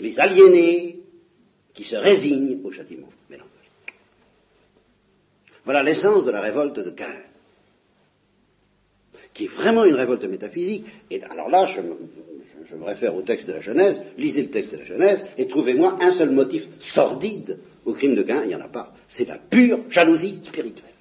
les 0.00 0.20
aliénés, 0.20 0.98
qui 1.72 1.82
se 1.82 1.96
résignent 1.96 2.60
au 2.62 2.70
châtiment 2.70 3.08
mélancolique. 3.30 3.94
Voilà 5.64 5.82
l'essence 5.82 6.26
de 6.26 6.30
la 6.30 6.42
révolte 6.42 6.78
de 6.78 6.90
Cain, 6.90 7.22
qui 9.32 9.44
est 9.44 9.54
vraiment 9.54 9.86
une 9.86 9.94
révolte 9.94 10.24
métaphysique. 10.24 10.84
Et 11.10 11.22
alors 11.22 11.48
là, 11.48 11.64
je 11.74 11.80
me, 11.80 11.94
je 12.68 12.76
réfère 12.84 13.14
au 13.16 13.22
texte 13.22 13.46
de 13.46 13.54
la 13.54 13.60
Genèse, 13.60 14.02
lisez 14.18 14.42
le 14.42 14.50
texte 14.50 14.72
de 14.72 14.76
la 14.76 14.84
Genèse 14.84 15.24
et 15.38 15.46
trouvez-moi 15.48 15.96
un 16.02 16.10
seul 16.10 16.32
motif 16.32 16.68
sordide 16.80 17.60
au 17.86 17.94
crime 17.94 18.14
de 18.14 18.22
Cain, 18.22 18.42
il 18.42 18.48
n'y 18.48 18.54
en 18.54 18.60
a 18.60 18.68
pas. 18.68 18.92
C'est 19.08 19.26
la 19.26 19.38
pure 19.38 19.90
jalousie 19.90 20.42
spirituelle. 20.44 20.92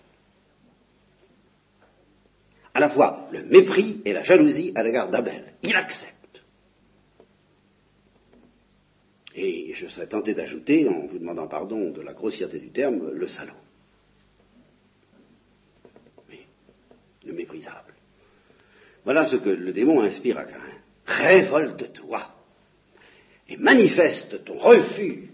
À 2.73 2.79
la 2.79 2.89
fois 2.89 3.27
le 3.31 3.43
mépris 3.43 4.01
et 4.05 4.13
la 4.13 4.23
jalousie 4.23 4.71
à 4.75 4.83
l'égard 4.83 5.09
d'Abel. 5.09 5.53
Il 5.63 5.75
accepte. 5.75 6.13
Et 9.33 9.73
je 9.73 9.87
serais 9.87 10.07
tenté 10.07 10.33
d'ajouter, 10.33 10.87
en 10.87 11.07
vous 11.07 11.19
demandant 11.19 11.47
pardon 11.47 11.91
de 11.91 12.01
la 12.01 12.13
grossièreté 12.13 12.59
du 12.59 12.69
terme, 12.69 13.11
le 13.11 13.27
salaud. 13.27 13.53
Oui, 16.29 16.39
le 17.25 17.33
méprisable. 17.33 17.93
Voilà 19.03 19.25
ce 19.25 19.35
que 19.35 19.49
le 19.49 19.73
démon 19.73 20.01
inspire 20.01 20.37
à 20.37 20.45
Cain 20.45 20.59
révolte-toi 21.05 22.21
et 23.47 23.57
manifeste 23.57 24.43
ton 24.43 24.57
refus 24.57 25.29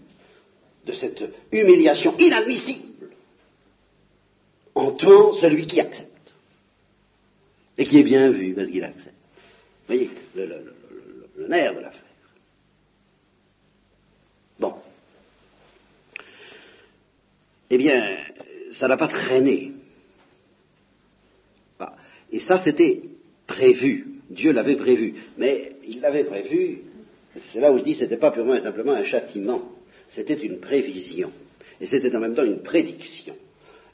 de 0.86 0.92
cette 0.92 1.22
humiliation 1.52 2.16
inadmissible 2.18 3.10
en 4.74 4.92
tuant 4.92 5.32
celui 5.34 5.66
qui 5.66 5.80
accepte 5.80 6.08
et 7.78 7.84
qui 7.84 7.98
est 7.98 8.04
bien 8.04 8.30
vu 8.30 8.54
parce 8.54 8.68
qu'il 8.68 8.84
accepte. 8.84 9.14
Vous 9.88 9.94
voyez, 9.94 10.10
le, 10.34 11.48
nerf 11.48 11.74
de 11.74 11.80
l'affaire. 11.80 12.02
Bon. 14.58 14.74
Eh 17.70 17.78
bien, 17.78 18.18
ça 18.72 18.88
n'a 18.88 18.96
pas 18.96 19.08
traîné. 19.08 19.72
Et 22.30 22.40
ça, 22.40 22.58
c'était 22.58 23.02
prévu. 23.46 24.06
Dieu 24.30 24.52
l'avait 24.52 24.76
prévu. 24.76 25.14
Mais 25.36 25.72
il 25.86 26.00
l'avait 26.00 26.24
prévu, 26.24 26.78
c'est 27.52 27.60
là 27.60 27.70
où 27.72 27.78
je 27.78 27.84
dis 27.84 27.94
ce 27.94 28.04
n'était 28.04 28.16
pas 28.16 28.30
purement 28.30 28.54
et 28.54 28.60
simplement 28.60 28.92
un 28.92 29.04
châtiment, 29.04 29.70
c'était 30.08 30.34
une 30.34 30.60
prévision. 30.60 31.32
Et 31.80 31.86
c'était 31.86 32.14
en 32.14 32.20
même 32.20 32.34
temps 32.34 32.44
une 32.44 32.62
prédiction. 32.62 33.36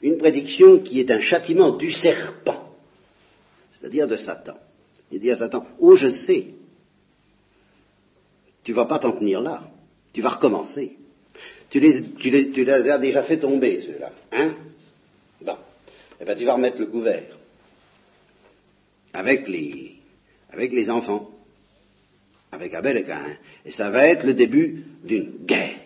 Une 0.01 0.17
prédiction 0.17 0.79
qui 0.79 0.99
est 0.99 1.11
un 1.11 1.21
châtiment 1.21 1.71
du 1.75 1.91
serpent, 1.91 2.75
c'est-à-dire 3.73 4.07
de 4.07 4.15
Satan. 4.15 4.57
Il 5.11 5.19
dit 5.19 5.31
à 5.31 5.37
Satan, 5.37 5.65
oh 5.79 5.95
je 5.95 6.07
sais, 6.07 6.47
tu 8.63 8.73
vas 8.73 8.85
pas 8.85 8.99
t'en 8.99 9.13
tenir 9.13 9.41
là, 9.41 9.69
tu 10.13 10.21
vas 10.21 10.29
recommencer. 10.29 10.97
Tu 11.69 11.79
les 11.79 12.91
as 12.91 12.97
déjà 12.97 13.23
fait 13.23 13.39
tomber, 13.39 13.81
ceux-là. 13.81 14.11
Hein? 14.31 14.55
Bon. 15.41 15.57
Eh 16.19 16.25
bien, 16.25 16.35
tu 16.35 16.45
vas 16.45 16.55
remettre 16.55 16.79
le 16.79 16.87
couvert. 16.87 17.37
Avec 19.13 19.47
les, 19.47 19.95
avec 20.51 20.71
les 20.71 20.89
enfants, 20.89 21.29
avec 22.51 22.73
Abel 22.73 22.97
et 22.97 23.03
Caïn. 23.03 23.37
Et 23.65 23.71
ça 23.71 23.89
va 23.89 24.07
être 24.07 24.25
le 24.25 24.33
début 24.33 24.83
d'une 25.03 25.45
guerre 25.45 25.78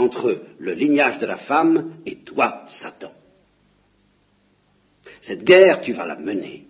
entre 0.00 0.42
le 0.58 0.72
lignage 0.72 1.18
de 1.18 1.26
la 1.26 1.36
femme 1.36 1.94
et 2.06 2.16
toi, 2.16 2.64
Satan. 2.68 3.12
Cette 5.20 5.44
guerre, 5.44 5.80
tu 5.82 5.92
vas 5.92 6.06
la 6.06 6.16
mener 6.16 6.66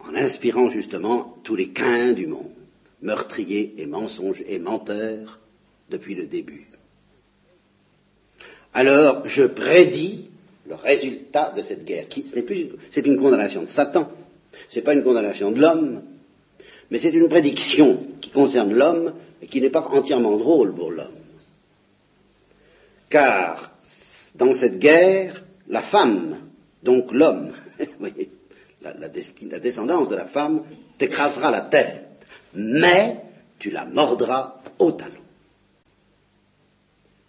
en 0.00 0.14
inspirant 0.14 0.70
justement 0.70 1.36
tous 1.44 1.54
les 1.54 1.68
Caïns 1.68 2.14
du 2.14 2.26
monde, 2.26 2.50
meurtriers 3.02 3.74
et 3.78 3.86
mensonges 3.86 4.42
et 4.46 4.58
menteurs 4.58 5.38
depuis 5.90 6.14
le 6.14 6.26
début. 6.26 6.66
Alors, 8.72 9.26
je 9.26 9.44
prédis 9.44 10.30
le 10.66 10.74
résultat 10.74 11.52
de 11.56 11.62
cette 11.62 11.84
guerre. 11.84 12.08
Qui, 12.08 12.26
c'est 12.90 13.06
une 13.06 13.18
condamnation 13.18 13.62
de 13.62 13.66
Satan. 13.66 14.10
Ce 14.68 14.76
n'est 14.76 14.84
pas 14.84 14.94
une 14.94 15.02
condamnation 15.02 15.50
de 15.50 15.60
l'homme, 15.60 16.02
mais 16.90 16.98
c'est 16.98 17.10
une 17.10 17.28
prédiction 17.28 18.00
qui 18.20 18.30
concerne 18.30 18.72
l'homme 18.72 19.14
et 19.42 19.46
qui 19.46 19.60
n'est 19.60 19.70
pas 19.70 19.86
entièrement 19.86 20.36
drôle 20.36 20.74
pour 20.74 20.90
l'homme. 20.90 21.12
Car 23.10 23.74
dans 24.34 24.54
cette 24.54 24.78
guerre, 24.78 25.42
la 25.68 25.82
femme, 25.82 26.50
donc 26.82 27.12
l'homme, 27.12 27.52
la 28.82 29.58
descendance 29.58 30.08
de 30.08 30.16
la 30.16 30.26
femme, 30.26 30.64
t'écrasera 30.96 31.50
la 31.50 31.62
tête, 31.62 32.26
mais 32.54 33.22
tu 33.58 33.70
la 33.70 33.84
mordras 33.84 34.60
au 34.78 34.92
talon. 34.92 35.14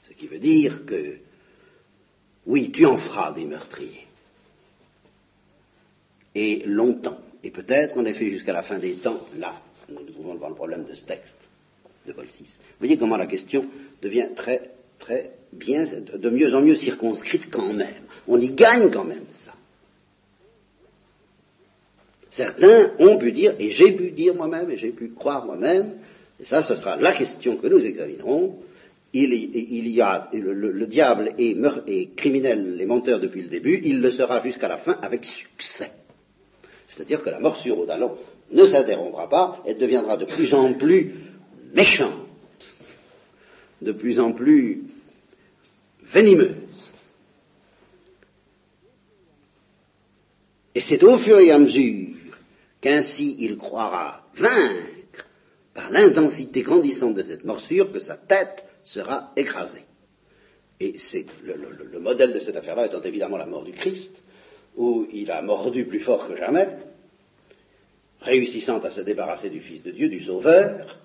Ce 0.08 0.14
qui 0.14 0.28
veut 0.28 0.40
dire 0.40 0.86
que, 0.86 1.18
oui, 2.46 2.72
tu 2.72 2.86
en 2.86 2.98
feras 2.98 3.34
des 3.34 3.46
meurtriers. 3.46 4.08
Et 6.36 6.64
longtemps, 6.66 7.20
et 7.44 7.52
peut-être 7.52 7.98
en 7.98 8.06
effet 8.06 8.30
jusqu'à 8.30 8.54
la 8.54 8.64
fin 8.64 8.80
des 8.80 8.96
temps, 8.96 9.22
là, 9.38 9.62
nous 9.90 10.00
nous 10.00 10.12
trouvons 10.12 10.36
devant 10.36 10.50
le 10.50 10.56
problème 10.56 10.84
de 10.84 10.94
ce 10.94 11.06
texte 11.06 11.50
de 12.06 12.14
Paul 12.14 12.26
VI. 12.26 12.44
Vous 12.44 12.80
voyez 12.80 12.98
comment 12.98 13.18
la 13.18 13.28
question 13.28 13.66
devient 14.02 14.30
très, 14.36 14.72
très 15.00 15.32
bien, 15.54 15.86
de 15.86 16.30
mieux 16.30 16.54
en 16.54 16.62
mieux 16.62 16.76
circonscrite 16.76 17.50
quand 17.50 17.74
même. 17.74 18.04
On 18.28 18.40
y 18.40 18.50
gagne 18.50 18.92
quand 18.92 19.06
même 19.06 19.26
ça. 19.32 19.54
Certains 22.32 22.92
ont 23.00 23.18
pu 23.18 23.32
dire, 23.32 23.56
et 23.60 23.72
j'ai 23.72 23.94
pu 23.94 24.12
dire 24.12 24.36
moi-même, 24.36 24.70
et 24.70 24.78
j'ai 24.78 24.92
pu 24.92 25.10
croire 25.10 25.46
moi-même, 25.46 25.94
et 26.40 26.46
ça, 26.46 26.64
ce 26.64 26.76
sera 26.76 26.96
la 26.96 27.14
question 27.14 27.58
que 27.58 27.68
nous 27.68 27.84
examinerons, 27.84 28.60
il, 29.12 29.88
y 29.88 30.02
a, 30.02 30.30
le 30.32 30.86
diable 30.86 31.34
est, 31.38 31.58
est, 31.88 32.16
criminel 32.16 32.80
et 32.80 32.86
menteur 32.86 33.20
depuis 33.20 33.42
le 33.42 33.50
début, 33.50 33.82
il 33.84 34.02
le 34.02 34.12
sera 34.12 34.42
jusqu'à 34.44 34.68
la 34.68 34.78
fin 34.78 35.00
avec 35.02 35.26
succès. 35.26 35.90
C'est-à-dire 36.90 37.24
que 37.24 37.30
la 37.30 37.40
morsure 37.40 37.80
au 37.80 37.86
talon 37.86 38.18
ne 38.52 38.66
s'interrompra 38.66 39.30
pas, 39.30 39.64
elle 39.66 39.78
deviendra 39.78 40.18
de 40.18 40.26
plus 40.26 40.54
en 40.54 40.74
plus 40.74 41.14
méchante, 41.74 42.28
de 43.82 43.92
plus 43.92 44.20
en 44.20 44.34
plus 44.34 44.84
venimeuse. 46.12 46.92
Et 50.74 50.82
c'est 50.82 51.04
au 51.04 51.18
fur 51.18 51.40
et 51.40 51.52
à 51.52 51.60
mesure 51.60 52.16
qu'ainsi 52.82 53.36
il 53.40 53.58
croira 53.58 54.24
vaincre 54.36 55.26
par 55.74 55.92
l'intensité 55.92 56.62
grandissante 56.62 57.16
de 57.16 57.24
cette 57.24 57.44
morsure 57.44 57.92
que 57.92 58.00
sa 58.00 58.18
tête 58.18 58.66
sera 58.84 59.32
écrasée. 59.36 59.86
Et 60.80 60.96
c'est 60.98 61.26
le, 61.44 62.00
modèle 62.00 62.34
de 62.34 62.40
cette 62.40 62.56
affaire-là 62.56 62.88
étant 62.88 63.02
évidemment 63.02 63.38
la 63.38 63.46
mort 63.46 63.64
du 63.64 63.74
Christ, 63.74 64.22
où 64.80 65.06
il 65.14 65.30
a 65.30 65.44
mordu 65.44 65.86
plus 65.86 66.00
fort 66.00 66.28
que 66.28 66.36
jamais, 66.36 66.70
réussissant 68.22 68.80
à 68.80 68.90
se 68.90 69.02
débarrasser 69.02 69.52
du 69.52 69.62
Fils 69.62 69.84
de 69.84 69.92
Dieu, 69.92 70.10
du 70.10 70.22
Sauveur, 70.22 70.98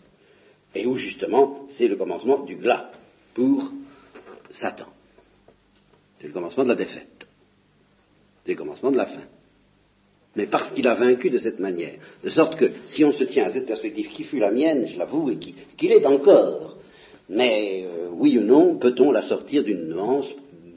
et 0.75 0.87
où 0.87 0.97
justement 0.97 1.67
c'est 1.69 1.89
le 1.89 1.97
commencement 1.97 2.39
du 2.45 2.57
glas 2.57 2.91
pour 3.35 3.71
Satan. 4.51 4.87
C'est 6.19 6.29
le 6.29 6.33
commencement 6.33 6.65
de 6.65 6.71
la 6.71 6.75
défaite. 6.77 7.29
C'est 8.45 8.53
le 8.53 8.59
commencement 8.59 8.91
de 8.91 8.97
la 8.97 9.07
fin 9.07 9.25
mais 10.37 10.47
parce 10.47 10.71
qu'il 10.71 10.87
a 10.89 10.95
vaincu 10.95 11.31
de 11.31 11.39
cette 11.39 11.61
manière. 11.61 11.95
De 12.23 12.31
sorte 12.31 12.57
que, 12.57 12.71
si 12.87 13.05
on 13.05 13.13
se 13.13 13.25
tient 13.25 13.45
à 13.45 13.53
cette 13.53 13.67
perspective 13.67 14.09
qui 14.09 14.25
fut 14.25 14.39
la 14.39 14.51
mienne, 14.51 14.87
je 14.87 14.99
l'avoue, 14.99 15.31
et 15.31 15.37
qui, 15.37 15.89
l'est 15.89 16.05
encore, 16.07 16.77
mais 17.29 17.85
euh, 17.85 18.09
oui 18.13 18.39
ou 18.39 18.43
non, 18.43 18.77
peut-on 18.77 19.13
la 19.13 19.23
sortir 19.23 19.63
d'une 19.63 19.89
nuance 19.89 20.29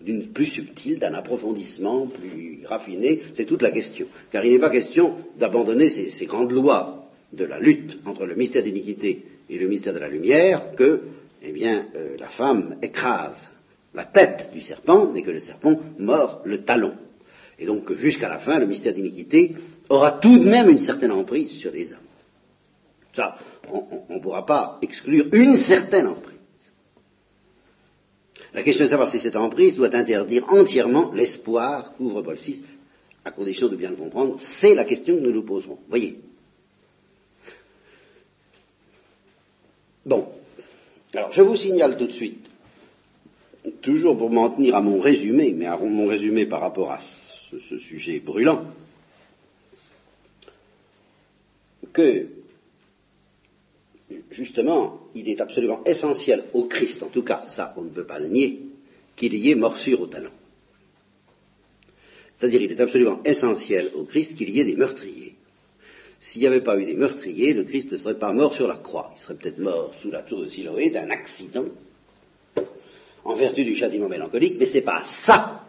d'une 0.07 0.27
plus 0.27 0.45
subtile, 0.45 0.99
d'un 0.99 1.13
approfondissement 1.13 2.07
plus 2.07 2.61
raffiné 2.65 3.23
C'est 3.33 3.45
toute 3.45 3.61
la 3.61 3.71
question. 3.71 4.07
Car 4.31 4.45
il 4.45 4.53
n'est 4.53 4.59
pas 4.59 4.69
question 4.69 5.17
d'abandonner 5.37 5.89
ces, 5.89 6.25
grandes 6.25 6.53
lois 6.53 7.09
de 7.33 7.43
la 7.43 7.59
lutte 7.59 7.99
entre 8.05 8.25
le 8.25 8.35
mystère 8.35 8.63
d'iniquité 8.63 9.25
et 9.49 9.57
le 9.59 9.67
mystère 9.67 9.93
de 9.93 9.99
la 9.99 10.07
lumière 10.07 10.75
que, 10.75 11.01
eh 11.43 11.53
euh, 11.67 12.15
la 12.17 12.29
femme 12.29 12.77
écrase 12.81 13.49
la 13.93 14.05
tête 14.05 14.49
du 14.53 14.61
serpent, 14.61 15.11
mais 15.13 15.23
que 15.23 15.31
le 15.31 15.41
serpent 15.41 15.77
mord 15.99 16.41
le 16.45 16.59
talon. 16.63 16.93
Et 17.59 17.65
donc 17.65 17.93
jusqu'à 17.95 18.29
la 18.29 18.39
fin, 18.39 18.59
le 18.59 18.65
mystère 18.65 18.93
d'iniquité 18.93 19.55
aura 19.89 20.19
tout 20.21 20.39
de 20.39 20.49
même 20.49 20.69
une 20.69 20.79
certaine 20.79 21.11
emprise 21.11 21.51
sur 21.51 21.71
les 21.71 21.91
hommes. 21.91 21.99
Ça, 23.13 23.35
on 23.69 24.13
ne 24.13 24.19
pourra 24.19 24.45
pas 24.45 24.77
exclure 24.81 25.27
une 25.33 25.55
certaine 25.55 26.07
emprise. 26.07 26.36
La 28.53 28.63
question 28.63 28.85
de 28.85 28.89
savoir 28.89 29.09
si 29.09 29.19
cette 29.19 29.35
emprise 29.35 29.75
doit 29.75 29.93
interdire 29.95 30.45
entièrement 30.49 31.11
l'espoir 31.13 31.93
qu'ouvre 31.93 32.21
Paul 32.21 32.37
VI, 32.37 32.63
à 33.25 33.31
condition 33.31 33.67
de 33.67 33.75
bien 33.75 33.89
le 33.89 33.97
comprendre, 33.97 34.39
c'est 34.39 34.73
la 34.73 34.85
question 34.85 35.15
que 35.15 35.21
nous 35.21 35.33
nous 35.33 35.43
poserons. 35.43 35.79
Voyez. 35.89 36.19
Bon. 40.05 40.29
Alors, 41.13 41.31
je 41.31 41.41
vous 41.41 41.55
signale 41.55 41.97
tout 41.97 42.07
de 42.07 42.13
suite, 42.13 42.49
toujours 43.81 44.17
pour 44.17 44.29
m'en 44.29 44.49
tenir 44.49 44.75
à 44.75 44.81
mon 44.81 44.99
résumé, 44.99 45.53
mais 45.53 45.65
à 45.65 45.77
mon 45.77 46.07
résumé 46.07 46.45
par 46.45 46.61
rapport 46.61 46.91
à 46.91 46.99
ce, 47.49 47.59
ce 47.59 47.79
sujet 47.79 48.19
brûlant, 48.19 48.65
que 51.91 52.27
justement, 54.31 55.01
il 55.15 55.29
est 55.29 55.41
absolument 55.41 55.83
essentiel 55.85 56.45
au 56.53 56.65
Christ, 56.65 57.03
en 57.03 57.09
tout 57.09 57.23
cas, 57.23 57.45
ça 57.47 57.73
on 57.77 57.83
ne 57.83 57.89
peut 57.89 58.05
pas 58.05 58.19
le 58.19 58.27
nier, 58.27 58.61
qu'il 59.15 59.33
y 59.35 59.51
ait 59.51 59.55
morsure 59.55 60.01
au 60.01 60.07
talent. 60.07 60.31
C'est-à-dire, 62.39 62.61
il 62.61 62.71
est 62.71 62.79
absolument 62.79 63.21
essentiel 63.23 63.91
au 63.95 64.03
Christ 64.03 64.35
qu'il 64.35 64.49
y 64.49 64.59
ait 64.59 64.65
des 64.65 64.75
meurtriers. 64.75 65.33
S'il 66.19 66.41
n'y 66.41 66.47
avait 66.47 66.61
pas 66.61 66.79
eu 66.79 66.85
des 66.85 66.95
meurtriers, 66.95 67.53
le 67.53 67.63
Christ 67.63 67.91
ne 67.91 67.97
serait 67.97 68.19
pas 68.19 68.33
mort 68.33 68.53
sur 68.53 68.67
la 68.67 68.75
croix. 68.75 69.11
Il 69.15 69.19
serait 69.19 69.35
peut-être 69.35 69.59
mort 69.59 69.93
sous 70.01 70.11
la 70.11 70.21
tour 70.21 70.41
de 70.41 70.47
Siloé 70.47 70.89
d'un 70.89 71.09
accident, 71.09 71.65
en 73.23 73.35
vertu 73.35 73.63
du 73.63 73.75
châtiment 73.75 74.07
mélancolique, 74.07 74.55
mais 74.59 74.65
c'est 74.65 74.81
pas 74.81 75.03
ça 75.25 75.63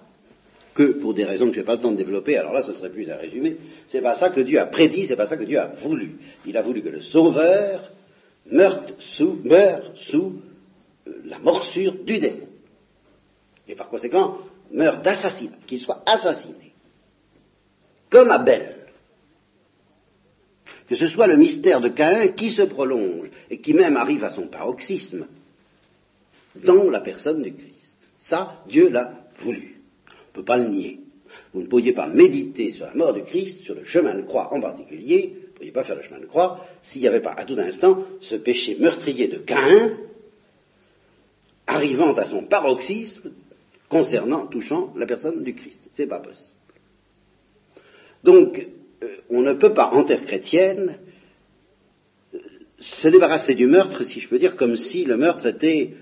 que, 0.74 0.92
pour 1.00 1.12
des 1.12 1.24
raisons 1.24 1.48
que 1.48 1.54
je 1.54 1.60
n'ai 1.60 1.66
pas 1.66 1.74
le 1.74 1.80
temps 1.80 1.90
de 1.90 1.96
développer, 1.96 2.36
alors 2.36 2.52
là 2.52 2.62
ce 2.62 2.72
serait 2.72 2.90
plus 2.90 3.10
à 3.10 3.16
résumer, 3.16 3.56
c'est 3.88 4.00
pas 4.00 4.14
ça 4.14 4.30
que 4.30 4.40
Dieu 4.40 4.60
a 4.60 4.66
prédit, 4.66 5.06
c'est 5.06 5.16
pas 5.16 5.26
ça 5.26 5.36
que 5.36 5.44
Dieu 5.44 5.58
a 5.58 5.66
voulu. 5.82 6.18
Il 6.46 6.56
a 6.56 6.62
voulu 6.62 6.82
que 6.82 6.88
le 6.88 7.00
Sauveur 7.00 7.90
meurt 8.46 8.94
sous 9.00 9.40
euh, 9.50 9.80
la 11.24 11.38
morsure 11.38 12.04
du 12.04 12.18
démon. 12.18 12.48
Et 13.66 13.74
par 13.74 13.88
conséquent, 13.90 14.38
meurt 14.72 15.04
d'assassinat, 15.04 15.56
qu'il 15.66 15.78
soit 15.78 16.02
assassiné. 16.06 16.72
Comme 18.10 18.30
Abel. 18.30 18.76
Que 20.88 20.94
ce 20.94 21.06
soit 21.06 21.26
le 21.26 21.36
mystère 21.36 21.80
de 21.80 21.88
Caïn 21.88 22.28
qui 22.28 22.50
se 22.50 22.62
prolonge 22.62 23.28
et 23.50 23.60
qui 23.60 23.74
même 23.74 23.96
arrive 23.96 24.24
à 24.24 24.30
son 24.30 24.46
paroxysme 24.46 25.26
dans 26.64 26.88
la 26.88 27.00
personne 27.00 27.42
du 27.42 27.52
Christ. 27.52 28.08
Ça, 28.20 28.62
Dieu 28.66 28.88
l'a 28.88 29.12
voulu 29.40 29.78
ne 30.38 30.42
peut 30.42 30.44
pas 30.44 30.56
le 30.56 30.68
nier. 30.68 31.00
Vous 31.52 31.62
ne 31.62 31.66
pourriez 31.66 31.92
pas 31.92 32.06
méditer 32.06 32.72
sur 32.72 32.86
la 32.86 32.94
mort 32.94 33.12
du 33.12 33.22
Christ, 33.22 33.62
sur 33.62 33.74
le 33.74 33.84
chemin 33.84 34.14
de 34.14 34.22
croix 34.22 34.52
en 34.52 34.60
particulier, 34.60 35.36
pourriez 35.58 35.72
pas 35.72 35.84
faire 35.84 35.96
le 35.96 36.02
chemin 36.02 36.20
de 36.20 36.26
croix 36.26 36.64
s'il 36.82 37.02
n'y 37.02 37.08
avait 37.08 37.20
pas 37.20 37.32
à 37.32 37.44
tout 37.44 37.58
instant 37.58 38.04
ce 38.20 38.36
péché 38.36 38.76
meurtrier 38.78 39.28
de 39.28 39.38
Caïn 39.38 39.96
arrivant 41.66 42.14
à 42.14 42.24
son 42.24 42.44
paroxysme 42.44 43.32
concernant, 43.88 44.46
touchant 44.46 44.92
la 44.96 45.06
personne 45.06 45.42
du 45.42 45.54
Christ. 45.54 45.82
C'est 45.92 46.06
pas 46.06 46.20
possible. 46.20 46.54
Donc, 48.24 48.66
euh, 49.02 49.16
on 49.30 49.42
ne 49.42 49.52
peut 49.54 49.74
pas, 49.74 49.90
en 49.92 50.04
terre 50.04 50.24
chrétienne, 50.24 50.98
euh, 52.34 52.38
se 52.78 53.08
débarrasser 53.08 53.54
du 53.54 53.66
meurtre, 53.66 54.04
si 54.04 54.20
je 54.20 54.28
peux 54.28 54.38
dire, 54.38 54.56
comme 54.56 54.76
si 54.76 55.04
le 55.04 55.16
meurtre 55.16 55.46
était 55.46 55.94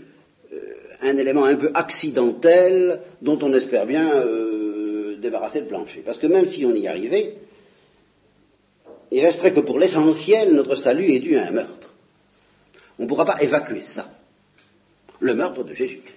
un 1.01 1.17
élément 1.17 1.45
un 1.45 1.57
peu 1.57 1.71
accidentel 1.75 3.01
dont 3.23 3.39
on 3.43 3.53
espère 3.53 3.87
bien 3.87 4.15
euh, 4.15 5.17
débarrasser 5.17 5.61
le 5.61 5.67
plancher. 5.67 6.03
Parce 6.05 6.19
que 6.19 6.27
même 6.27 6.47
si 6.47 6.65
on 6.65 6.75
y 6.75 6.87
arrivait, 6.87 7.35
il 9.11 9.21
resterait 9.21 9.53
que 9.53 9.61
pour 9.61 9.79
l'essentiel, 9.79 10.55
notre 10.55 10.75
salut 10.75 11.11
est 11.11 11.21
dû 11.21 11.37
à 11.37 11.47
un 11.47 11.51
meurtre. 11.51 11.93
On 12.99 13.05
ne 13.05 13.09
pourra 13.09 13.25
pas 13.25 13.43
évacuer 13.43 13.83
ça. 13.89 14.11
Le 15.21 15.35
meurtre 15.35 15.65
de 15.65 15.75
Jésus-Christ. 15.75 16.15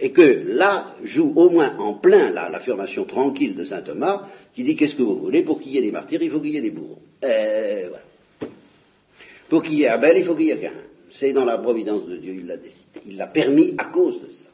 Et 0.00 0.12
que 0.12 0.44
là 0.46 0.94
joue 1.02 1.32
au 1.34 1.50
moins 1.50 1.76
en 1.78 1.94
plein 1.94 2.30
l'affirmation 2.30 3.04
tranquille 3.04 3.56
de 3.56 3.64
saint 3.64 3.82
Thomas 3.82 4.28
qui 4.54 4.62
dit 4.62 4.76
qu'est-ce 4.76 4.94
que 4.94 5.02
vous 5.02 5.18
voulez? 5.18 5.42
Pour 5.42 5.60
qu'il 5.60 5.72
y 5.72 5.78
ait 5.78 5.82
des 5.82 5.90
martyrs, 5.90 6.22
il 6.22 6.30
faut 6.30 6.40
qu'il 6.40 6.54
y 6.54 6.56
ait 6.56 6.62
des 6.62 6.70
bourreaux. 6.70 7.00
Euh, 7.24 7.88
voilà. 7.88 8.52
Pour 9.48 9.62
qu'il 9.62 9.74
y 9.74 9.82
ait 9.82 9.88
Abel, 9.88 10.18
il 10.18 10.24
faut 10.24 10.36
qu'il 10.36 10.46
y 10.46 10.50
ait 10.50 10.58
qu'un. 10.58 10.72
C'est 11.10 11.32
dans 11.32 11.44
la 11.44 11.58
providence 11.58 12.06
de 12.06 12.16
Dieu, 12.16 12.34
il 12.34 12.46
l'a 12.46 12.58
décidé. 12.58 13.00
Il 13.06 13.16
l'a 13.16 13.26
permis 13.26 13.74
à 13.78 13.86
cause 13.86 14.20
de 14.20 14.30
ça. 14.30 14.50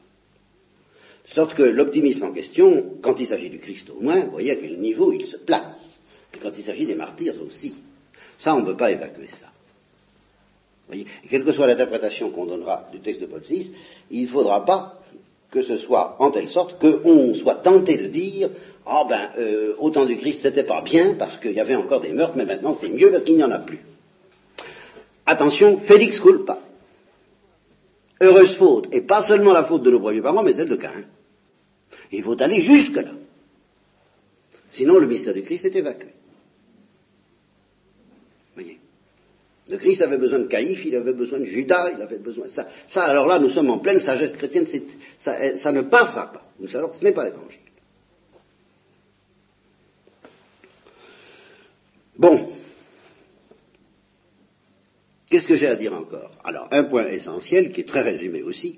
De 1.27 1.33
sorte 1.33 1.53
que 1.53 1.63
l'optimisme 1.63 2.23
en 2.23 2.31
question, 2.31 2.97
quand 3.01 3.19
il 3.19 3.27
s'agit 3.27 3.49
du 3.49 3.59
Christ 3.59 3.89
au 3.89 4.01
moins, 4.01 4.21
vous 4.21 4.31
voyez 4.31 4.51
à 4.51 4.55
quel 4.55 4.79
niveau 4.79 5.11
il 5.11 5.25
se 5.25 5.37
place. 5.37 5.94
Quand 6.41 6.51
il 6.57 6.63
s'agit 6.63 6.85
des 6.85 6.95
martyrs 6.95 7.41
aussi. 7.41 7.75
Ça, 8.39 8.55
on 8.55 8.61
ne 8.61 8.65
peut 8.65 8.77
pas 8.77 8.91
évacuer 8.91 9.27
ça. 9.27 9.47
Vous 10.87 10.93
voyez 10.93 11.07
quelle 11.29 11.43
que 11.43 11.51
soit 11.51 11.67
l'interprétation 11.67 12.29
qu'on 12.29 12.45
donnera 12.45 12.87
du 12.91 12.99
texte 12.99 13.21
de 13.21 13.25
Paul 13.25 13.41
VI, 13.41 13.71
il 14.11 14.23
ne 14.23 14.27
faudra 14.27 14.65
pas 14.65 14.99
que 15.49 15.61
ce 15.61 15.77
soit 15.77 16.17
en 16.19 16.31
telle 16.31 16.49
sorte 16.49 16.79
qu'on 16.79 17.33
soit 17.33 17.55
tenté 17.55 17.97
de 17.97 18.07
dire 18.07 18.49
Ah 18.85 19.01
oh 19.01 19.07
ben, 19.07 19.29
euh, 19.37 19.73
au 19.79 19.89
temps 19.89 20.05
du 20.05 20.17
Christ, 20.17 20.41
c'était 20.41 20.63
pas 20.65 20.81
bien 20.81 21.15
parce 21.15 21.37
qu'il 21.37 21.53
y 21.53 21.59
avait 21.59 21.75
encore 21.75 22.01
des 22.01 22.13
meurtres, 22.13 22.35
mais 22.35 22.45
maintenant 22.45 22.73
c'est 22.73 22.89
mieux 22.89 23.09
parce 23.09 23.23
qu'il 23.23 23.37
n'y 23.37 23.43
en 23.43 23.51
a 23.51 23.59
plus. 23.59 23.79
Attention, 25.25 25.79
Félix 25.79 26.19
culpa. 26.19 26.59
Heureuse 28.21 28.55
faute, 28.55 28.87
et 28.91 29.01
pas 29.01 29.23
seulement 29.23 29.53
la 29.53 29.63
faute 29.63 29.83
de 29.83 29.91
nos 29.91 29.99
premiers 29.99 30.21
parents, 30.21 30.43
mais 30.43 30.53
celle 30.53 30.69
de 30.69 30.75
Cain. 30.75 31.03
Il 32.11 32.23
faut 32.23 32.39
aller 32.41 32.61
jusque-là. 32.61 33.11
Sinon, 34.69 34.99
le 34.99 35.07
mystère 35.07 35.33
du 35.33 35.41
Christ 35.41 35.65
est 35.65 35.75
évacué. 35.75 36.09
Voyez 38.53 38.79
Le 39.67 39.77
Christ 39.77 40.01
avait 40.01 40.17
besoin 40.17 40.39
de 40.39 40.47
Caïphe, 40.47 40.85
il 40.85 40.95
avait 40.95 41.13
besoin 41.13 41.39
de 41.39 41.45
Judas, 41.45 41.91
il 41.95 42.01
avait 42.01 42.19
besoin 42.19 42.45
de 42.45 42.51
ça. 42.51 42.67
Ça, 42.87 43.03
alors 43.03 43.25
là, 43.25 43.39
nous 43.39 43.49
sommes 43.49 43.69
en 43.71 43.79
pleine 43.79 43.99
sagesse 43.99 44.33
chrétienne, 44.37 44.67
ça, 45.17 45.71
ne 45.71 45.81
passera 45.81 46.31
pas. 46.31 46.43
Alors, 46.73 46.93
ce 46.93 47.03
n'est 47.03 47.13
pas 47.13 47.25
l'évangile. 47.25 47.59
Bon. 52.17 52.49
Qu'est-ce 55.27 55.47
que 55.47 55.55
j'ai 55.55 55.67
à 55.67 55.75
dire 55.75 55.93
encore? 55.93 56.31
Alors, 56.43 56.67
un 56.71 56.83
point 56.83 57.07
essentiel 57.07 57.71
qui 57.71 57.81
est 57.81 57.87
très 57.87 58.01
résumé 58.01 58.43
aussi, 58.43 58.77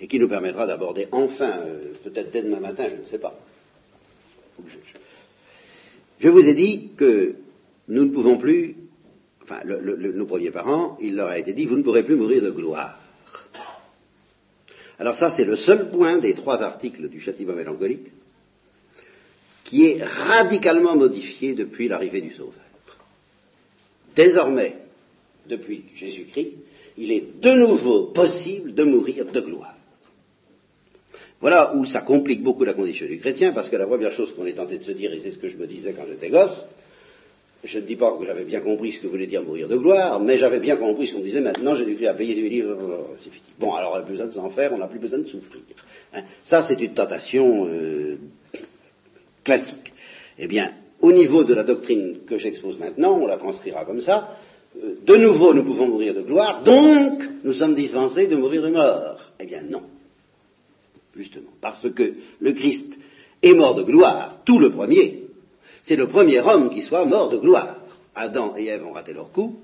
et 0.00 0.06
qui 0.06 0.18
nous 0.18 0.28
permettra 0.28 0.66
d'aborder 0.66 1.08
enfin, 1.12 1.60
euh, 1.60 1.92
peut-être 2.04 2.30
dès 2.30 2.42
demain 2.42 2.60
matin, 2.60 2.88
je 2.94 3.00
ne 3.00 3.04
sais 3.04 3.18
pas. 3.18 3.38
Je, 6.18 6.28
vous 6.28 6.48
ai 6.48 6.54
dit 6.54 6.90
que 6.96 7.36
nous 7.88 8.04
ne 8.06 8.10
pouvons 8.10 8.38
plus, 8.38 8.76
enfin, 9.48 9.62
nos 9.64 10.26
premiers 10.26 10.50
parents, 10.50 10.98
il 11.00 11.16
leur 11.16 11.28
a 11.28 11.38
été 11.38 11.52
dit, 11.52 11.66
vous 11.66 11.76
ne 11.76 11.82
pourrez 11.82 12.02
plus 12.02 12.16
mourir 12.16 12.42
de 12.42 12.50
gloire. 12.50 13.00
Alors 14.98 15.16
ça, 15.16 15.30
c'est 15.30 15.44
le 15.44 15.56
seul 15.56 15.90
point 15.90 16.18
des 16.18 16.34
trois 16.34 16.62
articles 16.62 17.08
du 17.08 17.20
châtiment 17.20 17.54
mélancolique 17.54 18.08
qui 19.64 19.86
est 19.86 20.02
radicalement 20.02 20.96
modifié 20.96 21.54
depuis 21.54 21.88
l'arrivée 21.88 22.20
du 22.20 22.32
Sauveur. 22.32 22.54
Désormais, 24.14 24.76
depuis 25.48 25.84
Jésus-Christ, 25.94 26.54
il 26.96 27.12
est 27.12 27.40
de 27.40 27.52
nouveau 27.52 28.04
possible 28.04 28.74
de 28.74 28.84
mourir 28.84 29.26
de 29.26 29.40
gloire. 29.40 29.74
Voilà 31.40 31.74
où 31.74 31.84
ça 31.84 32.00
complique 32.00 32.42
beaucoup 32.42 32.64
la 32.64 32.72
condition 32.72 33.06
du 33.06 33.18
chrétien, 33.18 33.52
parce 33.52 33.68
que 33.68 33.76
la 33.76 33.86
première 33.86 34.12
chose 34.12 34.34
qu'on 34.34 34.46
est 34.46 34.54
tenté 34.54 34.78
de 34.78 34.84
se 34.84 34.92
dire, 34.92 35.12
et 35.12 35.20
c'est 35.20 35.32
ce 35.32 35.38
que 35.38 35.48
je 35.48 35.58
me 35.58 35.66
disais 35.66 35.92
quand 35.92 36.06
j'étais 36.08 36.30
gosse, 36.30 36.64
je 37.66 37.78
ne 37.78 37.84
dis 37.84 37.96
pas 37.96 38.16
que 38.18 38.24
j'avais 38.24 38.44
bien 38.44 38.60
compris 38.60 38.92
ce 38.92 39.00
que 39.00 39.06
voulait 39.06 39.26
dire 39.26 39.42
mourir 39.42 39.68
de 39.68 39.76
gloire, 39.76 40.20
mais 40.20 40.38
j'avais 40.38 40.60
bien 40.60 40.76
compris 40.76 41.08
ce 41.08 41.14
qu'on 41.14 41.20
disait 41.20 41.40
maintenant, 41.40 41.74
Jésus-Christ 41.74 42.06
a 42.06 42.14
payé 42.14 42.34
ses 42.34 42.48
livres, 42.48 42.76
c'est 43.22 43.30
fini. 43.30 43.44
Bon, 43.58 43.74
alors 43.74 43.92
on 43.94 43.96
n'a 43.98 44.02
plus 44.02 44.12
besoin 44.12 44.26
de 44.26 44.32
s'en 44.32 44.50
faire, 44.50 44.72
on 44.72 44.78
n'a 44.78 44.88
plus 44.88 44.98
besoin 44.98 45.18
de 45.18 45.26
souffrir. 45.26 45.62
Hein. 46.12 46.22
Ça, 46.44 46.62
c'est 46.62 46.80
une 46.80 46.94
tentation 46.94 47.66
euh, 47.68 48.16
classique. 49.44 49.92
Eh 50.38 50.46
bien, 50.48 50.72
au 51.00 51.12
niveau 51.12 51.44
de 51.44 51.54
la 51.54 51.64
doctrine 51.64 52.20
que 52.26 52.38
j'expose 52.38 52.78
maintenant, 52.78 53.18
on 53.18 53.26
la 53.26 53.36
transcrira 53.36 53.84
comme 53.84 54.00
ça, 54.00 54.36
euh, 54.82 54.94
de 55.04 55.16
nouveau 55.16 55.52
nous 55.52 55.64
pouvons 55.64 55.88
mourir 55.88 56.14
de 56.14 56.22
gloire, 56.22 56.62
donc 56.62 57.22
nous 57.44 57.52
sommes 57.52 57.74
dispensés 57.74 58.26
de 58.26 58.36
mourir 58.36 58.62
de 58.62 58.68
mort. 58.68 59.32
Eh 59.40 59.46
bien 59.46 59.62
non 59.62 59.82
justement, 61.16 61.50
parce 61.60 61.88
que 61.90 62.14
le 62.40 62.52
Christ 62.52 62.98
est 63.42 63.54
mort 63.54 63.74
de 63.74 63.82
gloire, 63.82 64.42
tout 64.44 64.58
le 64.58 64.70
premier. 64.70 65.25
C'est 65.86 65.94
le 65.94 66.08
premier 66.08 66.40
homme 66.40 66.68
qui 66.68 66.82
soit 66.82 67.04
mort 67.04 67.28
de 67.28 67.36
gloire. 67.36 67.78
Adam 68.12 68.56
et 68.56 68.66
Ève 68.66 68.84
ont 68.84 68.92
raté 68.92 69.12
leur 69.12 69.30
coup. 69.30 69.60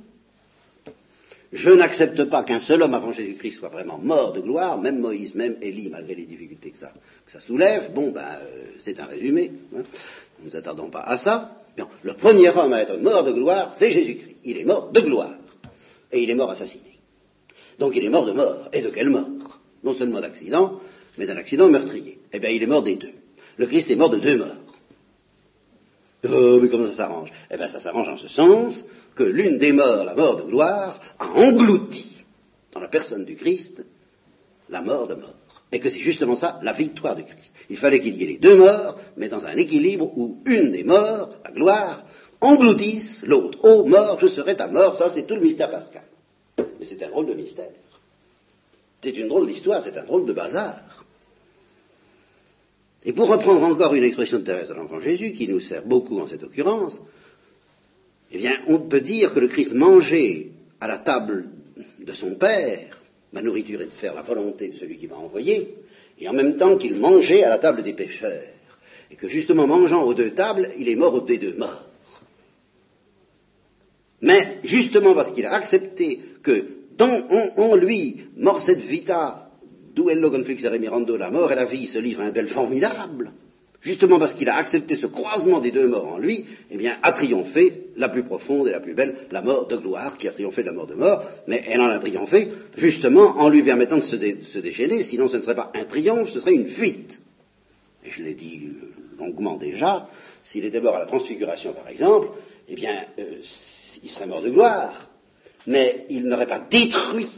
Je 1.52 1.70
n'accepte 1.70 2.22
pas 2.30 2.44
qu'un 2.44 2.60
seul 2.60 2.80
homme 2.80 2.94
avant 2.94 3.10
Jésus-Christ 3.10 3.58
soit 3.58 3.70
vraiment 3.70 3.98
mort 3.98 4.32
de 4.32 4.40
gloire, 4.40 4.80
même 4.80 5.00
Moïse, 5.00 5.34
même 5.34 5.56
Élie, 5.60 5.90
malgré 5.90 6.14
les 6.14 6.24
difficultés 6.24 6.70
que 6.70 6.78
ça, 6.78 6.92
soulève. 7.40 7.92
Bon, 7.92 8.12
ben, 8.12 8.38
euh, 8.40 8.66
c'est 8.78 9.00
un 9.00 9.04
résumé. 9.04 9.50
Hein. 9.76 9.82
Ne 10.38 10.48
nous 10.48 10.56
attardons 10.56 10.90
pas 10.90 11.00
à 11.00 11.18
ça. 11.18 11.56
le 12.02 12.12
premier 12.14 12.50
homme 12.50 12.72
à 12.72 12.82
être 12.82 12.98
mort 12.98 13.24
de 13.24 13.32
gloire, 13.32 13.74
c'est 13.76 13.90
Jésus-Christ. 13.90 14.36
Il 14.44 14.58
est 14.58 14.64
mort 14.64 14.92
de 14.92 15.00
gloire. 15.00 15.34
Et 16.12 16.22
il 16.22 16.30
est 16.30 16.36
mort 16.36 16.52
assassiné. 16.52 17.00
Donc 17.80 17.96
il 17.96 18.04
est 18.04 18.10
mort 18.10 18.26
de 18.26 18.32
mort. 18.32 18.68
Et 18.72 18.80
de 18.80 18.90
quelle 18.90 19.10
mort? 19.10 19.58
Non 19.82 19.92
seulement 19.92 20.20
d'accident, 20.20 20.78
mais 21.18 21.26
d'un 21.26 21.36
accident 21.36 21.68
meurtrier. 21.68 22.18
Eh 22.32 22.38
bien, 22.38 22.50
il 22.50 22.62
est 22.62 22.66
mort 22.66 22.84
des 22.84 22.94
deux. 22.94 23.12
Le 23.56 23.66
Christ 23.66 23.90
est 23.90 23.96
mort 23.96 24.10
de 24.10 24.18
deux 24.18 24.38
morts. 24.38 24.61
Oh, 26.24 26.60
mais 26.60 26.68
comment 26.68 26.86
ça 26.88 26.96
s'arrange? 26.96 27.32
Eh 27.50 27.56
bien, 27.56 27.68
ça 27.68 27.80
s'arrange 27.80 28.08
en 28.08 28.16
ce 28.16 28.28
sens 28.28 28.84
que 29.14 29.24
l'une 29.24 29.58
des 29.58 29.72
morts, 29.72 30.04
la 30.04 30.14
mort 30.14 30.36
de 30.36 30.42
gloire, 30.42 31.00
a 31.18 31.32
englouti 31.32 32.24
dans 32.72 32.80
la 32.80 32.88
personne 32.88 33.24
du 33.24 33.36
Christ 33.36 33.84
la 34.68 34.80
mort 34.80 35.06
de 35.06 35.14
mort. 35.14 35.34
Et 35.70 35.80
que 35.80 35.90
c'est 35.90 36.00
justement 36.00 36.34
ça, 36.34 36.58
la 36.62 36.72
victoire 36.72 37.16
du 37.16 37.24
Christ. 37.24 37.54
Il 37.70 37.76
fallait 37.76 38.00
qu'il 38.00 38.16
y 38.16 38.24
ait 38.24 38.26
les 38.26 38.38
deux 38.38 38.56
morts, 38.56 38.98
mais 39.16 39.28
dans 39.28 39.46
un 39.46 39.56
équilibre 39.56 40.10
où 40.16 40.38
une 40.44 40.70
des 40.70 40.84
morts, 40.84 41.30
la 41.44 41.50
gloire, 41.50 42.04
engloutisse 42.40 43.22
l'autre. 43.26 43.58
Oh, 43.62 43.84
mort, 43.84 44.18
je 44.20 44.26
serai 44.26 44.56
ta 44.56 44.68
mort, 44.68 44.98
ça 44.98 45.08
c'est 45.10 45.26
tout 45.26 45.34
le 45.34 45.40
mystère 45.40 45.70
pascal. 45.70 46.04
Mais 46.58 46.84
c'est 46.84 47.02
un 47.02 47.08
drôle 47.08 47.26
de 47.26 47.34
mystère. 47.34 47.70
C'est 49.02 49.16
une 49.16 49.28
drôle 49.28 49.46
d'histoire, 49.46 49.82
c'est 49.82 49.96
un 49.96 50.04
drôle 50.04 50.26
de 50.26 50.32
bazar. 50.32 50.82
Et 53.04 53.12
pour 53.12 53.28
reprendre 53.28 53.62
encore 53.62 53.94
une 53.94 54.04
expression 54.04 54.38
de 54.38 54.44
Thérèse 54.44 54.68
de 54.68 54.74
l'Enfant 54.74 55.00
Jésus, 55.00 55.32
qui 55.32 55.48
nous 55.48 55.60
sert 55.60 55.84
beaucoup 55.84 56.20
en 56.20 56.26
cette 56.26 56.42
occurrence, 56.42 57.00
eh 58.30 58.38
bien, 58.38 58.60
on 58.68 58.78
peut 58.78 59.00
dire 59.00 59.34
que 59.34 59.40
le 59.40 59.48
Christ 59.48 59.72
mangeait 59.72 60.48
à 60.80 60.86
la 60.86 60.98
table 60.98 61.48
de 61.98 62.12
son 62.12 62.36
Père, 62.36 63.00
ma 63.32 63.42
nourriture 63.42 63.82
est 63.82 63.86
de 63.86 63.90
faire 63.90 64.14
la 64.14 64.22
volonté 64.22 64.68
de 64.68 64.76
celui 64.76 64.98
qui 64.98 65.08
m'a 65.08 65.16
envoyé, 65.16 65.74
et 66.18 66.28
en 66.28 66.32
même 66.32 66.56
temps 66.56 66.76
qu'il 66.76 66.96
mangeait 66.96 67.42
à 67.42 67.48
la 67.48 67.58
table 67.58 67.82
des 67.82 67.94
pécheurs, 67.94 68.44
et 69.10 69.16
que 69.16 69.28
justement 69.28 69.66
mangeant 69.66 70.04
aux 70.04 70.14
deux 70.14 70.32
tables, 70.32 70.70
il 70.78 70.88
est 70.88 70.96
mort 70.96 71.14
aux 71.14 71.20
deux 71.20 71.56
morts. 71.56 71.88
Mais 74.20 74.58
justement 74.62 75.14
parce 75.14 75.32
qu'il 75.32 75.44
a 75.44 75.52
accepté 75.52 76.20
que 76.42 76.66
dans, 76.96 77.26
en, 77.56 77.74
lui, 77.74 78.26
mort 78.36 78.60
cette 78.60 78.80
vita, 78.80 79.41
Duello 79.94 80.30
conflixere 80.30 80.78
mirando, 80.78 81.16
la 81.16 81.30
mort 81.30 81.52
et 81.52 81.54
la 81.54 81.66
vie 81.66 81.86
se 81.86 81.98
livrent 81.98 82.22
un 82.22 82.32
duel 82.32 82.48
formidable, 82.48 83.32
justement 83.80 84.18
parce 84.18 84.32
qu'il 84.32 84.48
a 84.48 84.56
accepté 84.56 84.96
ce 84.96 85.06
croisement 85.06 85.60
des 85.60 85.70
deux 85.70 85.86
morts 85.86 86.14
en 86.14 86.18
lui, 86.18 86.46
eh 86.70 86.76
bien, 86.78 86.96
a 87.02 87.12
triomphé 87.12 87.88
la 87.96 88.08
plus 88.08 88.22
profonde 88.22 88.68
et 88.68 88.70
la 88.70 88.80
plus 88.80 88.94
belle, 88.94 89.26
la 89.30 89.42
mort 89.42 89.66
de 89.66 89.76
gloire, 89.76 90.16
qui 90.16 90.28
a 90.28 90.32
triomphé 90.32 90.62
de 90.62 90.68
la 90.68 90.72
mort 90.72 90.86
de 90.86 90.94
mort, 90.94 91.24
mais 91.46 91.62
elle 91.66 91.80
en 91.80 91.88
a 91.88 91.98
triomphé 91.98 92.48
justement 92.76 93.38
en 93.38 93.48
lui 93.48 93.62
permettant 93.62 93.98
de 93.98 94.02
se, 94.02 94.58
déchaîner, 94.58 95.02
sinon 95.02 95.28
ce 95.28 95.36
ne 95.36 95.42
serait 95.42 95.54
pas 95.54 95.70
un 95.74 95.84
triomphe, 95.84 96.30
ce 96.30 96.40
serait 96.40 96.54
une 96.54 96.68
fuite. 96.68 97.20
Et 98.04 98.10
je 98.10 98.22
l'ai 98.22 98.34
dit 98.34 98.68
longuement 99.18 99.56
déjà, 99.56 100.08
s'il 100.42 100.64
était 100.64 100.80
mort 100.80 100.96
à 100.96 101.00
la 101.00 101.06
transfiguration 101.06 101.74
par 101.74 101.88
exemple, 101.88 102.28
eh 102.68 102.74
bien, 102.74 103.04
euh, 103.18 103.42
il 104.02 104.08
serait 104.08 104.26
mort 104.26 104.40
de 104.40 104.50
gloire, 104.50 105.10
mais 105.66 106.06
il 106.08 106.24
n'aurait 106.26 106.46
pas 106.46 106.60
détruit 106.60 107.28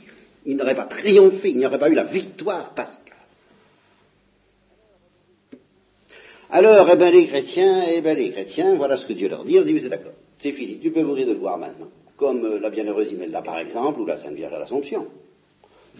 il 0.44 0.56
n'aurait 0.56 0.74
pas 0.74 0.86
triomphé, 0.86 1.50
il 1.50 1.58
n'y 1.58 1.66
aurait 1.66 1.78
pas 1.78 1.88
eu 1.88 1.94
la 1.94 2.04
victoire 2.04 2.74
pascale. 2.74 3.14
Alors, 6.50 6.88
eh 6.92 6.96
bien, 6.96 7.10
les 7.10 7.26
chrétiens, 7.26 7.84
eh 7.92 8.00
bien, 8.00 8.14
les 8.14 8.30
chrétiens, 8.30 8.74
voilà 8.74 8.96
ce 8.96 9.06
que 9.06 9.12
Dieu 9.12 9.28
leur 9.28 9.44
dit. 9.44 9.58
On 9.58 9.62
dit, 9.62 9.80
c'est 9.80 9.88
d'accord, 9.88 10.12
c'est 10.38 10.52
fini, 10.52 10.78
tu 10.78 10.90
peux 10.90 11.02
mourir 11.02 11.26
de 11.26 11.34
gloire 11.34 11.58
maintenant. 11.58 11.88
Comme 12.16 12.44
euh, 12.44 12.60
la 12.60 12.70
bienheureuse 12.70 13.10
Imelda, 13.10 13.42
par 13.42 13.58
exemple, 13.58 14.00
ou 14.00 14.06
la 14.06 14.18
Sainte 14.18 14.34
Vierge 14.34 14.52
à 14.52 14.58
l'Assomption. 14.58 15.08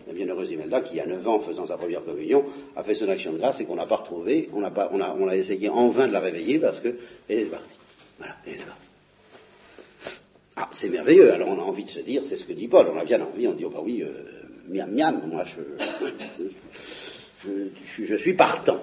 La 0.07 0.13
bienheureuse 0.13 0.53
Imelda, 0.53 0.83
qui 0.83 1.01
a 1.01 1.07
9 1.07 1.27
ans 1.27 1.41
faisant 1.41 1.67
sa 1.67 1.77
première 1.77 2.05
communion, 2.05 2.45
a 2.77 2.85
fait 2.85 2.95
son 2.95 3.09
action 3.09 3.33
de 3.33 3.39
grâce 3.39 3.61
et 3.61 3.65
qu'on 3.65 3.75
n'a 3.75 3.87
pas 3.87 3.97
retrouvé, 3.97 4.49
on 4.53 4.63
a, 4.63 5.37
essayé 5.37 5.69
en 5.71 5.89
vain 5.89 6.07
de 6.07 6.13
la 6.13 6.21
réveiller 6.21 6.59
parce 6.59 6.79
qu'elle 6.81 6.99
est 7.29 7.51
partie. 7.51 7.79
Voilà, 8.19 8.35
elle 8.47 8.53
est 8.55 8.67
partie. 8.67 8.84
Ah, 10.57 10.69
c'est 10.73 10.89
merveilleux. 10.89 11.33
Alors 11.33 11.49
on 11.49 11.59
a 11.59 11.63
envie 11.63 11.85
de 11.85 11.91
se 11.91 12.01
dire, 12.01 12.23
c'est 12.29 12.37
ce 12.37 12.45
que 12.45 12.53
dit 12.53 12.69
Paul, 12.69 12.89
on 12.93 12.99
a 12.99 13.05
bien 13.05 13.21
envie, 13.21 13.47
on 13.49 13.55
dit, 13.55 13.65
oh 13.65 13.71
bah 13.71 13.81
oui, 13.83 14.03
euh, 14.03 14.13
miam 14.69 14.91
miam, 14.93 15.23
moi 15.27 15.45
je, 15.45 15.61
je, 18.05 18.17
suis 18.17 18.35
partant. 18.35 18.81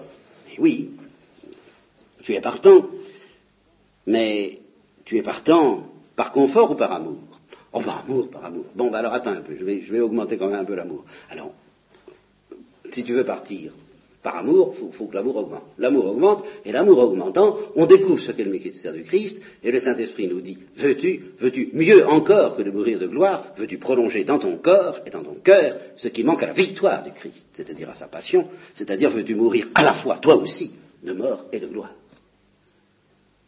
oui, 0.60 0.92
tu 2.24 2.34
es 2.34 2.42
partant, 2.42 2.88
mais 4.06 4.60
tu 5.06 5.18
es 5.18 5.22
partant 5.22 5.86
par 6.16 6.32
confort 6.32 6.72
ou 6.72 6.76
par 6.76 6.92
amour? 6.92 7.20
Oh, 7.74 7.82
par 7.82 8.00
amour, 8.00 8.30
par 8.30 8.46
amour. 8.46 8.66
Bon, 8.76 8.92
bah 8.92 9.00
alors 9.00 9.14
attends 9.14 9.32
un 9.32 9.42
peu, 9.42 9.56
je 9.56 9.64
vais, 9.64 9.80
je 9.82 9.94
vais 9.94 10.02
augmenter 10.02 10.38
quand 10.38 10.50
même 10.50 10.60
un 10.60 10.66
peu 10.66 10.76
l'amour. 10.76 11.06
Alors, 11.30 11.54
si 12.92 13.04
tu 13.06 13.14
veux 13.14 13.24
partir 13.24 13.72
par 14.22 14.38
amour, 14.38 14.76
il 14.80 14.94
faut, 14.94 15.06
que 15.06 15.16
l'amour 15.16 15.38
augmente. 15.38 15.66
L'amour 15.78 16.06
augmente, 16.06 16.44
et 16.64 16.72
l'amour 16.72 17.00
augmentant, 17.00 17.58
on 17.76 17.86
découvre 17.86 18.20
ce 18.20 18.32
qu'est 18.32 18.44
le 18.44 18.52
mystère 18.52 18.94
du 18.94 19.04
Christ, 19.04 19.42
et 19.64 19.72
le 19.72 19.80
Saint-Esprit 19.80 20.28
nous 20.28 20.42
dit, 20.42 20.58
veux-tu, 20.78 21.24
veux-tu, 21.40 21.70
mieux 21.74 22.06
encore 22.06 22.56
que 22.56 22.62
de 22.62 22.70
mourir 22.70 23.00
de 23.00 23.08
gloire, 23.08 23.48
veux-tu 23.58 23.80
prolonger 23.80 24.24
dans 24.24 24.38
ton 24.38 24.58
corps 24.58 25.00
et 25.06 25.10
dans 25.10 25.24
ton 25.24 25.36
cœur 25.44 25.78
ce 25.96 26.08
qui 26.08 26.24
manque 26.24 26.44
à 26.44 26.48
la 26.48 26.54
victoire 26.54 27.04
du 27.04 27.12
Christ, 27.12 27.50
c'est-à-dire 27.54 27.90
à 27.90 27.96
sa 27.96 28.08
passion, 28.08 28.48
c'est-à-dire 28.76 29.10
veux-tu 29.10 29.34
mourir 29.34 29.68
à 29.74 29.84
la 29.84 29.96
fois, 29.96 30.18
toi 30.18 30.36
aussi, 30.36 30.72
de 31.04 31.14
mort 31.14 31.46
et 31.52 31.60
de 31.60 31.68
gloire, 31.68 31.96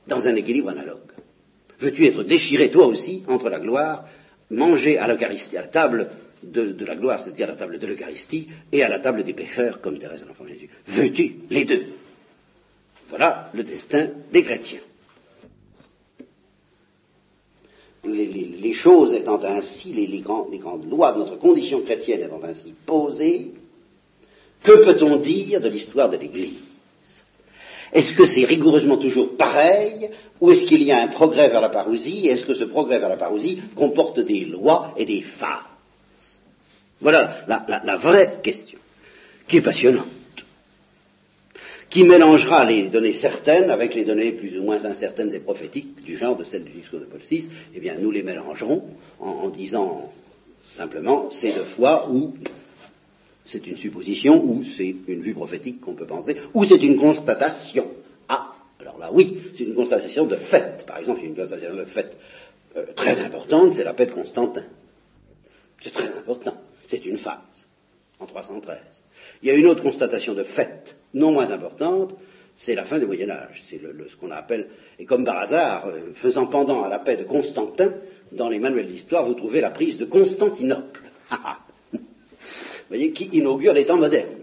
dans 0.07 0.27
un 0.27 0.35
équilibre 0.35 0.69
analogue. 0.69 0.99
Veux-tu 1.79 2.05
être 2.07 2.23
déchiré, 2.23 2.71
toi 2.71 2.87
aussi, 2.87 3.23
entre 3.27 3.49
la 3.49 3.59
gloire, 3.59 4.05
manger 4.49 4.97
à 4.97 5.07
l'Eucharistie, 5.07 5.57
à 5.57 5.61
la 5.61 5.67
table 5.67 6.09
de, 6.51 6.85
la 6.85 6.95
gloire, 6.95 7.19
c'est-à-dire 7.19 7.47
à 7.47 7.51
la 7.51 7.55
table 7.55 7.79
de 7.79 7.87
l'Eucharistie, 7.87 8.47
et 8.71 8.83
à 8.83 8.89
la 8.89 8.99
table 8.99 9.23
des 9.23 9.33
pécheurs, 9.33 9.81
comme 9.81 9.97
Thérèse 9.97 10.21
de 10.21 10.27
l'Enfant 10.27 10.47
Jésus. 10.47 10.69
Veux-tu 10.87 11.35
les 11.49 11.65
deux? 11.65 11.85
Voilà 13.09 13.49
le 13.53 13.63
destin 13.63 14.09
des 14.31 14.43
chrétiens. 14.43 14.79
Les, 18.05 18.73
choses 18.73 19.13
étant 19.13 19.41
ainsi, 19.43 19.93
les, 19.93 20.19
grandes 20.19 20.89
lois 20.89 21.13
de 21.13 21.19
notre 21.19 21.37
condition 21.37 21.81
chrétienne 21.81 22.21
étant 22.21 22.43
ainsi 22.43 22.73
posées, 22.85 23.53
que 24.61 24.83
peut-on 24.83 25.17
dire 25.17 25.61
de 25.61 25.69
l'histoire 25.69 26.09
de 26.09 26.17
l'Église? 26.17 26.63
Est-ce 27.93 28.13
que 28.13 28.25
c'est 28.25 28.45
rigoureusement 28.45 28.97
toujours 28.97 29.37
pareil 29.37 30.09
ou 30.41 30.51
est-ce 30.51 30.65
qu'il 30.65 30.81
y 30.81 30.91
a 30.91 31.03
un 31.03 31.07
progrès 31.07 31.49
vers 31.49 31.61
la 31.61 31.69
parousie? 31.69 32.27
Est-ce 32.27 32.45
que 32.45 32.55
ce 32.55 32.63
progrès 32.63 32.99
vers 32.99 33.09
la 33.09 33.17
parousie 33.17 33.61
comporte 33.75 34.19
des 34.19 34.45
lois 34.45 34.93
et 34.97 35.05
des 35.05 35.21
phases 35.21 35.72
Voilà 37.03 37.43
la, 37.47 37.97
vraie 37.97 38.39
question, 38.41 38.79
qui 39.49 39.57
est 39.57 39.61
passionnante, 39.61 40.07
qui 41.89 42.05
mélangera 42.05 42.63
les 42.63 42.87
données 42.87 43.13
certaines 43.13 43.69
avec 43.69 43.93
les 43.93 44.05
données 44.05 44.31
plus 44.31 44.57
ou 44.57 44.63
moins 44.63 44.83
incertaines 44.85 45.33
et 45.33 45.39
prophétiques, 45.39 46.01
du 46.01 46.15
genre 46.15 46.37
de 46.37 46.45
celles 46.45 46.63
du 46.63 46.71
discours 46.71 47.01
de 47.01 47.05
Paul 47.05 47.19
VI. 47.19 47.49
Eh 47.75 47.79
bien, 47.81 47.95
nous 47.99 48.09
les 48.09 48.23
mélangerons 48.23 48.85
en, 49.19 49.49
disant 49.49 50.13
simplement 50.63 51.29
c'est 51.29 51.51
de 51.51 51.65
foi 51.65 52.09
ou 52.09 52.35
c'est 53.43 53.67
une 53.67 53.75
supposition 53.75 54.41
ou 54.41 54.63
c'est 54.63 54.95
une 55.07 55.21
vue 55.21 55.33
prophétique 55.33 55.81
qu'on 55.81 55.95
peut 55.95 56.07
penser, 56.07 56.37
ou 56.53 56.63
c'est 56.63 56.81
une 56.81 56.97
constatation. 56.97 57.91
Ah, 58.29 58.53
alors 58.79 58.97
là 58.97 59.09
oui, 59.11 59.39
c'est 59.53 59.65
une 59.65 59.75
constatation 59.75 60.25
de 60.25 60.37
fait. 60.37 60.85
Par 60.87 60.99
exemple, 60.99 61.19
il 61.19 61.23
y 61.23 61.25
a 61.25 61.29
une 61.31 61.35
constatation 61.35 61.75
de 61.75 61.83
fait 61.83 62.15
euh, 62.77 62.85
très 62.95 63.19
importante, 63.19 63.73
c'est 63.73 63.83
la 63.83 63.93
paix 63.93 64.05
de 64.05 64.13
Constantin. 64.13 64.63
C'est 65.81 65.91
très 65.91 66.07
important. 66.07 66.62
C'est 66.87 67.05
une 67.05 67.17
phase, 67.17 67.67
en 68.19 68.25
313. 68.25 68.77
Il 69.41 69.49
y 69.49 69.51
a 69.51 69.55
une 69.55 69.67
autre 69.67 69.83
constatation 69.83 70.33
de 70.33 70.43
fait, 70.43 70.95
non 71.13 71.31
moins 71.31 71.51
importante, 71.51 72.15
c'est 72.55 72.75
la 72.75 72.85
fin 72.85 72.99
du 72.99 73.05
Moyen 73.05 73.29
Âge. 73.29 73.63
C'est 73.67 73.79
ce 73.79 74.15
qu'on 74.15 74.31
appelle, 74.31 74.67
et 74.99 75.05
comme 75.05 75.25
par 75.25 75.37
hasard, 75.37 75.87
euh, 75.87 76.13
faisant 76.15 76.47
pendant 76.47 76.83
à 76.83 76.89
la 76.89 76.99
paix 76.99 77.17
de 77.17 77.23
Constantin, 77.23 77.93
dans 78.31 78.49
les 78.49 78.59
manuels 78.59 78.87
d'histoire, 78.87 79.25
vous 79.25 79.33
trouvez 79.33 79.61
la 79.61 79.71
prise 79.71 79.97
de 79.97 80.05
Constantinople. 80.05 81.01
Vous 81.91 82.97
voyez, 82.99 83.11
qui 83.11 83.25
inaugure 83.25 83.73
les 83.73 83.85
temps 83.85 83.97
modernes. 83.97 84.42